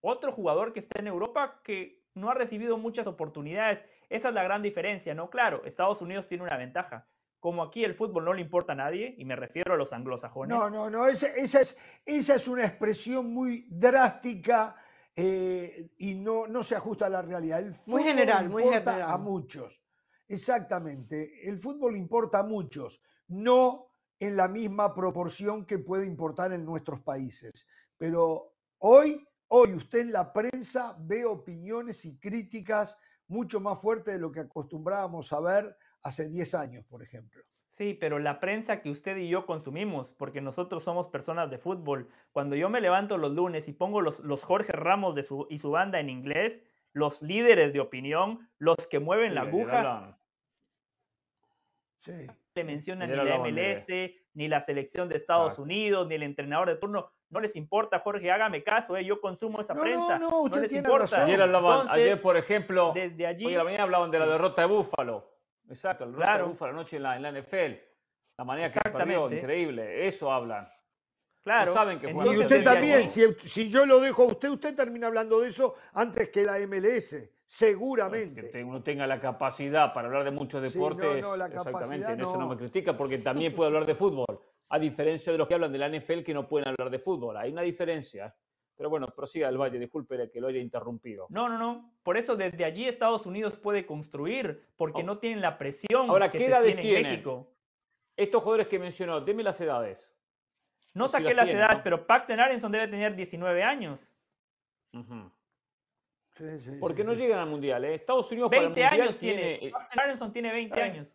[0.00, 3.84] otro jugador que está en Europa que no ha recibido muchas oportunidades.
[4.08, 5.30] Esa es la gran diferencia, ¿no?
[5.30, 7.08] Claro, Estados Unidos tiene una ventaja.
[7.40, 10.56] Como aquí el fútbol no le importa a nadie, y me refiero a los anglosajones.
[10.56, 14.76] No, no, no, esa, es, esa es una expresión muy drástica
[15.14, 17.60] eh, y no, no se ajusta a la realidad.
[17.60, 19.02] El muy general, muy general.
[19.02, 19.82] A muchos.
[20.28, 21.48] Exactamente.
[21.48, 27.00] El fútbol importa a muchos, no en la misma proporción que puede importar en nuestros
[27.02, 27.66] países.
[27.96, 34.20] Pero Hoy, hoy usted en la prensa ve opiniones y críticas mucho más fuertes de
[34.20, 37.42] lo que acostumbrábamos a ver hace 10 años, por ejemplo.
[37.76, 42.08] Sí, pero la prensa que usted y yo consumimos, porque nosotros somos personas de fútbol,
[42.32, 45.58] cuando yo me levanto los lunes y pongo los, los Jorge Ramos de su, y
[45.58, 46.62] su banda en inglés,
[46.94, 50.18] los líderes de opinión, los que mueven la aguja,
[52.00, 52.26] sí.
[52.54, 53.86] le mencionan ni la MLS,
[54.32, 57.12] ni la selección de Estados Unidos, ni el entrenador de turno.
[57.28, 60.18] No les importa, Jorge, hágame caso, eh, yo consumo esa prensa.
[60.18, 61.24] No, no, usted les importa.
[61.24, 64.62] Ayer, hablaban, ayer, por ejemplo, desde allí, hoy a la mañana hablaban de la derrota
[64.62, 65.28] de Búfalo.
[65.68, 67.72] Exacto, el derrota de Búfalo anoche en la, en la NFL.
[68.38, 70.06] La manera que perdió, increíble.
[70.06, 70.68] Eso hablan.
[71.42, 71.72] Claro.
[71.72, 75.40] saben que y usted también, si, si, yo lo dejo a usted, usted termina hablando
[75.40, 77.30] de eso antes que la MLS.
[77.46, 78.50] Seguramente.
[78.50, 81.22] Que uno tenga la capacidad para hablar de muchos deportes.
[81.22, 84.26] no, no, exactamente, en eso no me critica, porque también puede hablar de fútbol.
[84.68, 87.36] A diferencia de los que hablan de la NFL que no pueden hablar de fútbol.
[87.36, 88.34] Hay una diferencia.
[88.76, 91.26] Pero bueno, prosiga el Valle, disculpe que lo haya interrumpido.
[91.30, 91.94] No, no, no.
[92.02, 95.04] Por eso desde allí Estados Unidos puede construir, porque oh.
[95.04, 97.52] no tienen la presión Ahora, que ¿qué edades tiene en México.
[98.16, 100.12] Estos jugadores que mencionó, deme las edades.
[100.92, 104.14] No saqué las, edades, pero Paxton Aronson debe tener 19 años.
[106.80, 107.84] ¿Por qué no llegan al Mundial?
[107.84, 107.94] Eh?
[107.94, 109.58] Estados Unidos 20 para el Mundial años tiene...
[109.58, 109.72] tiene
[110.02, 111.14] Aronson tiene 20 años.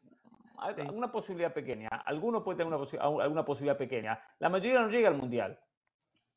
[0.62, 1.90] Alguna posibilidad pequeña.
[1.90, 4.20] Alguno puede tener una alguna posibilidad pequeña.
[4.40, 5.60] La mayoría no llega al Mundial.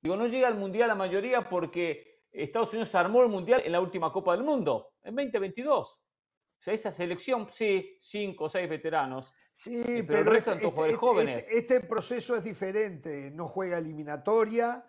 [0.01, 3.81] Digo, no llega al Mundial la mayoría porque Estados Unidos armó el Mundial en la
[3.81, 5.89] última Copa del Mundo, en 2022.
[5.97, 9.33] O sea, esa selección, sí, cinco o seis veteranos.
[9.55, 11.51] Sí, eh, pero, el resto este, este, este, jóvenes.
[11.51, 13.31] Este, proceso es diferente.
[13.31, 14.85] No juega eliminatoria,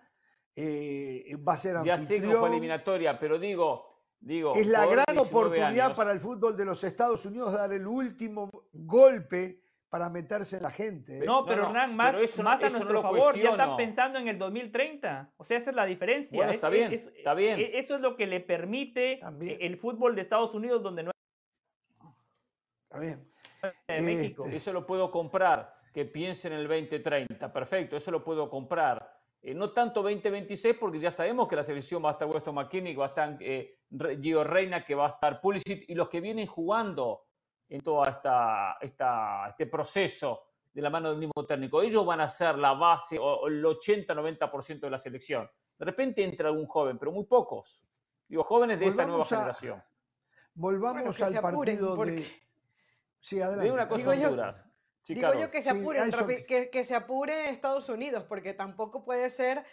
[0.56, 2.00] eh, va a ser anfitrión.
[2.00, 6.58] Ya sé que no eliminatoria, pero digo, digo es la gran oportunidad para el fútbol
[6.58, 11.20] de los Estados Unidos dar el último golpe para meterse en la gente.
[11.20, 11.26] ¿eh?
[11.26, 15.32] No, pero Hernán, más, más a nuestro favor, ya están pensando en el 2030.
[15.38, 16.50] O sea, esa es la diferencia.
[16.50, 17.72] está bien, está bien.
[17.74, 21.12] Eso es lo que le permite el fútbol de Estados Unidos, donde no
[22.84, 23.32] Está bien.
[23.88, 24.44] México.
[24.44, 27.54] Este eso lo puedo comprar, que piensen en el 2030.
[27.54, 29.15] Perfecto, eso lo puedo comprar.
[29.48, 32.96] Eh, no tanto 2026, porque ya sabemos que la selección va a estar Weston McKinney,
[32.96, 33.78] va a estar eh,
[34.20, 37.28] Gio Reina, que va a estar Pulisic, y los que vienen jugando
[37.70, 41.84] en todo esta, esta, este proceso de la mano del mismo técnico.
[41.84, 45.48] Ellos van a ser la base o el 80-90% de la selección.
[45.78, 47.84] De repente entra algún joven, pero muy pocos.
[48.28, 49.84] Digo, jóvenes de esa nueva generación.
[50.56, 52.26] Volvamos al partido de
[53.20, 53.72] Sí, adelante.
[53.72, 54.50] una cosa digo, yo,
[55.14, 56.02] digo yo que se, apure,
[56.48, 59.64] que, que, se apure Estados Unidos, porque tampoco puede ser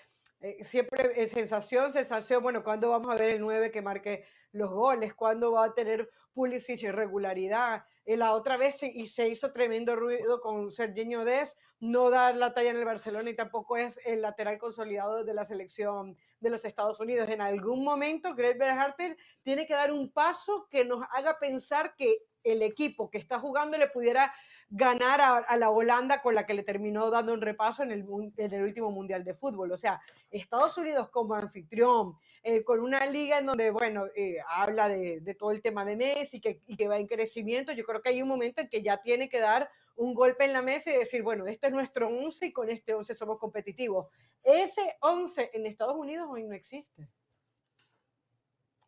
[0.43, 5.15] eh, siempre sensación, sensación, bueno, ¿cuándo vamos a ver el 9 que marque los goles?
[5.15, 7.85] ¿Cuándo va a tener Pulisic irregularidad?
[8.05, 12.53] Eh, la otra vez y se hizo tremendo ruido con Serginho Des, no dar la
[12.55, 16.65] talla en el Barcelona y tampoco es el lateral consolidado de la selección de los
[16.65, 17.29] Estados Unidos.
[17.29, 22.19] En algún momento, Greg Berharter tiene que dar un paso que nos haga pensar que
[22.45, 24.33] el equipo que está jugando le pudiera
[24.71, 28.91] ganar a, la Holanda con la que le terminó dando un repaso en el, último
[28.91, 29.73] Mundial de Fútbol.
[29.73, 30.01] O sea,
[30.31, 35.51] Estados Unidos como anfitrión, eh, con una liga en donde, bueno, eh, habla de, todo
[35.51, 38.29] el tema de Messi que, y que va en crecimiento, yo creo que hay un
[38.29, 41.47] momento en que ya tiene que dar un golpe en la mesa y decir, bueno,
[41.47, 44.09] este es nuestro 11 y con este 11 somos competitivos.
[44.43, 47.09] Ese 11 en Estados Unidos hoy no existe.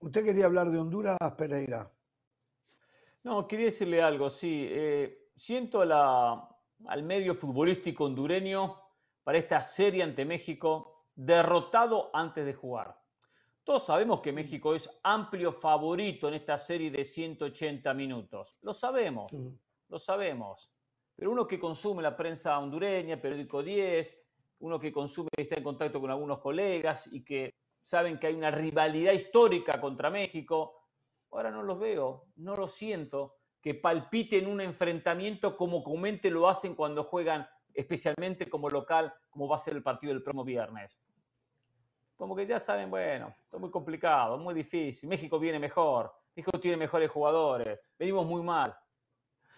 [0.01, 1.91] Usted quería hablar de Honduras, Pereira.
[3.25, 4.69] No, quería decirle algo, sí.
[4.71, 8.79] Eh, siento al medio futbolístico hondureño
[9.23, 13.01] para esta serie ante México derrotado antes de jugar.
[13.65, 18.59] Todos sabemos que México es amplio favorito en esta serie de 180 minutos.
[18.61, 19.33] Lo sabemos,
[19.89, 20.71] lo sabemos.
[21.17, 24.23] Pero uno que consume la prensa hondureña, Periódico 10,
[24.61, 28.35] uno que consume y está en contacto con algunos colegas y que saben que hay
[28.35, 30.84] una rivalidad histórica contra México,
[31.35, 36.77] Ahora no los veo, no lo siento, que palpiten un enfrentamiento como comúnmente lo hacen
[36.77, 41.01] cuando juegan, especialmente como local, como va a ser el partido del próximo viernes.
[42.15, 45.09] Como que ya saben, bueno, es muy complicado, muy difícil.
[45.09, 48.73] México viene mejor, México tiene mejores jugadores, venimos muy mal.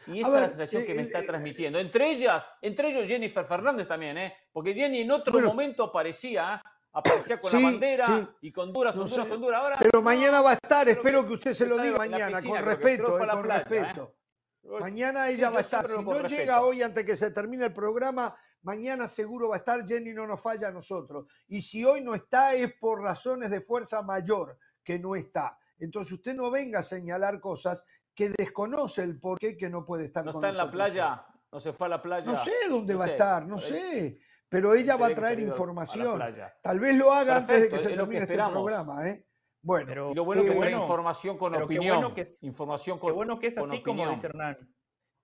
[0.07, 1.79] Y esa es la sensación que me está transmitiendo.
[1.79, 4.35] Entre ellas, entre ellos Jennifer Fernández también, ¿eh?
[4.51, 6.63] Porque Jenny en otro momento aparecía
[6.97, 9.61] aparecía con la bandera y con Honduras, Honduras, Honduras.
[9.61, 13.23] Ahora, pero mañana va a estar, espero que usted se lo diga mañana, con respeto,
[13.23, 14.15] eh, con respeto.
[14.63, 14.69] ¿eh?
[14.81, 15.87] Mañana ella va a estar.
[15.87, 19.87] Si no llega hoy antes que se termine el programa, mañana seguro va a estar.
[19.87, 21.27] Jenny no nos falla a nosotros.
[21.49, 25.59] Y si hoy no está, es por razones de fuerza mayor que no está.
[25.79, 30.07] Entonces usted no venga a señalar cosas que desconoce el por qué que no puede
[30.07, 31.27] estar ¿No está en la playa?
[31.53, 32.25] ¿No se fue a la playa?
[32.25, 34.19] No sé dónde va a estar, no sé.
[34.49, 36.21] Pero ella va a traer información.
[36.63, 39.27] Tal vez lo haga antes de que se termine este programa, ¿eh?
[39.63, 41.97] Bueno, pero, lo bueno que eh, bueno, información con opinión.
[41.97, 44.59] Bueno que es, información con, qué bueno que es así como dice Hernán.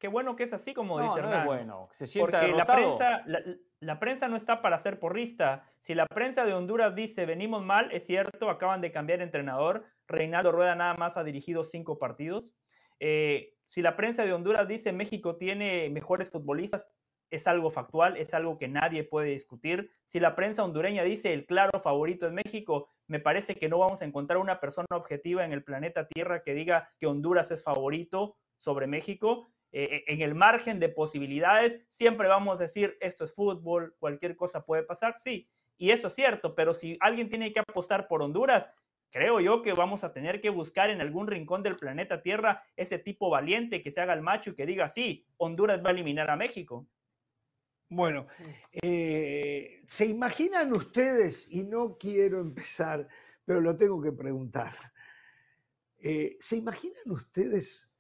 [0.00, 1.32] Qué bueno que es así como dice Hernán.
[1.32, 3.24] No es bueno, se sienta Porque la prensa,
[3.78, 5.70] la, prensa no está para ser porrista.
[5.80, 9.84] Si la prensa de Honduras dice venimos mal, es cierto, acaban de cambiar entrenador.
[10.08, 12.56] Reinaldo Rueda nada más ha dirigido cinco partidos.
[12.98, 16.90] Eh, si la prensa de Honduras dice México tiene mejores futbolistas,
[17.32, 19.90] es algo factual, es algo que nadie puede discutir.
[20.04, 24.02] Si la prensa hondureña dice el claro favorito es México, me parece que no vamos
[24.02, 28.36] a encontrar una persona objetiva en el planeta Tierra que diga que Honduras es favorito
[28.58, 29.48] sobre México.
[29.72, 34.36] Eh, eh, en el margen de posibilidades, siempre vamos a decir esto es fútbol, cualquier
[34.36, 35.48] cosa puede pasar, sí,
[35.78, 38.70] y eso es cierto, pero si alguien tiene que apostar por Honduras,
[39.10, 42.98] creo yo que vamos a tener que buscar en algún rincón del planeta Tierra ese
[42.98, 46.30] tipo valiente que se haga el macho y que diga, sí, Honduras va a eliminar
[46.30, 46.86] a México.
[47.94, 48.26] Bueno,
[48.72, 53.06] eh, ¿se imaginan ustedes, y no quiero empezar,
[53.44, 54.72] pero lo tengo que preguntar,
[55.98, 57.90] eh, ¿se imaginan ustedes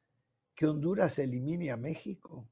[0.54, 2.48] que Honduras elimine a México?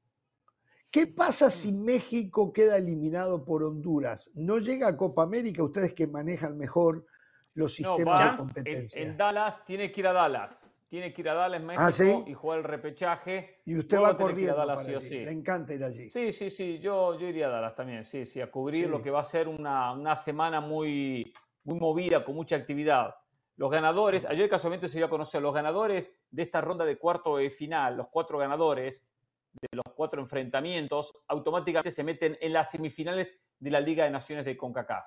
[0.91, 1.71] ¿Qué pasa si.
[1.71, 4.29] México queda eliminado por Honduras?
[4.35, 5.63] ¿No llega a Copa América?
[5.63, 7.07] Ustedes que manejan mejor
[7.55, 9.01] los sistemas de competencia.
[9.01, 12.33] en Dallas tiene que ir a Dallas tiene que ir a Dallas, ah, México, y
[12.33, 13.61] jugar el repechaje.
[13.63, 15.23] Y usted va corriendo a Dallas, sí o sí.
[15.23, 16.09] Le encanta ir allí.
[16.09, 19.09] Sí, sí, sí, yo, yo iría a Dallas también, sí, sí, a cubrir lo que
[19.09, 23.15] va a ser una, una, semana muy, muy movida, con mucha actividad.
[23.55, 27.37] Los ganadores, ayer casualmente se dio a conocer los ganadores de esta ronda de cuarto
[27.37, 29.07] de final, los cuatro ganadores
[29.53, 34.43] de los cuatro enfrentamientos, automáticamente se meten en las semifinales de la Liga de Naciones
[34.43, 35.05] de CONCACAF.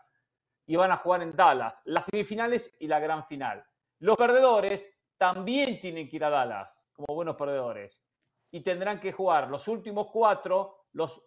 [0.65, 3.63] Y van a jugar en Dallas, las semifinales y la gran final.
[3.99, 8.03] Los perdedores también tienen que ir a Dallas como buenos perdedores.
[8.51, 11.25] Y tendrán que jugar los últimos cuatro, los,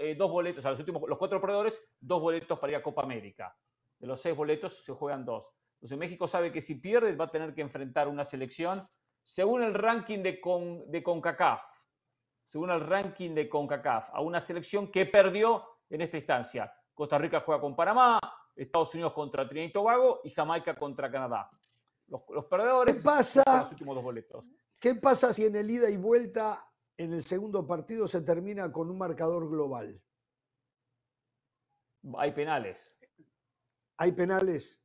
[0.00, 3.02] eh, dos boletos, o los últimos, los cuatro perdedores, dos boletos para ir a Copa
[3.02, 3.56] América.
[3.98, 5.48] De los seis boletos se juegan dos.
[5.76, 8.86] Entonces México sabe que si pierde va a tener que enfrentar una selección
[9.22, 11.62] según el ranking de, con, de CONCACAF.
[12.46, 16.72] Según el ranking de CONCACAF, a una selección que perdió en esta instancia.
[16.92, 18.18] Costa Rica juega con Panamá,
[18.54, 21.50] Estados Unidos contra Trinidad y Tobago y Jamaica contra Canadá.
[22.08, 24.44] Los, perdedores ¿Qué pasa, los últimos dos boletos.
[24.78, 28.90] ¿Qué pasa si en el ida y vuelta en el segundo partido se termina con
[28.90, 30.02] un marcador global?
[32.18, 32.94] Hay penales.
[33.96, 34.80] ¿Hay penales?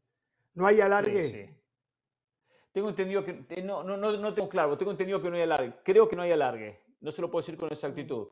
[0.54, 1.60] ¿No hay alargue?
[2.72, 3.46] Tengo entendido que.
[3.50, 5.76] Eh, no, no, no, tengo claro, tengo entendido que no hay alargue.
[5.84, 6.82] Creo que no hay alargue.
[7.02, 8.28] No se lo puedo decir con exactitud.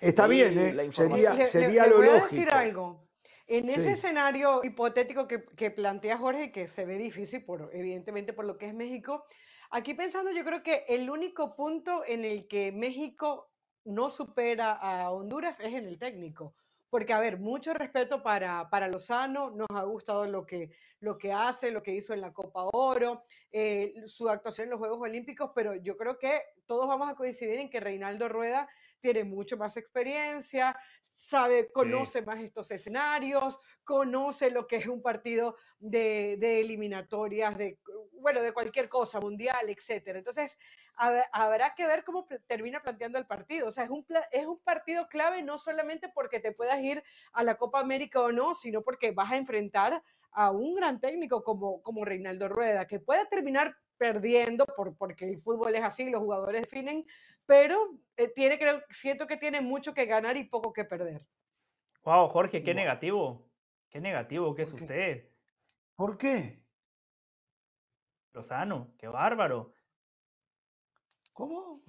[0.00, 0.92] Está bien, ¿eh?
[0.92, 3.09] Sería, sería lo voy a decir algo.
[3.52, 8.44] En ese escenario hipotético que, que, plantea Jorge, que se ve difícil, por, evidentemente por
[8.44, 9.24] lo que es México,
[9.72, 13.50] aquí pensando yo creo que el único punto en el que México
[13.84, 16.54] no supera a Honduras es en el técnico.
[16.90, 21.32] Porque, a ver, mucho respeto para, para Lozano, nos ha gustado lo que, lo que
[21.32, 25.52] hace, lo que hizo en la Copa Oro, eh, su actuación en los Juegos Olímpicos,
[25.54, 28.68] pero yo creo que todos vamos a coincidir en que Reinaldo Rueda
[29.00, 30.76] tiene mucho más experiencia,
[31.14, 37.78] sabe, conoce más estos escenarios, conoce lo que es un partido de, eliminatorias, de,
[38.20, 40.18] bueno, de cualquier cosa, mundial, etcétera.
[40.18, 40.56] Entonces,
[41.32, 43.68] habrá que ver cómo termina planteando el partido.
[43.68, 47.02] O sea, es un, es un partido clave no solamente porque te puedas ir
[47.32, 50.02] a la Copa América o no, sino porque vas a enfrentar
[50.32, 55.38] a un gran técnico como, como Reinaldo Rueda, que puede terminar perdiendo por, porque el
[55.38, 57.04] fútbol es así, los jugadores definen,
[57.44, 61.22] pero eh, tiene, creo, siento que tiene mucho que ganar y poco que perder.
[62.04, 63.50] Wow, Jorge, qué negativo.
[63.90, 65.28] Qué negativo que es usted.
[65.96, 66.62] ¿Por qué?
[68.32, 69.72] Lozano, qué bárbaro.
[71.32, 71.82] ¿Cómo?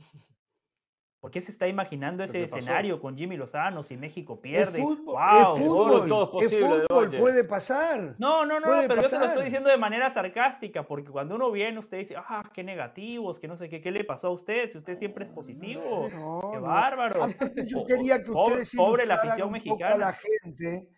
[1.22, 4.80] ¿Por qué se está imaginando ese escenario con Jimmy Lozano si México pierde?
[4.80, 8.16] Es fútbol, wow, es fútbol, todo es posible, fútbol puede pasar.
[8.18, 11.52] No, no, no, pero yo te lo estoy diciendo de manera sarcástica, porque cuando uno
[11.52, 14.68] viene, usted dice, ah, qué negativos, que no sé qué, qué le pasó a usted,
[14.72, 16.08] si usted siempre es positivo.
[16.52, 17.28] qué bárbaro.
[17.68, 19.94] Yo quería que ustedes pobre la afición mexicana.
[19.94, 20.90] a la gente,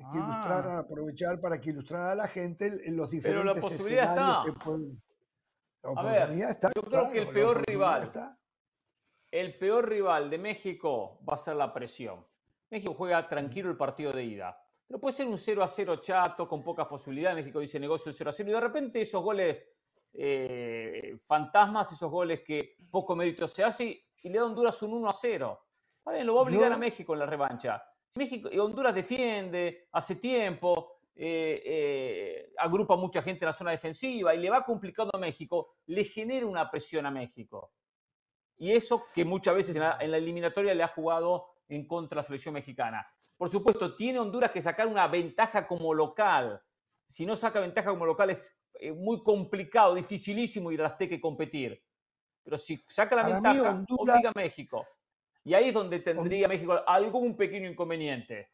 [0.00, 0.24] que ah.
[0.24, 4.42] ilustraran, aprovechar para que ilustrara a la gente los diferentes pero la posibilidad está.
[4.44, 5.02] que pueden.
[5.82, 6.30] a ver,
[6.74, 8.02] yo creo que el peor rival.
[8.02, 8.38] Está
[9.30, 12.26] el peor rival de México va a ser la presión.
[12.70, 14.58] México juega tranquilo el partido de ida.
[14.86, 17.36] Pero puede ser un 0 a 0 chato, con pocas posibilidades.
[17.36, 18.48] México dice negocio el 0 a 0.
[18.48, 19.68] Y de repente esos goles
[20.14, 25.08] eh, fantasmas, esos goles que poco mérito se hace, y le da Honduras un 1
[25.08, 25.60] a 0.
[25.98, 27.82] Está bien, lo va a obligar a México en la revancha.
[28.14, 34.34] México, y Honduras defiende hace tiempo, eh, eh, agrupa mucha gente en la zona defensiva
[34.34, 37.72] y le va complicando a México, le genera una presión a México.
[38.56, 42.22] Y eso que muchas veces en la, eliminatoria le ha jugado en contra de la
[42.24, 43.06] selección mexicana.
[43.36, 46.60] Por supuesto, tiene Honduras que sacar una ventaja como local.
[47.06, 51.20] Si no saca ventaja como local es eh, muy complicado, dificilísimo ir a las que
[51.20, 51.82] competir.
[52.42, 54.16] Pero si saca la ventaja, Honduras...
[54.16, 54.86] obliga a México.
[55.48, 58.50] Y ahí es donde tendría México algún pequeño inconveniente.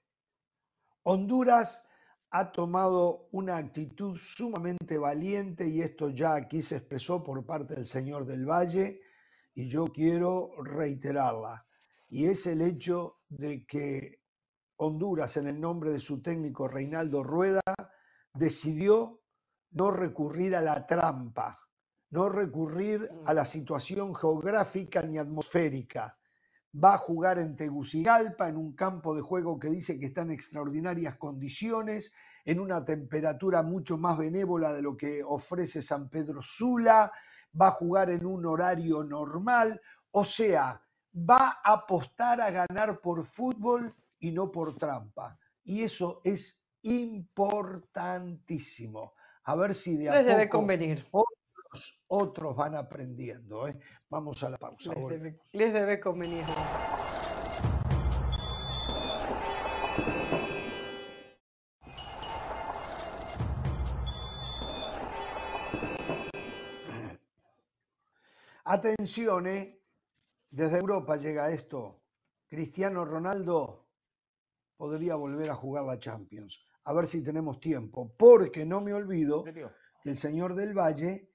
[1.02, 1.84] Honduras
[2.30, 7.86] ha tomado una actitud sumamente valiente y esto ya aquí se expresó por parte del
[7.86, 9.00] señor del Valle
[9.54, 11.66] y yo quiero reiterarla.
[12.10, 14.20] Y es el hecho de que
[14.76, 17.60] Honduras, en el nombre de su técnico Reinaldo Rueda,
[18.32, 19.20] decidió
[19.72, 21.58] no recurrir a la trampa,
[22.10, 26.16] no recurrir a la situación geográfica ni atmosférica.
[26.76, 30.32] Va a jugar en Tegucigalpa, en un campo de juego que dice que está en
[30.32, 32.12] extraordinarias condiciones,
[32.44, 37.12] en una temperatura mucho más benévola de lo que ofrece San Pedro Sula,
[37.60, 39.80] va a jugar en un horario normal,
[40.10, 40.82] o sea,
[41.14, 45.38] va a apostar a ganar por fútbol y no por trampa.
[45.62, 49.14] Y eso es importantísimo.
[49.44, 51.06] A ver si de a Les debe convenir.
[52.14, 53.66] Otros, van aprendiendo.
[53.68, 53.78] ¿eh?
[54.08, 54.94] Vamos a la pausa.
[54.94, 56.44] Les debe, les debe convenir.
[68.66, 69.78] Atención, ¿eh?
[70.50, 72.00] desde Europa llega esto.
[72.46, 73.88] Cristiano Ronaldo
[74.76, 76.64] podría volver a jugar la Champions.
[76.84, 81.33] A ver si tenemos tiempo, porque no me olvido que el señor del Valle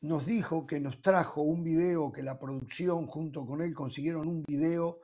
[0.00, 4.42] nos dijo que nos trajo un video, que la producción junto con él consiguieron un
[4.42, 5.00] video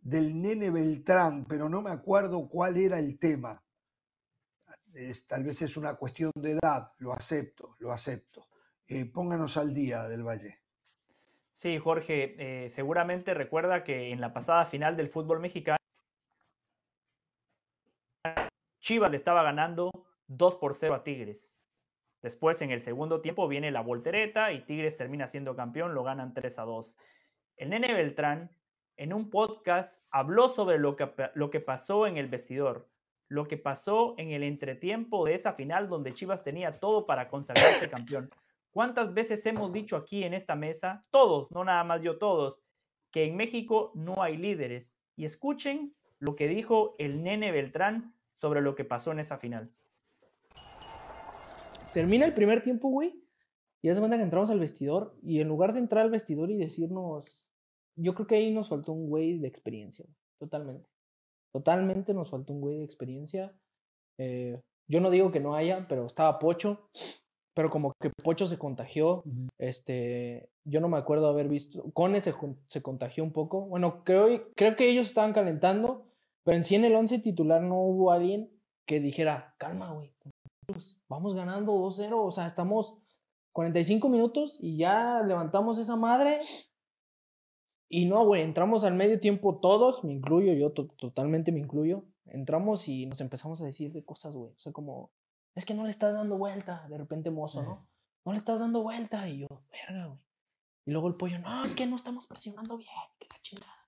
[0.00, 3.62] del nene Beltrán, pero no me acuerdo cuál era el tema.
[5.26, 8.48] tal vez es una cuestión de edad, lo acepto, lo acepto.
[8.88, 10.60] Eh, pónganos al día del Valle.
[11.52, 15.76] Sí, Jorge, eh, seguramente recuerda que en la pasada final del fútbol mexicano,
[18.80, 19.90] Chivas le estaba ganando
[20.26, 21.56] 2 por 0 a Tigres.
[22.22, 26.34] Después, en el segundo tiempo, viene la voltereta y Tigres termina siendo campeón, lo ganan
[26.34, 26.96] 3 a 2.
[27.56, 28.50] El nene Beltrán,
[28.96, 32.88] en un podcast, habló sobre lo que, lo que pasó en el vestidor,
[33.28, 37.90] lo que pasó en el entretiempo de esa final donde Chivas tenía todo para consagrarse
[37.90, 38.30] campeón.
[38.70, 42.62] ¿Cuántas veces hemos dicho aquí en esta mesa, todos, no nada más yo, todos,
[43.10, 44.96] que en México no hay líderes?
[45.16, 49.72] Y escuchen lo que dijo el nene Beltrán sobre lo que pasó en esa final.
[51.92, 53.22] Termina el primer tiempo, güey,
[53.82, 56.50] y ya se cuenta que entramos al vestidor, y en lugar de entrar al vestidor
[56.50, 57.44] y decirnos,
[57.96, 60.06] yo creo que ahí nos faltó un güey de experiencia,
[60.38, 60.88] totalmente.
[61.52, 63.54] Totalmente nos faltó un güey de experiencia.
[64.18, 64.58] Eh,
[64.88, 66.88] yo no digo que no haya, pero estaba Pocho,
[67.54, 69.22] pero como que Pocho se contagió,
[69.58, 72.32] este, yo no me acuerdo haber visto, Cone se,
[72.68, 76.06] se contagió un poco, bueno, creo, creo que ellos estaban calentando,
[76.44, 78.50] pero en sí en el 11 titular no hubo alguien
[78.86, 80.14] que dijera, calma, güey,
[81.12, 82.96] vamos ganando 2-0, o sea, estamos
[83.52, 86.40] 45 minutos y ya levantamos esa madre.
[87.88, 92.06] Y no, güey, entramos al medio tiempo todos, me incluyo, yo totalmente me incluyo.
[92.24, 94.52] Entramos y nos empezamos a decir de cosas, güey.
[94.52, 95.12] O sea, como,
[95.54, 97.86] es que no le estás dando vuelta, de repente mozo, ¿no?
[98.24, 99.28] No le estás dando vuelta.
[99.28, 100.20] Y yo, verga, güey.
[100.86, 103.81] Y luego el pollo, no, es que no estamos presionando bien, que la chingada.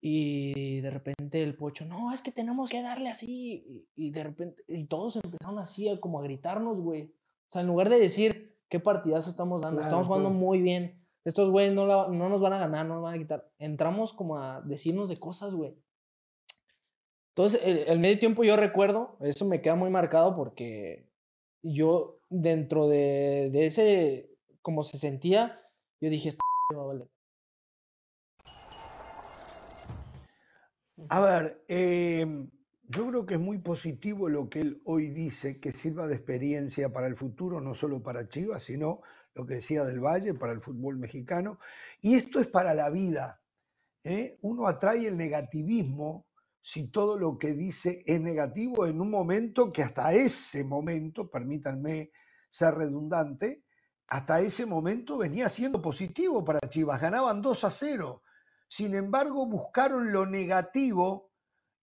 [0.00, 3.86] Y de repente el pocho, no, es que tenemos que darle así.
[3.96, 7.14] Y, de repente, y todos empezaron así a como a gritarnos, güey.
[7.48, 11.04] O sea, en lugar de decir, qué partidazo estamos dando, estamos jugando muy bien.
[11.24, 13.50] Estos güeyes no, no nos van a ganar, no nos van a quitar.
[13.58, 15.74] Entramos como a decirnos de cosas, güey.
[17.30, 21.08] Entonces, el, medio tiempo yo recuerdo, eso me queda muy marcado porque
[21.62, 24.30] yo dentro de, de ese,
[24.60, 25.60] como se sentía,
[26.00, 26.40] yo dije, esto
[31.08, 32.50] a ver, em,
[32.82, 36.92] yo creo que es muy positivo lo que él hoy dice, que sirva de experiencia
[36.92, 39.02] para el futuro, no solo para Chivas, sino
[39.34, 41.58] lo que decía del Valle, para el fútbol mexicano.
[42.00, 43.42] Y esto es para la vida.
[44.02, 44.38] ¿eh?
[44.42, 46.26] Uno atrae el negativismo
[46.60, 52.10] si todo lo que dice es negativo en un momento que hasta ese momento, permítanme
[52.50, 53.64] ser redundante,
[54.08, 57.00] hasta ese momento venía siendo positivo para Chivas.
[57.00, 58.22] Ganaban 2 a 0
[58.68, 61.32] sin embargo, buscaron lo negativo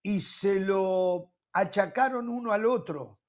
[0.04, 3.20] y se lo achacaron uno al otro.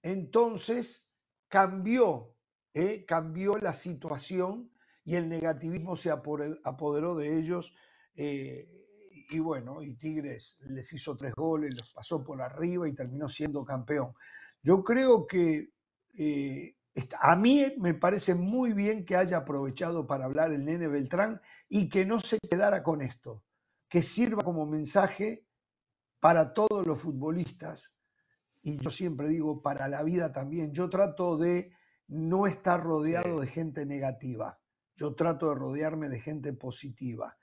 [0.00, 1.12] Entonces
[1.48, 2.36] cambió,
[2.72, 3.04] ¿eh?
[3.04, 4.70] cambió la situación
[5.04, 7.74] y el negativismo se apoderó de ellos.
[8.14, 8.68] Eh,
[9.30, 13.64] y bueno, y Tigres les hizo tres goles, los pasó por arriba y terminó siendo
[13.64, 14.14] campeón.
[14.62, 15.72] Yo creo que
[16.16, 16.76] eh,
[17.20, 21.88] a mí me parece muy bien que haya aprovechado para hablar el nene Beltrán y
[21.88, 23.44] que no se quedara con esto,
[23.88, 25.46] que sirva como mensaje
[26.20, 27.92] para todos los futbolistas,
[28.62, 31.72] y yo siempre digo para la vida también, yo trato de
[32.08, 34.58] no estar rodeado de gente negativa,
[34.96, 37.36] yo trato de rodearme de gente positiva.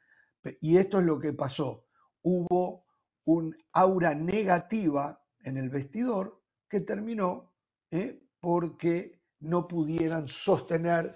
[0.60, 1.86] Y esto es lo que pasó.
[2.23, 2.86] Hubo
[3.26, 7.53] un aura negativa en el vestidor que terminó
[7.91, 8.23] ¿eh?
[8.40, 11.15] porque no pudieran sostener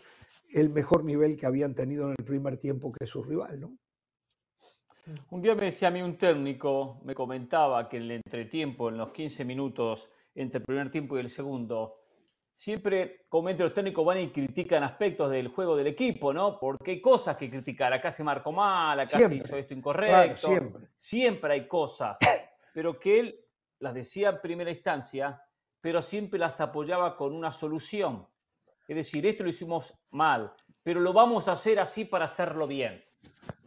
[0.54, 3.78] el mejor nivel que habían tenido en el primer tiempo que su rival, ¿no?
[5.30, 8.98] Un día me decía a mí un técnico, me comentaba que en el entretiempo, en
[8.98, 12.00] los 15 minutos entre el primer tiempo y el segundo,
[12.56, 16.58] siempre comenta los técnicos van y critican aspectos del juego del equipo, ¿no?
[16.58, 17.94] Porque hay cosas que criticar.
[17.94, 20.48] Acá se marcó mal, acá se hizo esto incorrecto.
[20.48, 20.88] siempre.
[20.96, 22.18] siempre hay cosas,
[22.74, 23.40] pero que él
[23.80, 25.40] las decía en primera instancia,
[25.86, 28.28] pero siempre las apoyaba con una solución.
[28.88, 30.52] Es decir, esto lo hicimos mal,
[30.82, 33.06] pero lo vamos a hacer así para hacerlo bien.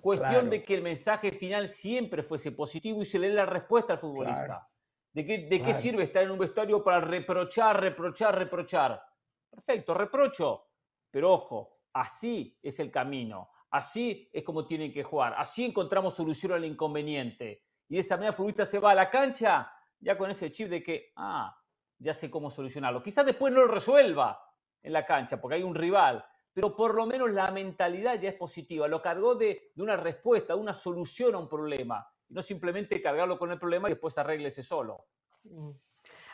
[0.00, 3.92] Cuestión de que el mensaje final siempre fuese positivo y se le dé la respuesta
[3.92, 4.68] al futbolista.
[5.12, 9.00] ¿De, qué, de qué sirve estar en un vestuario para reprochar, reprochar, reprochar?
[9.48, 10.64] Perfecto, reprocho.
[11.12, 13.48] Pero ojo, así es el camino.
[13.70, 15.36] Así es como tienen que jugar.
[15.38, 17.62] Así encontramos solución al inconveniente.
[17.88, 20.68] Y de esa manera el futbolista se va a la cancha ya con ese chip
[20.68, 21.54] de que, ah,
[21.98, 23.02] ya sé cómo solucionarlo.
[23.02, 24.40] Quizás después no lo resuelva
[24.82, 28.34] en la cancha porque hay un rival, pero por lo menos la mentalidad ya es
[28.34, 33.00] positiva, lo cargó de, una respuesta, de una solución a un problema, y no simplemente
[33.02, 35.06] cargarlo con el problema y después arréglese solo.
[35.44, 35.70] Mm.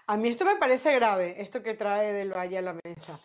[0.07, 3.19] A mí esto me parece grave, esto que trae del Valle a la mesa,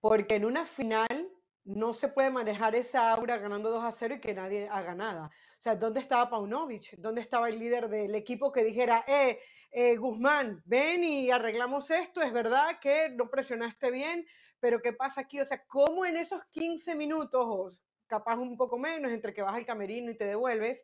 [0.00, 1.28] porque en una final
[1.64, 5.26] no se puede manejar esa aura ganando 2 a 0 y que nadie haga nada.
[5.26, 6.96] O sea, ¿dónde estaba Paunovic?
[6.98, 9.38] ¿Dónde estaba el líder del equipo que dijera, eh,
[9.70, 12.20] eh, Guzmán, ven y arreglamos esto?
[12.20, 14.26] Es verdad que no presionaste bien,
[14.60, 15.40] pero ¿qué pasa aquí?
[15.40, 17.70] O sea, ¿cómo en esos 15 minutos, o
[18.06, 20.82] capaz un poco menos, entre que vas al camerino y te devuelves,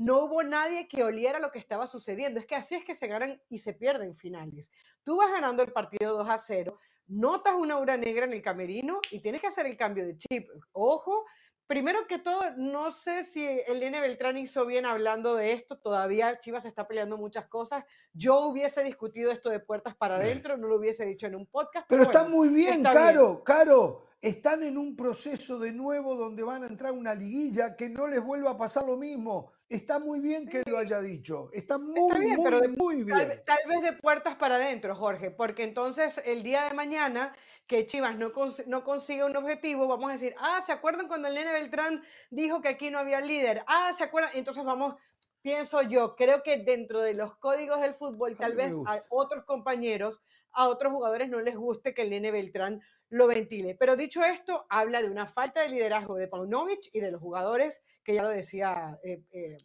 [0.00, 2.40] no hubo nadie que oliera lo que estaba sucediendo.
[2.40, 4.70] Es que así es que se ganan y se pierden finales.
[5.04, 6.78] Tú vas ganando el partido 2 a 0,
[7.08, 10.48] notas una aura negra en el camerino y tienes que hacer el cambio de chip.
[10.72, 11.26] Ojo,
[11.66, 15.78] primero que todo, no sé si el Nene Beltrán hizo bien hablando de esto.
[15.78, 17.84] Todavía Chivas está peleando muchas cosas.
[18.14, 21.84] Yo hubiese discutido esto de puertas para adentro, no lo hubiese dicho en un podcast.
[21.90, 24.06] Pero, está muy bien, Caro, Caro.
[24.22, 28.22] Están en un proceso de nuevo donde van a entrar una liguilla que no les
[28.22, 29.52] vuelva a pasar lo mismo.
[29.70, 31.48] Está muy bien que lo haya dicho.
[31.52, 33.40] Está muy, bien, muy, muy bien.
[33.46, 37.32] Tal, vez de puertas para adentro, Jorge, porque entonces el día de mañana
[37.68, 38.32] que Chivas no,
[38.66, 42.60] no consiga un objetivo, vamos a decir, ah, ¿se acuerdan cuando el Nene Beltrán dijo
[42.60, 43.62] que aquí no había líder?
[43.68, 44.32] Ah, ¿se acuerdan?
[44.34, 44.96] Entonces vamos,
[45.40, 50.20] pienso yo, creo que dentro de los códigos del fútbol, tal vez a otros compañeros,
[50.50, 53.76] a otros jugadores no les guste que el Nene Beltrán lo ventile.
[53.78, 57.84] Pero dicho esto, habla de una falta de liderazgo de Paunovic y de los jugadores,
[58.02, 58.98] que ya lo decía.
[59.02, 59.58] Eh, eh,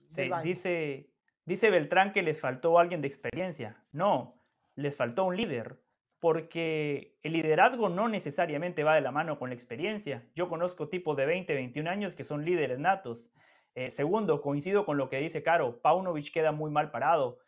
[0.43, 1.09] dice,
[1.45, 3.83] dice Beltrán que les faltó alguien de experiencia.
[3.91, 4.41] No,
[4.75, 5.79] les faltó un líder,
[6.19, 10.27] porque el liderazgo no necesariamente va de la mano con la experiencia.
[10.33, 13.31] Yo conozco tipos de 20, 21 años que son líderes natos.
[13.75, 17.39] Eh, segundo, coincido con lo que dice Caro, Paunovic queda muy mal parado.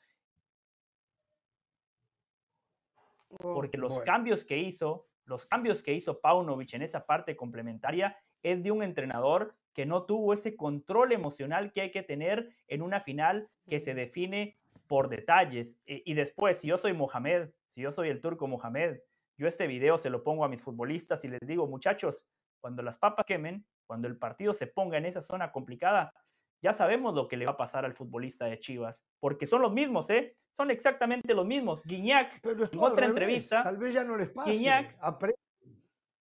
[3.39, 8.63] Porque los cambios que hizo los cambios que hizo Paunovic en esa parte complementaria es
[8.63, 12.99] de un entrenador que no tuvo ese control emocional que hay que tener en una
[12.99, 15.79] final que se define por detalles.
[15.85, 18.99] E, y, después, si yo soy Mohamed, si yo soy el turco Mohamed,
[19.37, 22.23] yo este video se lo pongo a mis futbolistas y les digo, muchachos,
[22.59, 26.13] cuando las papas quemen, cuando el partido se ponga en esa zona complicada,
[26.61, 29.73] ya sabemos lo que le va a pasar al futbolista de Chivas, porque son los
[29.73, 30.37] mismos, ¿eh?
[30.51, 31.83] Son exactamente los mismos.
[31.83, 33.63] Guiñac, en otra entrevista.
[33.63, 34.51] Tal vez ya no les pase.
[34.51, 34.97] Guiñac,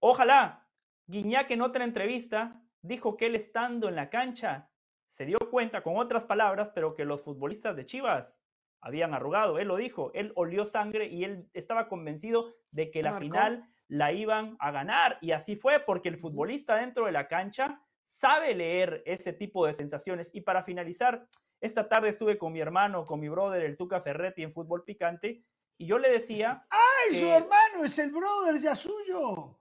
[0.01, 0.67] ojalá,
[1.07, 4.71] Guiñac en otra entrevista dijo que él estando en la cancha
[5.09, 8.41] se dio cuenta, con otras palabras, pero que los futbolistas de Chivas
[8.81, 9.59] habían arrugado.
[9.59, 14.13] Él lo dijo, él olió sangre y él estaba convencido de que la final la
[14.13, 15.19] iban a ganar.
[15.21, 19.75] Y así fue, porque el futbolista dentro de la cancha sabe leer ese tipo de
[19.75, 20.31] sensaciones.
[20.33, 21.27] Y para finalizar,
[21.61, 25.43] esta tarde estuve con mi hermano, con mi brother, el Tuca Ferretti, en fútbol picante,
[25.77, 26.67] y yo le decía.
[26.71, 27.85] ¡Ay, su hermano!
[27.85, 29.59] Es el brother ya suyo.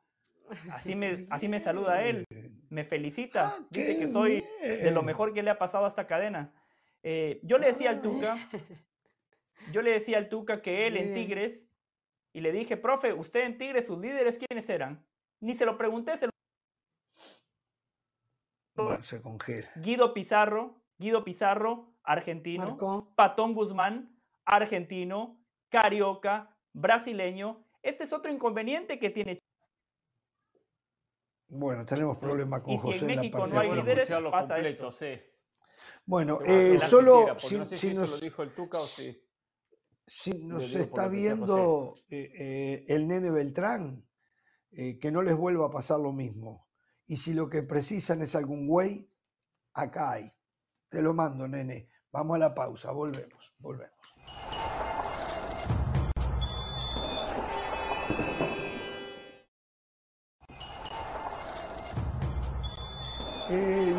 [0.72, 2.24] Así me, así me saluda él,
[2.70, 6.06] me felicita, ah, dice que soy de lo mejor que le ha pasado a esta
[6.06, 6.54] cadena.
[7.02, 8.38] Eh, yo le decía al Tuca,
[9.72, 11.64] yo le decía al Tuca que él en Tigres,
[12.32, 15.04] y le dije, profe, usted en Tigres, sus líderes, ¿quiénes eran?
[15.40, 16.30] Ni se lo pregunté, se
[18.76, 19.70] lo se congela.
[19.76, 22.78] Guido Pizarro, Guido Pizarro, argentino.
[23.16, 25.40] Patón Guzmán, argentino.
[25.70, 27.66] Carioca, brasileño.
[27.82, 29.40] Este es otro inconveniente que tiene.
[31.48, 33.02] Bueno, tenemos problemas con José.
[33.02, 34.90] en México no hay líderes, pasa esto.
[36.06, 37.38] Bueno, eh, solo.
[37.38, 39.22] Si, no sé si lo dijo el Tuca o sí.
[40.08, 44.06] Si nos está viendo eh, eh, el nene Beltrán,
[44.72, 46.65] eh, que no les vuelva a pasar lo mismo.
[47.08, 49.12] Y si lo que precisan es algún güey,
[49.74, 50.32] acá hay.
[50.90, 51.90] Te lo mando, nene.
[52.12, 53.94] Vamos a la pausa, volvemos, volvemos.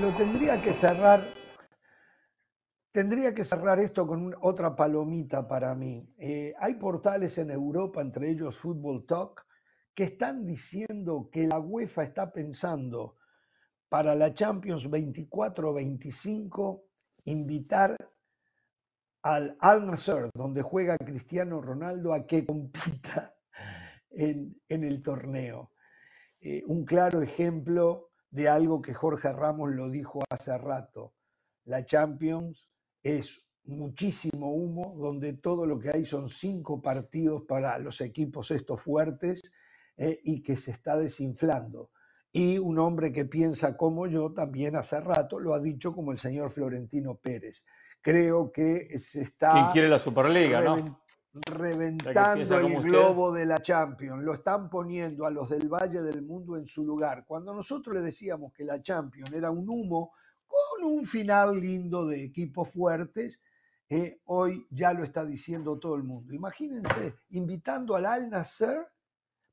[0.00, 1.26] lo tendría que cerrar
[2.96, 6.10] Tendría que cerrar esto con otra palomita para mí.
[6.16, 9.45] Eh, hay portales en Europa, entre ellos Football Talk,
[9.96, 13.16] que están diciendo que la UEFA está pensando
[13.88, 16.82] para la Champions 24-25
[17.24, 17.96] invitar
[19.22, 19.96] al Al
[20.34, 23.34] donde juega Cristiano Ronaldo, a que compita
[24.10, 25.72] en, el torneo.
[26.40, 31.14] Eh, un claro ejemplo de algo que Jorge Ramos lo dijo hace rato.
[31.64, 32.68] La Champions
[33.02, 38.82] es muchísimo humo, donde todo lo que hay son cinco partidos para los equipos estos
[38.82, 39.50] fuertes
[39.96, 41.90] eh, y que se está desinflando.
[42.32, 46.18] Y un hombre que piensa como yo también hace rato lo ha dicho como el
[46.18, 47.64] señor Florentino Pérez.
[48.02, 49.52] Creo que se está...
[49.52, 51.02] ¿Quién quiere la Superliga, no?
[51.50, 54.24] Reventando el globo de la Champions.
[54.24, 57.24] Lo están poniendo a los del Valle del Mundo en su lugar.
[57.26, 60.12] Cuando nosotros le decíamos que la Champions era un humo,
[60.46, 63.40] con un final lindo de equipos fuertes.
[63.88, 66.34] Eh, hoy ya lo está diciendo todo el mundo.
[66.34, 68.76] Imagínense, invitando al Al Nasser,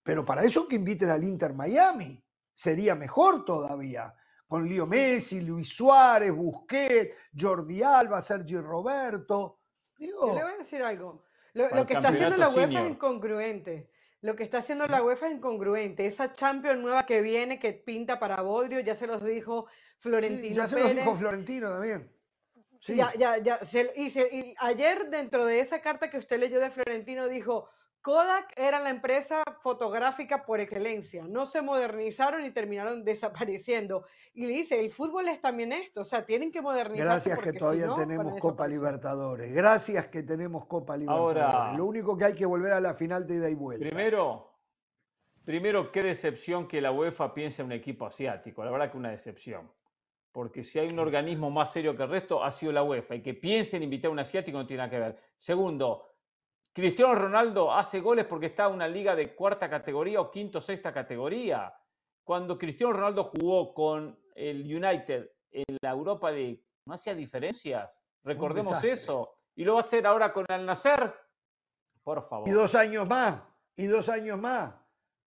[0.04, 2.22] pero para eso que inviten al Inter Miami.
[2.54, 4.14] Sería mejor todavía.
[4.48, 9.62] Con Leo Messi, Luis Suárez, Busquets, Jordi Alba, Sergio Roberto.
[9.98, 11.26] Digo, le voy a decir algo.
[11.54, 13.90] Lo, que está haciendo la UEFA es incongruente.
[14.22, 16.06] Lo que está haciendo la UEFA es incongruente.
[16.06, 19.68] Esa Champions nueva que viene, que pinta para Bodrio, ya se los dijo
[19.98, 20.56] Florentino.
[20.56, 22.12] ya se los dijo Florentino también.
[22.88, 23.60] Ya, ya, ya.
[23.96, 27.70] y, ayer, dentro de esa carta que usted leyó de Florentino, dijo:
[28.04, 31.24] Kodak era la empresa fotográfica por excelencia.
[31.26, 34.06] No se modernizaron y terminaron desapareciendo.
[34.34, 37.30] Y le dice, el fútbol es también esto, o sea, tienen que modernizarse.
[37.30, 39.54] Gracias que todavía tenemos Copa Libertadores.
[39.54, 41.44] Gracias que tenemos Copa Libertadores.
[41.44, 43.86] Ahora, Lo único que hay que volver a la final de ida y vuelta.
[43.86, 44.52] Primero,
[45.46, 48.66] primero, qué decepción que la UEFA piense en un equipo asiático.
[48.66, 49.72] La verdad que una decepción.
[50.34, 53.16] Porque si hay un organismo más serio que el resto, ha sido la UEFA.
[53.16, 55.18] Y que piensen en invitar a un asiático no tiene nada que ver.
[55.38, 56.13] Segundo,
[56.74, 60.92] Cristiano Ronaldo hace goles porque está en una liga de cuarta categoría o quinto sexta
[60.92, 61.72] categoría.
[62.24, 68.04] Cuando Cristiano Ronaldo jugó con el United en la Europa League, no hacía diferencias.
[68.24, 69.36] Recordemos eso.
[69.56, 71.14] Y lo va a hacer ahora con el Nacer.
[72.02, 72.48] Por favor.
[72.48, 73.40] Y dos años más.
[73.76, 74.74] Y dos años más.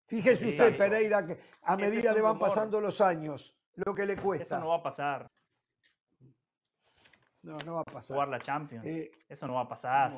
[0.06, 4.56] Fíjese usted, Pereira, que a medida le van pasando los años, lo que le cuesta.
[4.56, 5.26] Eso no va a pasar.
[7.42, 8.14] No, no va a pasar.
[8.14, 8.84] Jugar la Champions.
[8.84, 10.12] Eh, eso no va a pasar.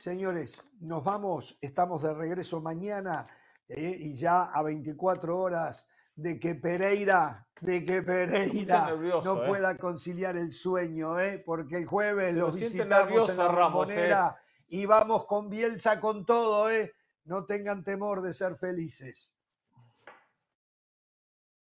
[0.00, 3.26] Señores, nos vamos, estamos de regreso mañana
[3.68, 9.46] eh, y ya a 24 horas de que Pereira, de que Pereira no eh.
[9.46, 15.26] pueda conciliar el sueño, eh, porque el jueves lo visitamos en la Ramonera y vamos
[15.26, 16.94] con Bielsa con todo, eh.
[17.24, 19.34] No tengan temor de ser felices.